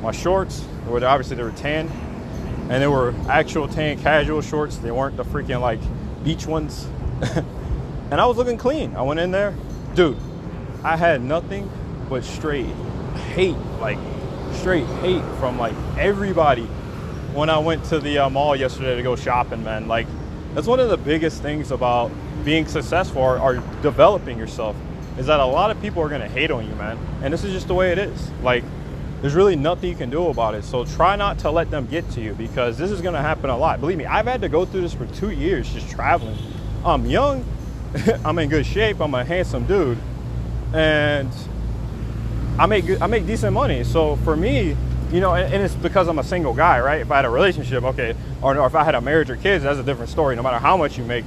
My 0.03 0.13
shorts, 0.13 0.65
were 0.87 1.05
obviously 1.05 1.35
they 1.35 1.43
were 1.43 1.51
tan, 1.51 1.91
and 2.69 2.83
they 2.83 2.87
were 2.87 3.15
actual 3.29 3.69
tan 3.69 4.01
casual 4.01 4.43
shorts. 4.43 4.77
They 4.77 4.91
weren't 4.91 5.17
the 5.17 5.25
freaking 5.25 5.61
like 5.61 5.81
beach 6.25 6.47
ones. 6.47 6.87
and 8.11 8.21
I 8.21 8.27
was 8.27 8.37
looking 8.37 8.59
clean. 8.59 8.95
I 8.97 9.03
went 9.03 9.21
in 9.21 9.31
there, 9.31 9.55
dude. 9.95 10.19
I 10.83 10.97
had 10.97 11.23
nothing 11.23 11.71
but 12.09 12.25
straight 12.25 12.67
hate, 13.35 13.57
like 13.81 13.99
straight 14.53 14.87
hate 15.01 15.25
from 15.39 15.59
like 15.59 15.75
everybody 15.97 16.67
when 17.37 17.51
I 17.51 17.59
went 17.59 17.85
to 17.87 18.01
the 18.01 18.19
uh, 18.19 18.31
mall 18.31 18.57
yesterday 18.57 18.97
to 18.97 19.03
go 19.03 19.15
shopping, 19.15 19.63
man. 19.63 19.87
Like, 19.87 20.07
that's 20.55 20.67
one 20.67 20.81
of 20.81 20.89
the 20.89 20.97
biggest 20.97 21.43
things 21.43 21.71
about 21.71 22.11
being 22.45 22.67
successful 22.67 23.21
or, 23.21 23.39
or 23.39 23.63
developing 23.83 24.39
yourself 24.39 24.75
is 25.19 25.27
that 25.27 25.41
a 25.41 25.45
lot 25.45 25.71
of 25.71 25.81
people 25.83 26.03
are 26.03 26.09
gonna 26.09 26.29
hate 26.29 26.51
on 26.51 26.67
you, 26.67 26.75
man. 26.77 26.99
And 27.23 27.33
this 27.33 27.45
is 27.45 27.53
just 27.53 27.69
the 27.69 27.75
way 27.75 27.93
it 27.93 27.99
is. 27.99 28.31
Like, 28.43 28.65
there's 29.27 29.35
really 29.35 29.57
nothing 29.57 29.91
you 29.91 29.97
can 29.97 30.09
do 30.09 30.29
about 30.29 30.55
it. 30.55 30.63
So 30.63 30.85
try 30.85 31.17
not 31.17 31.41
to 31.41 31.51
let 31.51 31.69
them 31.69 31.89
get 31.89 32.09
to 32.13 32.21
you 32.21 32.33
because 32.35 32.79
this 32.79 32.93
is 32.93 33.01
gonna 33.01 33.21
happen 33.21 33.51
a 33.51 33.59
lot. 33.59 33.81
Believe 33.81 33.99
me, 33.99 34.07
I've 34.07 34.27
had 34.27 34.41
to 34.43 34.49
go 34.49 34.65
through 34.65 34.83
this 34.83 34.95
for 34.95 35.05
two 35.07 35.31
years 35.31 35.69
just 35.73 35.91
traveling. 35.91 36.39
I'm 36.85 37.07
young, 37.07 37.45
I'm 38.25 38.39
in 38.39 38.49
good 38.49 38.65
shape, 38.65 39.01
I'm 39.01 39.13
a 39.15 39.25
handsome 39.25 39.67
dude, 39.67 39.99
and 40.73 41.29
I 42.57 42.67
make 42.67 43.03
I 43.03 43.09
make 43.09 43.27
decent 43.27 43.53
money. 43.53 43.83
So 43.83 44.15
for 44.15 44.37
me, 44.37 44.77
you 45.11 45.19
know, 45.19 45.35
and, 45.35 45.53
and, 45.53 45.65
it's 45.65 45.75
because 45.75 46.07
I'm 46.07 46.21
a 46.21 46.25
single 46.25 46.55
guy, 46.55 46.79
right? 46.79 47.01
If 47.01 47.11
I 47.11 47.17
had 47.17 47.25
a 47.25 47.31
relationship, 47.31 47.83
okay, 47.83 48.15
or, 48.43 48.57
or 48.57 48.69
if 48.69 48.77
I 48.77 48.85
had 48.85 48.95
a 48.95 49.01
marriage 49.01 49.29
or 49.29 49.35
kids, 49.35 49.65
that's 49.65 49.81
a 49.81 49.83
different 49.83 50.11
story. 50.11 50.37
No 50.37 50.45
matter 50.45 50.61
how 50.61 50.77
much 50.77 50.99
you 50.99 51.05
make, 51.05 51.25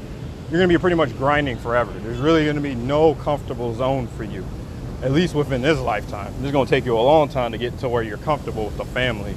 you're 0.49 0.61
gonna 0.61 0.69
be 0.69 0.77
pretty 0.77 0.95
much 0.95 1.17
grinding 1.17 1.57
forever. 1.57 1.91
There's 1.99 2.19
really 2.19 2.45
gonna 2.45 2.61
be 2.61 2.75
no 2.75 3.15
comfortable 3.15 3.75
zone 3.75 4.07
for 4.07 4.23
you, 4.23 4.45
at 5.01 5.11
least 5.11 5.35
within 5.35 5.61
this 5.61 5.79
lifetime. 5.79 6.33
This 6.37 6.47
is 6.47 6.51
gonna 6.51 6.69
take 6.69 6.85
you 6.85 6.97
a 6.97 7.01
long 7.01 7.29
time 7.29 7.51
to 7.51 7.57
get 7.57 7.77
to 7.79 7.89
where 7.89 8.03
you're 8.03 8.17
comfortable 8.17 8.65
with 8.65 8.77
the 8.77 8.85
family, 8.85 9.35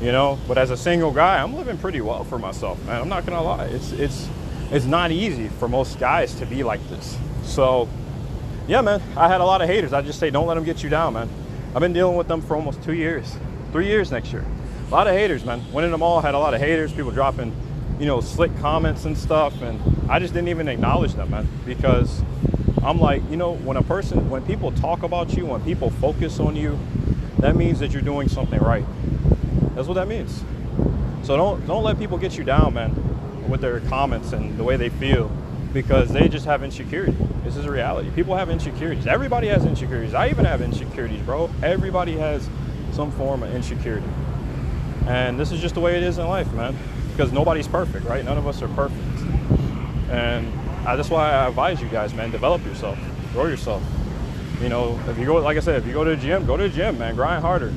you 0.00 0.12
know. 0.12 0.38
But 0.48 0.58
as 0.58 0.70
a 0.70 0.76
single 0.76 1.10
guy, 1.10 1.42
I'm 1.42 1.54
living 1.54 1.78
pretty 1.78 2.00
well 2.00 2.24
for 2.24 2.38
myself, 2.38 2.82
man. 2.86 3.00
I'm 3.00 3.08
not 3.08 3.26
gonna 3.26 3.42
lie. 3.42 3.66
It's 3.66 3.92
it's 3.92 4.28
it's 4.70 4.86
not 4.86 5.10
easy 5.10 5.48
for 5.48 5.68
most 5.68 5.98
guys 5.98 6.34
to 6.36 6.46
be 6.46 6.62
like 6.64 6.86
this. 6.88 7.16
So, 7.42 7.88
yeah, 8.66 8.80
man, 8.80 9.02
I 9.16 9.28
had 9.28 9.40
a 9.40 9.44
lot 9.44 9.60
of 9.60 9.68
haters. 9.68 9.92
I 9.92 10.02
just 10.02 10.18
say 10.18 10.30
don't 10.30 10.46
let 10.46 10.54
them 10.54 10.64
get 10.64 10.82
you 10.82 10.88
down, 10.90 11.14
man. 11.14 11.28
I've 11.74 11.80
been 11.80 11.92
dealing 11.92 12.16
with 12.16 12.28
them 12.28 12.40
for 12.40 12.56
almost 12.56 12.82
two 12.82 12.94
years 12.94 13.36
three 13.74 13.88
years 13.88 14.12
next 14.12 14.32
year. 14.32 14.44
A 14.86 14.90
lot 14.92 15.08
of 15.08 15.14
haters, 15.14 15.44
man. 15.44 15.60
Went 15.72 15.84
in 15.84 15.90
the 15.90 15.98
mall, 15.98 16.20
had 16.20 16.34
a 16.36 16.38
lot 16.38 16.54
of 16.54 16.60
haters, 16.60 16.92
people 16.92 17.10
dropping, 17.10 17.52
you 17.98 18.06
know, 18.06 18.20
slick 18.20 18.56
comments 18.60 19.04
and 19.04 19.18
stuff. 19.18 19.60
And 19.62 19.80
I 20.08 20.20
just 20.20 20.32
didn't 20.32 20.46
even 20.46 20.68
acknowledge 20.68 21.14
them, 21.14 21.30
man, 21.30 21.48
because 21.66 22.22
I'm 22.84 23.00
like, 23.00 23.22
you 23.30 23.36
know, 23.36 23.54
when 23.54 23.76
a 23.76 23.82
person, 23.82 24.28
when 24.28 24.44
people 24.44 24.70
talk 24.72 25.02
about 25.02 25.34
you, 25.34 25.46
when 25.46 25.62
people 25.62 25.90
focus 25.90 26.38
on 26.38 26.54
you, 26.54 26.78
that 27.38 27.56
means 27.56 27.78
that 27.80 27.92
you're 27.92 28.02
doing 28.02 28.28
something 28.28 28.60
right. 28.60 28.84
That's 29.74 29.88
what 29.88 29.94
that 29.94 30.06
means. 30.06 30.44
So 31.22 31.36
don't 31.36 31.66
don't 31.66 31.82
let 31.82 31.98
people 31.98 32.18
get 32.18 32.36
you 32.36 32.44
down, 32.44 32.74
man, 32.74 33.48
with 33.48 33.62
their 33.62 33.80
comments 33.80 34.32
and 34.32 34.58
the 34.58 34.64
way 34.64 34.76
they 34.76 34.90
feel, 34.90 35.30
because 35.72 36.12
they 36.12 36.28
just 36.28 36.44
have 36.44 36.62
insecurity. 36.62 37.16
This 37.42 37.56
is 37.56 37.66
reality. 37.66 38.10
People 38.10 38.36
have 38.36 38.50
insecurities. 38.50 39.06
Everybody 39.06 39.48
has 39.48 39.64
insecurities. 39.64 40.14
I 40.14 40.28
even 40.28 40.44
have 40.44 40.60
insecurities, 40.60 41.22
bro. 41.22 41.50
Everybody 41.62 42.18
has 42.18 42.48
some 42.92 43.10
form 43.10 43.42
of 43.42 43.54
insecurity. 43.54 44.06
And 45.06 45.38
this 45.38 45.52
is 45.52 45.60
just 45.60 45.74
the 45.74 45.80
way 45.80 45.96
it 45.96 46.02
is 46.02 46.18
in 46.18 46.26
life, 46.26 46.52
man. 46.52 46.76
Because 47.10 47.32
nobody's 47.32 47.68
perfect, 47.68 48.06
right? 48.06 48.24
None 48.24 48.38
of 48.38 48.46
us 48.46 48.62
are 48.62 48.68
perfect. 48.68 49.00
And 50.10 50.52
I, 50.86 50.96
that's 50.96 51.10
why 51.10 51.30
I 51.30 51.48
advise 51.48 51.80
you 51.80 51.88
guys, 51.88 52.14
man, 52.14 52.30
develop 52.30 52.64
yourself, 52.64 52.98
grow 53.32 53.46
yourself. 53.46 53.82
You 54.60 54.68
know, 54.68 55.00
if 55.08 55.18
you 55.18 55.26
go, 55.26 55.36
like 55.36 55.56
I 55.56 55.60
said, 55.60 55.76
if 55.76 55.86
you 55.86 55.92
go 55.92 56.04
to 56.04 56.10
the 56.10 56.16
gym, 56.16 56.46
go 56.46 56.56
to 56.56 56.64
the 56.64 56.68
gym, 56.68 56.98
man, 56.98 57.14
grind 57.14 57.42
harder. 57.42 57.72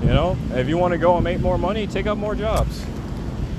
You 0.00 0.08
know, 0.08 0.36
if 0.52 0.68
you 0.68 0.78
want 0.78 0.92
to 0.92 0.98
go 0.98 1.16
and 1.16 1.24
make 1.24 1.40
more 1.40 1.58
money, 1.58 1.86
take 1.86 2.06
up 2.06 2.16
more 2.16 2.34
jobs. 2.34 2.84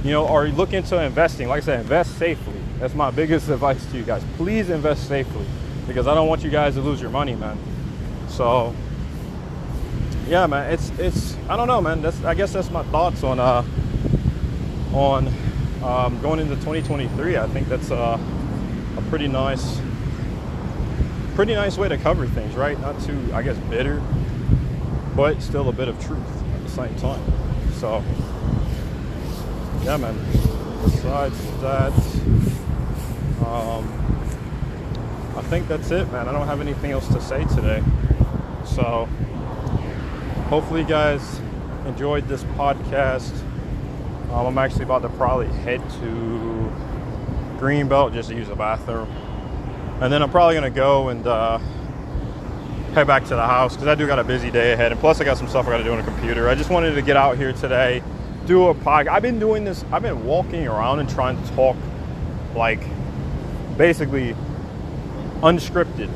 You 0.03 0.11
know, 0.11 0.27
or 0.27 0.47
look 0.47 0.73
into 0.73 0.99
investing. 1.01 1.47
Like 1.47 1.63
I 1.63 1.65
said, 1.65 1.79
invest 1.81 2.17
safely. 2.17 2.55
That's 2.79 2.95
my 2.95 3.11
biggest 3.11 3.49
advice 3.57 3.85
to 3.91 3.97
you 3.97 4.03
guys. 4.03 4.23
Please 4.37 4.69
invest 4.69 5.07
safely 5.07 5.45
because 5.85 6.07
I 6.07 6.15
don't 6.15 6.27
want 6.27 6.43
you 6.43 6.49
guys 6.49 6.73
to 6.75 6.81
lose 6.81 6.99
your 6.99 7.11
money, 7.11 7.35
man. 7.35 7.57
So 8.27 8.73
yeah, 10.27 10.47
man, 10.47 10.71
it's 10.71 10.89
it's 10.97 11.35
I 11.47 11.57
don't 11.57 11.67
know, 11.67 11.81
man. 11.81 12.01
That's 12.01 12.23
I 12.23 12.33
guess 12.33 12.53
that's 12.53 12.71
my 12.71 12.83
thoughts 12.83 13.23
on 13.23 13.39
uh 13.39 13.63
on 14.93 15.27
um, 15.83 16.21
going 16.21 16.39
into 16.39 16.55
2023. 16.55 17.37
I 17.37 17.47
think 17.47 17.67
that's 17.67 17.91
uh, 17.91 18.17
a 19.01 19.09
pretty 19.09 19.27
nice 19.27 19.79
pretty 21.35 21.55
nice 21.55 21.77
way 21.77 21.87
to 21.87 21.97
cover 21.97 22.27
things, 22.27 22.55
right? 22.55 22.79
Not 22.79 22.99
too 23.01 23.19
I 23.33 23.41
guess 23.41 23.57
bitter, 23.69 24.01
but 25.15 25.41
still 25.41 25.69
a 25.69 25.73
bit 25.73 25.87
of 25.87 26.03
truth 26.03 26.21
at 26.55 26.63
the 26.63 26.69
same 26.69 26.95
time. 26.95 27.21
So 27.73 28.03
yeah, 29.83 29.97
man. 29.97 30.17
Besides 30.83 31.37
that, 31.61 31.93
um, 33.45 33.87
I 35.35 35.41
think 35.43 35.67
that's 35.67 35.91
it, 35.91 36.11
man. 36.11 36.27
I 36.27 36.31
don't 36.31 36.47
have 36.47 36.61
anything 36.61 36.91
else 36.91 37.07
to 37.09 37.21
say 37.21 37.45
today. 37.45 37.83
So 38.65 39.07
hopefully 40.49 40.81
you 40.81 40.87
guys 40.87 41.39
enjoyed 41.85 42.27
this 42.27 42.43
podcast. 42.43 43.31
Um, 44.31 44.47
I'm 44.47 44.57
actually 44.57 44.83
about 44.83 45.01
to 45.01 45.09
probably 45.09 45.47
head 45.47 45.81
to 46.01 46.71
Greenbelt 47.61 48.13
just 48.13 48.29
to 48.29 48.35
use 48.35 48.47
the 48.47 48.55
bathroom. 48.55 49.09
And 50.01 50.11
then 50.11 50.23
I'm 50.23 50.31
probably 50.31 50.55
going 50.55 50.71
to 50.71 50.75
go 50.75 51.09
and 51.09 51.25
uh, 51.27 51.59
head 52.93 53.07
back 53.07 53.23
to 53.23 53.35
the 53.35 53.45
house 53.45 53.75
because 53.75 53.87
I 53.87 53.95
do 53.95 54.07
got 54.07 54.19
a 54.19 54.23
busy 54.23 54.49
day 54.49 54.73
ahead. 54.73 54.91
And 54.91 54.99
plus, 54.99 55.21
I 55.21 55.23
got 55.23 55.37
some 55.37 55.47
stuff 55.47 55.67
I 55.67 55.71
got 55.71 55.77
to 55.77 55.83
do 55.83 55.91
on 55.91 56.03
the 56.03 56.11
computer. 56.11 56.49
I 56.49 56.55
just 56.55 56.69
wanted 56.69 56.95
to 56.95 57.01
get 57.01 57.15
out 57.15 57.37
here 57.37 57.53
today, 57.53 58.01
do 58.47 58.67
a 58.67 58.73
podcast. 58.73 59.09
I've 59.09 59.21
been 59.21 59.39
doing 59.39 59.63
this, 59.63 59.85
I've 59.91 60.01
been 60.01 60.25
walking 60.25 60.67
around 60.67 60.99
and 60.99 61.09
trying 61.09 61.41
to 61.41 61.49
talk 61.53 61.77
like 62.55 62.81
basically 63.77 64.35
unscripted 65.41 66.09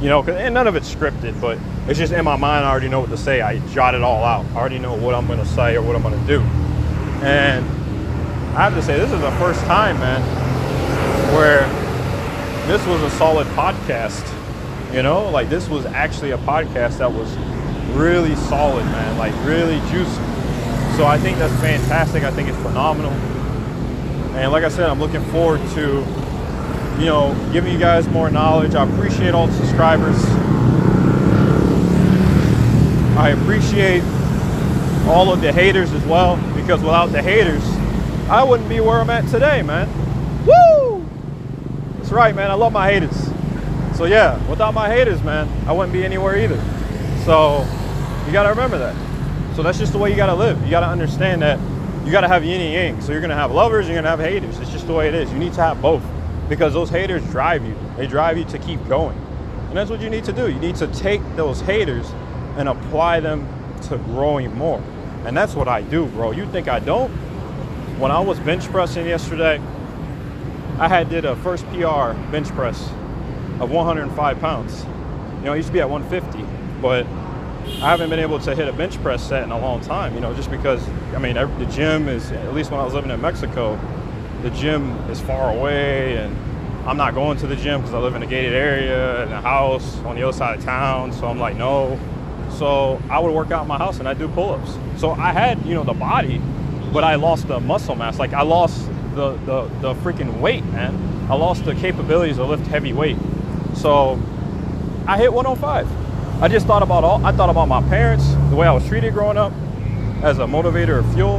you 0.00 0.08
know, 0.08 0.22
and 0.22 0.54
none 0.54 0.66
of 0.66 0.76
it's 0.76 0.94
scripted, 0.94 1.40
but 1.40 1.58
it's 1.88 1.98
just 1.98 2.12
in 2.12 2.24
my 2.24 2.36
mind. 2.36 2.64
I 2.64 2.70
already 2.70 2.88
know 2.88 3.00
what 3.00 3.10
to 3.10 3.16
say. 3.16 3.40
I 3.40 3.58
jot 3.68 3.94
it 3.94 4.02
all 4.02 4.24
out. 4.24 4.44
I 4.52 4.56
already 4.56 4.78
know 4.78 4.94
what 4.94 5.14
I'm 5.14 5.26
going 5.26 5.38
to 5.38 5.46
say 5.46 5.76
or 5.76 5.82
what 5.82 5.96
I'm 5.96 6.02
going 6.02 6.18
to 6.18 6.26
do. 6.26 6.40
And 7.24 7.64
I 8.56 8.62
have 8.62 8.74
to 8.74 8.82
say, 8.82 8.98
this 8.98 9.12
is 9.12 9.20
the 9.20 9.30
first 9.32 9.60
time, 9.66 9.98
man, 9.98 10.22
where 11.34 11.60
this 12.66 12.84
was 12.86 13.02
a 13.02 13.10
solid 13.10 13.46
podcast. 13.48 14.24
You 14.94 15.02
know, 15.02 15.28
like 15.28 15.50
this 15.50 15.68
was 15.68 15.84
actually 15.84 16.30
a 16.30 16.38
podcast 16.38 16.98
that 16.98 17.12
was 17.12 17.36
really 17.94 18.34
solid, 18.34 18.84
man, 18.86 19.18
like 19.18 19.34
really 19.44 19.78
juicy. 19.90 20.14
So 20.96 21.04
I 21.04 21.18
think 21.18 21.36
that's 21.38 21.54
fantastic. 21.60 22.22
I 22.24 22.30
think 22.30 22.48
it's 22.48 22.58
phenomenal. 22.58 23.12
And 24.34 24.50
like 24.50 24.64
I 24.64 24.68
said, 24.68 24.88
I'm 24.88 25.00
looking 25.00 25.24
forward 25.26 25.60
to 25.74 26.04
you 26.98 27.04
know, 27.04 27.34
giving 27.52 27.72
you 27.72 27.78
guys 27.78 28.08
more 28.08 28.30
knowledge. 28.30 28.74
I 28.74 28.88
appreciate 28.88 29.34
all 29.34 29.46
the 29.46 29.52
subscribers. 29.52 30.16
I 33.18 33.36
appreciate 33.38 34.02
all 35.06 35.30
of 35.30 35.42
the 35.42 35.52
haters 35.52 35.92
as 35.92 36.04
well, 36.06 36.36
because 36.54 36.80
without 36.80 37.12
the 37.12 37.20
haters, 37.20 37.62
I 38.28 38.42
wouldn't 38.42 38.68
be 38.68 38.80
where 38.80 39.00
I'm 39.00 39.08
at 39.08 39.28
today, 39.28 39.62
man. 39.62 39.88
Woo! 40.44 41.06
That's 41.98 42.10
right, 42.10 42.34
man. 42.34 42.50
I 42.50 42.54
love 42.54 42.72
my 42.72 42.90
haters. 42.90 43.16
So 43.96 44.04
yeah, 44.04 44.44
without 44.48 44.74
my 44.74 44.88
haters, 44.88 45.22
man, 45.22 45.48
I 45.68 45.72
wouldn't 45.72 45.92
be 45.92 46.04
anywhere 46.04 46.36
either. 46.36 46.60
So 47.24 47.64
you 48.26 48.32
gotta 48.32 48.48
remember 48.48 48.78
that. 48.78 48.96
So 49.54 49.62
that's 49.62 49.78
just 49.78 49.92
the 49.92 49.98
way 49.98 50.10
you 50.10 50.16
gotta 50.16 50.34
live. 50.34 50.60
You 50.64 50.70
gotta 50.70 50.88
understand 50.88 51.40
that 51.42 51.60
you 52.04 52.10
gotta 52.10 52.26
have 52.26 52.44
yin 52.44 52.60
and 52.60 52.72
yang. 52.72 53.00
So 53.00 53.12
you're 53.12 53.20
gonna 53.20 53.36
have 53.36 53.52
lovers, 53.52 53.86
you're 53.86 53.96
gonna 53.96 54.08
have 54.08 54.18
haters. 54.18 54.58
It's 54.58 54.72
just 54.72 54.88
the 54.88 54.92
way 54.92 55.06
it 55.06 55.14
is. 55.14 55.32
You 55.32 55.38
need 55.38 55.52
to 55.54 55.62
have 55.62 55.80
both 55.80 56.02
because 56.48 56.74
those 56.74 56.90
haters 56.90 57.22
drive 57.30 57.64
you. 57.64 57.76
They 57.96 58.08
drive 58.08 58.38
you 58.38 58.44
to 58.46 58.58
keep 58.58 58.86
going. 58.88 59.16
And 59.68 59.76
that's 59.76 59.88
what 59.88 60.00
you 60.00 60.10
need 60.10 60.24
to 60.24 60.32
do. 60.32 60.50
You 60.50 60.58
need 60.58 60.76
to 60.76 60.88
take 60.88 61.20
those 61.36 61.60
haters 61.60 62.10
and 62.56 62.68
apply 62.68 63.20
them 63.20 63.48
to 63.82 63.98
growing 63.98 64.52
more. 64.56 64.82
And 65.24 65.36
that's 65.36 65.54
what 65.54 65.68
I 65.68 65.82
do, 65.82 66.06
bro. 66.06 66.32
You 66.32 66.46
think 66.46 66.66
I 66.66 66.80
don't? 66.80 67.10
When 67.98 68.10
I 68.10 68.20
was 68.20 68.38
bench 68.40 68.66
pressing 68.66 69.06
yesterday, 69.06 69.58
I 70.78 70.86
had 70.86 71.08
did 71.08 71.24
a 71.24 71.34
first 71.36 71.64
PR 71.68 72.12
bench 72.30 72.48
press 72.48 72.90
of 73.58 73.70
105 73.70 74.38
pounds. 74.38 74.84
You 75.38 75.46
know, 75.46 75.52
I 75.54 75.56
used 75.56 75.68
to 75.68 75.72
be 75.72 75.80
at 75.80 75.88
150, 75.88 76.46
but 76.82 77.06
I 77.82 77.88
haven't 77.88 78.10
been 78.10 78.18
able 78.18 78.38
to 78.40 78.54
hit 78.54 78.68
a 78.68 78.72
bench 78.74 79.00
press 79.02 79.26
set 79.26 79.44
in 79.44 79.50
a 79.50 79.58
long 79.58 79.80
time. 79.80 80.14
You 80.14 80.20
know, 80.20 80.34
just 80.34 80.50
because 80.50 80.86
I 81.14 81.18
mean 81.18 81.36
the 81.36 81.68
gym 81.72 82.06
is 82.06 82.30
at 82.32 82.52
least 82.52 82.70
when 82.70 82.80
I 82.80 82.84
was 82.84 82.92
living 82.92 83.10
in 83.10 83.18
Mexico, 83.18 83.80
the 84.42 84.50
gym 84.50 84.90
is 85.08 85.18
far 85.18 85.56
away, 85.56 86.18
and 86.18 86.36
I'm 86.86 86.98
not 86.98 87.14
going 87.14 87.38
to 87.38 87.46
the 87.46 87.56
gym 87.56 87.80
because 87.80 87.94
I 87.94 87.98
live 87.98 88.14
in 88.14 88.22
a 88.22 88.26
gated 88.26 88.52
area 88.52 89.24
in 89.24 89.32
a 89.32 89.40
house 89.40 89.96
on 90.00 90.16
the 90.16 90.22
other 90.22 90.36
side 90.36 90.58
of 90.58 90.64
town. 90.66 91.12
So 91.14 91.28
I'm 91.28 91.38
like, 91.38 91.56
no. 91.56 91.98
So 92.58 93.00
I 93.08 93.20
would 93.20 93.32
work 93.34 93.52
out 93.52 93.62
in 93.62 93.68
my 93.68 93.78
house 93.78 94.00
and 94.00 94.06
I 94.06 94.12
do 94.12 94.28
pull-ups. 94.28 94.76
So 95.00 95.12
I 95.12 95.32
had 95.32 95.64
you 95.64 95.74
know 95.74 95.82
the 95.82 95.94
body, 95.94 96.42
but 96.96 97.04
I 97.04 97.16
lost 97.16 97.46
the 97.46 97.60
muscle 97.60 97.94
mass. 97.94 98.18
Like 98.18 98.32
I 98.32 98.40
lost 98.40 98.86
the 99.14 99.32
the, 99.44 99.64
the 99.82 99.94
freaking 99.96 100.40
weight, 100.40 100.64
man. 100.64 100.96
I 101.30 101.34
lost 101.34 101.66
the 101.66 101.74
capabilities 101.74 102.36
to 102.36 102.44
lift 102.44 102.66
heavy 102.68 102.94
weight. 102.94 103.18
So 103.74 104.18
I 105.06 105.18
hit 105.18 105.30
105. 105.30 106.42
I 106.42 106.48
just 106.48 106.66
thought 106.66 106.82
about 106.82 107.04
all 107.04 107.22
I 107.22 107.32
thought 107.32 107.50
about 107.50 107.68
my 107.68 107.86
parents, 107.90 108.26
the 108.48 108.56
way 108.56 108.66
I 108.66 108.72
was 108.72 108.88
treated 108.88 109.12
growing 109.12 109.36
up 109.36 109.52
as 110.22 110.38
a 110.38 110.46
motivator 110.46 110.98
of 110.98 111.12
fuel. 111.12 111.36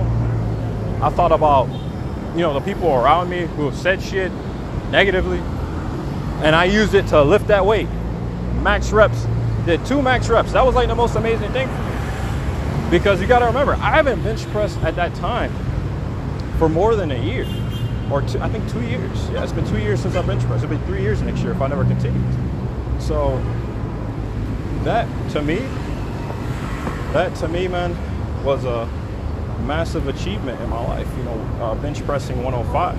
I 1.02 1.10
thought 1.10 1.32
about, 1.32 1.66
you 2.36 2.42
know, 2.42 2.54
the 2.54 2.62
people 2.62 2.94
around 2.94 3.28
me 3.28 3.48
who 3.48 3.66
have 3.66 3.76
said 3.76 4.00
shit 4.00 4.32
negatively. 4.92 5.40
And 6.46 6.56
I 6.56 6.66
used 6.66 6.94
it 6.94 7.08
to 7.08 7.24
lift 7.24 7.48
that 7.48 7.66
weight. 7.66 7.90
Max 8.62 8.92
reps. 8.92 9.26
Did 9.66 9.84
two 9.88 10.04
max 10.04 10.30
reps. 10.30 10.52
That 10.52 10.64
was 10.64 10.76
like 10.76 10.88
the 10.88 10.94
most 10.94 11.16
amazing 11.16 11.52
thing. 11.52 11.68
Because 12.90 13.20
you 13.20 13.28
gotta 13.28 13.46
remember, 13.46 13.74
I 13.74 13.92
haven't 13.92 14.24
bench 14.24 14.46
pressed 14.48 14.78
at 14.80 14.96
that 14.96 15.14
time 15.16 15.52
for 16.58 16.70
more 16.70 16.96
than 16.96 17.12
a 17.12 17.22
year 17.22 17.46
or 18.10 18.22
two, 18.22 18.40
I 18.40 18.48
think 18.48 18.70
two 18.70 18.82
years. 18.82 19.30
Yeah, 19.30 19.44
it's 19.44 19.52
been 19.52 19.68
two 19.68 19.80
years 19.80 20.02
since 20.02 20.16
I 20.16 20.22
bench 20.22 20.44
pressed. 20.44 20.64
It'll 20.64 20.78
be 20.78 20.86
three 20.86 21.02
years 21.02 21.22
next 21.22 21.42
year 21.42 21.52
if 21.52 21.62
I 21.62 21.68
never 21.68 21.84
continue. 21.84 22.22
So 23.00 23.44
that 24.84 25.08
to 25.32 25.42
me, 25.42 25.58
that 27.12 27.36
to 27.38 27.50
me, 27.50 27.68
man, 27.68 27.96
was 28.44 28.64
a 28.64 28.86
massive 29.66 30.08
achievement 30.08 30.62
in 30.62 30.70
my 30.70 30.82
life. 30.88 31.10
You 31.18 31.24
know, 31.24 31.40
uh, 31.60 31.76
bench 31.76 32.06
pressing 32.06 32.42
105. 32.42 32.98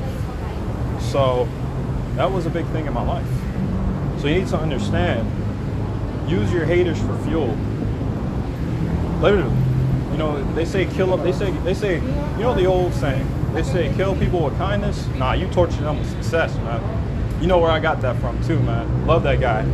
So 1.03 1.49
that 2.17 2.31
was 2.31 2.45
a 2.45 2.51
big 2.51 2.67
thing 2.67 2.87
in 2.87 2.93
my 2.93 3.03
life. 3.03 3.27
So 4.21 4.27
you 4.27 4.41
need 4.41 4.49
to 4.49 4.59
understand. 4.59 5.27
Use 6.31 6.53
your 6.53 6.67
haters 6.67 7.01
for 7.01 7.17
fuel. 7.21 7.57
Literally, 9.23 9.57
you 10.19 10.25
know, 10.25 10.55
they 10.55 10.65
say 10.65 10.85
kill 10.85 11.17
them. 11.17 11.23
They 11.23 11.31
say 11.31 11.53
they 11.63 11.75
say, 11.75 11.95
you 11.95 12.43
know, 12.43 12.53
the 12.53 12.67
old 12.67 12.93
saying 12.95 13.25
they 13.55 13.63
say 13.63 13.95
kill 13.95 14.17
people 14.17 14.43
with 14.43 14.59
kindness. 14.59 15.07
Nah, 15.15 15.35
you 15.35 15.47
torture 15.47 15.81
them 15.81 16.01
with 16.01 16.11
success, 16.11 16.57
man. 16.57 17.41
You 17.41 17.47
know 17.47 17.59
where 17.59 17.71
I 17.71 17.79
got 17.79 18.01
that 18.01 18.17
from 18.17 18.43
too, 18.43 18.59
man. 18.59 19.07
Love 19.07 19.23
that 19.23 19.39
guy. 19.39 19.65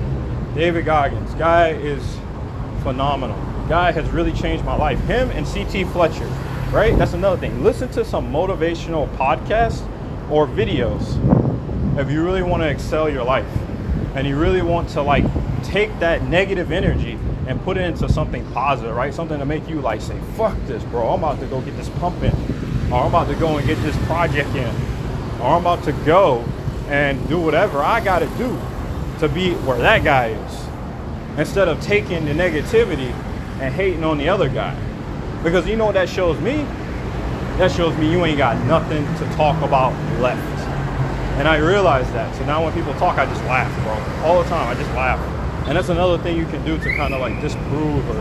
David 0.55 0.84
Goggins. 0.84 1.32
Guy 1.36 1.70
is 1.70 2.18
phenomenal. 2.82 3.38
Guy 3.70 3.90
has 3.92 4.07
really 4.11 4.32
changed 4.32 4.66
my 4.66 4.76
life. 4.76 5.01
Him 5.07 5.30
and 5.30 5.47
CT 5.47 5.90
Fletcher, 5.90 6.26
right? 6.70 6.95
That's 6.99 7.14
another 7.14 7.38
thing. 7.38 7.64
Listen 7.64 7.88
to 7.92 8.05
some 8.05 8.30
motivational 8.30 9.09
podcasts 9.16 9.82
or 10.30 10.47
videos 10.47 11.18
if 11.99 12.11
you 12.11 12.22
really 12.22 12.42
want 12.42 12.62
to 12.62 12.68
excel 12.68 13.09
your 13.09 13.24
life 13.24 13.47
and 14.14 14.26
you 14.26 14.36
really 14.36 14.61
want 14.61 14.90
to 14.90 15.01
like 15.01 15.24
take 15.62 15.99
that 16.01 16.22
negative 16.24 16.70
energy 16.70 17.18
and 17.47 17.62
put 17.62 17.76
it 17.76 17.82
into 17.82 18.09
something 18.09 18.45
positive, 18.53 18.95
right? 18.95 19.12
Something 19.12 19.38
to 19.38 19.45
make 19.45 19.68
you 19.68 19.80
like 19.80 20.01
say, 20.01 20.18
fuck 20.36 20.57
this, 20.66 20.82
bro. 20.84 21.09
I'm 21.09 21.22
about 21.22 21.40
to 21.40 21.47
go 21.47 21.61
get 21.61 21.76
this 21.76 21.88
pumping 22.01 22.34
or 22.90 23.01
I'm 23.01 23.09
about 23.09 23.28
to 23.28 23.34
go 23.34 23.57
and 23.57 23.66
get 23.66 23.78
this 23.78 23.97
project 24.07 24.51
in, 24.55 24.68
or 25.40 25.49
I'm 25.49 25.62
about 25.62 25.82
to 25.84 25.92
go 26.05 26.45
and 26.88 27.28
do 27.28 27.40
whatever 27.40 27.82
I 27.82 28.01
got 28.01 28.20
to 28.20 28.26
do 28.38 28.59
to 29.20 29.28
be 29.28 29.55
where 29.55 29.78
that 29.78 30.05
guy 30.05 30.28
is, 30.28 30.66
instead 31.38 31.68
of 31.68 31.80
taking 31.80 32.24
the 32.24 32.32
negativity 32.32 33.11
and 33.61 33.74
hating 33.74 34.05
on 34.05 34.18
the 34.18 34.28
other 34.28 34.49
guy. 34.49 34.76
Because 35.42 35.66
you 35.66 35.76
know 35.76 35.86
what 35.86 35.95
that 35.95 36.09
shows 36.09 36.38
me? 36.40 36.64
That 37.59 37.70
shows 37.70 37.97
me 37.97 38.11
you 38.11 38.24
ain't 38.24 38.38
got 38.38 38.64
nothing 38.66 39.05
to 39.16 39.36
talk 39.36 39.61
about 39.62 39.92
left. 40.20 40.40
And 41.38 41.49
I 41.49 41.57
realize 41.57 42.11
that. 42.12 42.34
So 42.36 42.45
now 42.45 42.64
when 42.64 42.72
people 42.74 42.95
talk, 42.95 43.18
I 43.18 43.26
just 43.26 43.42
laugh, 43.45 43.72
bro. 43.82 44.28
All 44.28 44.42
the 44.42 44.49
time, 44.49 44.68
I 44.68 44.74
just 44.74 44.90
laugh. 44.90 45.34
And 45.66 45.76
that's 45.76 45.88
another 45.88 46.18
thing 46.22 46.36
you 46.36 46.46
can 46.46 46.64
do 46.64 46.78
to 46.78 46.96
kind 46.96 47.14
of 47.14 47.20
like 47.20 47.40
disprove 47.40 48.08
or 48.10 48.20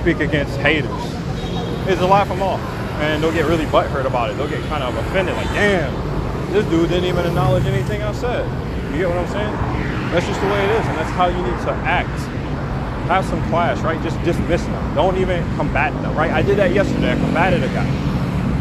speak 0.00 0.20
against 0.20 0.56
haters, 0.58 0.90
is 1.88 1.98
to 1.98 2.06
laugh 2.06 2.28
them 2.28 2.42
off 2.42 2.60
and 3.00 3.22
they'll 3.22 3.32
get 3.32 3.46
really 3.46 3.64
butthurt 3.66 4.04
about 4.04 4.30
it. 4.30 4.36
They'll 4.36 4.48
get 4.48 4.62
kind 4.68 4.82
of 4.82 4.94
offended, 4.96 5.34
like, 5.34 5.48
damn, 5.48 5.92
this 6.52 6.64
dude 6.66 6.90
didn't 6.90 7.06
even 7.06 7.24
acknowledge 7.26 7.64
anything 7.64 8.02
I 8.02 8.12
said. 8.12 8.44
You 8.92 8.98
get 8.98 9.08
what 9.08 9.18
I'm 9.18 9.28
saying? 9.28 9.52
That's 10.12 10.26
just 10.26 10.40
the 10.40 10.46
way 10.48 10.64
it 10.64 10.70
is, 10.70 10.86
and 10.86 10.98
that's 10.98 11.10
how 11.12 11.28
you 11.28 11.36
need 11.36 11.58
to 11.64 11.72
act. 11.86 12.08
Have 13.08 13.24
some 13.24 13.42
class, 13.48 13.80
right? 13.80 14.00
Just 14.02 14.22
dismiss 14.22 14.62
them. 14.64 14.94
Don't 14.94 15.16
even 15.16 15.42
combat 15.56 15.92
them, 16.02 16.14
right? 16.14 16.30
I 16.30 16.42
did 16.42 16.58
that 16.58 16.72
yesterday. 16.72 17.12
I 17.12 17.16
combated 17.16 17.62
a 17.62 17.68
guy. 17.68 17.86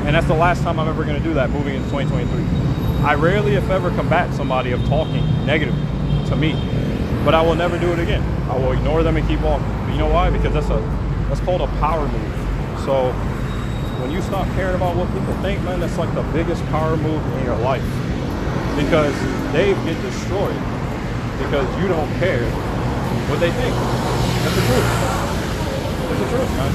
And 0.06 0.16
that's 0.16 0.28
the 0.28 0.34
last 0.34 0.64
time 0.64 0.80
I'm 0.80 0.88
ever 0.88 1.04
going 1.04 1.18
to 1.18 1.24
do 1.24 1.34
that 1.34 1.50
moving 1.50 1.76
into 1.76 1.90
2023. 1.90 3.06
I 3.06 3.16
rarely, 3.16 3.56
if 3.56 3.70
ever, 3.70 3.90
combat 3.92 4.34
somebody 4.34 4.72
of 4.72 4.84
talking 4.86 5.24
negatively 5.46 5.82
to 6.30 6.36
me. 6.36 6.54
But 7.30 7.38
I 7.38 7.44
will 7.44 7.54
never 7.54 7.78
do 7.78 7.94
it 7.94 8.00
again. 8.00 8.24
I 8.50 8.58
will 8.58 8.72
ignore 8.72 9.04
them 9.04 9.16
and 9.16 9.28
keep 9.28 9.40
walking. 9.42 9.70
But 9.86 9.92
you 9.92 10.00
know 10.00 10.10
why? 10.10 10.32
Because 10.32 10.52
that's 10.52 10.74
a 10.74 10.82
that's 11.30 11.40
called 11.42 11.62
a 11.62 11.68
power 11.78 12.02
move. 12.02 12.34
So 12.90 13.14
when 14.02 14.10
you 14.10 14.20
stop 14.24 14.48
caring 14.58 14.74
about 14.74 14.98
what 14.98 15.14
people 15.14 15.38
think, 15.46 15.62
man, 15.62 15.80
that's 15.80 15.96
like 16.00 16.10
the 16.16 16.24
biggest 16.34 16.66
power 16.74 16.98
move 16.98 17.22
in 17.38 17.46
your 17.46 17.62
life. 17.62 17.86
Because 18.74 19.14
they 19.54 19.78
get 19.86 20.02
destroyed 20.02 20.58
because 21.38 21.70
you 21.78 21.86
don't 21.86 22.10
care 22.18 22.50
what 23.30 23.38
they 23.38 23.54
think. 23.62 23.78
That's 23.78 24.58
the 24.58 24.66
truth. 24.66 24.90
That's 26.10 26.22
the 26.26 26.30
truth, 26.34 26.50
man. 26.58 26.74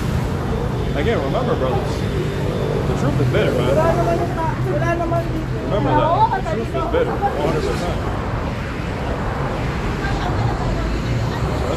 Again, 1.03 1.19
remember, 1.19 1.59
brothers, 1.59 1.99
the 1.99 2.95
truth 3.03 3.19
is 3.27 3.27
bitter, 3.35 3.51
man. 3.59 3.75
Remember 5.67 5.91
that. 5.99 6.47
The 6.47 6.55
truth 6.55 6.71
is 6.79 6.87
bitter, 6.95 7.11
100%. 7.11 8.24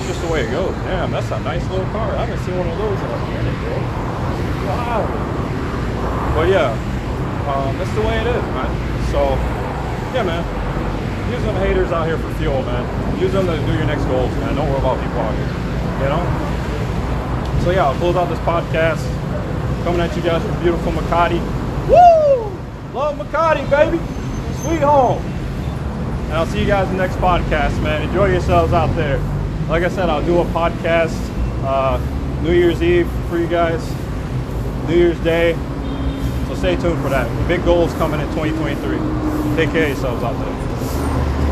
Just 0.08 0.22
the 0.22 0.32
way 0.32 0.48
it 0.48 0.52
goes. 0.52 0.74
Damn, 0.88 1.12
that's 1.12 1.30
a 1.32 1.40
nice 1.42 1.68
little 1.70 1.86
car. 1.92 2.16
I 2.16 2.26
haven't 2.26 2.40
seen 2.46 2.58
one 2.58 2.68
of 2.68 2.78
those 2.80 2.98
in 2.98 3.12
a 3.12 3.20
minute, 3.28 3.60
bro. 3.60 3.76
Wow. 4.72 5.04
But 6.34 6.48
yeah, 6.48 6.72
um, 7.52 7.78
that's 7.78 7.92
the 7.92 8.02
way 8.02 8.16
it 8.24 8.28
is, 8.28 8.44
man. 8.56 8.72
So, 9.12 9.36
yeah, 10.16 10.24
man. 10.24 10.44
Use 11.32 11.44
them 11.44 11.56
haters 11.56 11.92
out 11.92 12.08
here 12.08 12.18
for 12.18 12.34
fuel, 12.36 12.64
man. 12.64 13.20
Use 13.20 13.34
them 13.34 13.48
to 13.48 13.58
do 13.58 13.74
your 13.74 13.86
next 13.86 14.06
goals, 14.06 14.32
man. 14.40 14.56
Don't 14.56 14.70
worry 14.70 14.80
about 14.80 14.96
people 15.04 15.20
out 15.20 15.36
here, 15.36 15.52
you 16.00 16.10
know? 16.10 16.24
So 17.64 17.72
yeah, 17.72 17.88
I'll 17.88 18.00
close 18.00 18.16
out 18.16 18.30
this 18.30 18.40
podcast. 18.40 19.04
Coming 19.84 20.00
at 20.00 20.16
you 20.16 20.22
guys 20.22 20.42
from 20.42 20.58
beautiful 20.62 20.94
Makati. 20.94 21.40
Woo! 21.92 22.48
Love 22.94 23.18
Makati, 23.18 23.70
baby. 23.70 23.98
Sweet 24.64 24.80
home. 24.80 25.22
And 26.28 26.34
I'll 26.34 26.46
see 26.46 26.62
you 26.62 26.66
guys 26.66 26.88
in 26.90 26.96
the 26.96 27.04
next 27.04 27.18
podcast, 27.18 27.82
man. 27.84 28.04
Enjoy 28.04 28.28
yourselves 28.28 28.72
out 28.72 28.96
there. 28.96 29.20
Like 29.68 29.84
I 29.84 29.90
said, 29.90 30.10
I'll 30.10 30.26
do 30.26 30.40
a 30.40 30.46
podcast 30.46 31.18
uh, 31.64 32.00
New 32.42 32.54
Year's 32.54 32.82
Eve 32.82 33.10
for 33.30 33.38
you 33.38 33.48
guys. 33.48 33.84
New 34.88 34.96
Year's 34.96 35.20
Day 35.20 35.54
So 36.48 36.56
stay 36.56 36.78
tuned 36.78 37.02
for 37.02 37.10
that. 37.10 37.28
Big 37.50 37.64
goals 37.66 37.92
coming 37.96 38.22
in 38.22 38.28
2023. 38.30 39.58
Take 39.58 39.72
care 39.72 39.84
of 39.84 39.90
yourselves 39.90 40.24
out 40.24 40.38
there. 40.40 40.67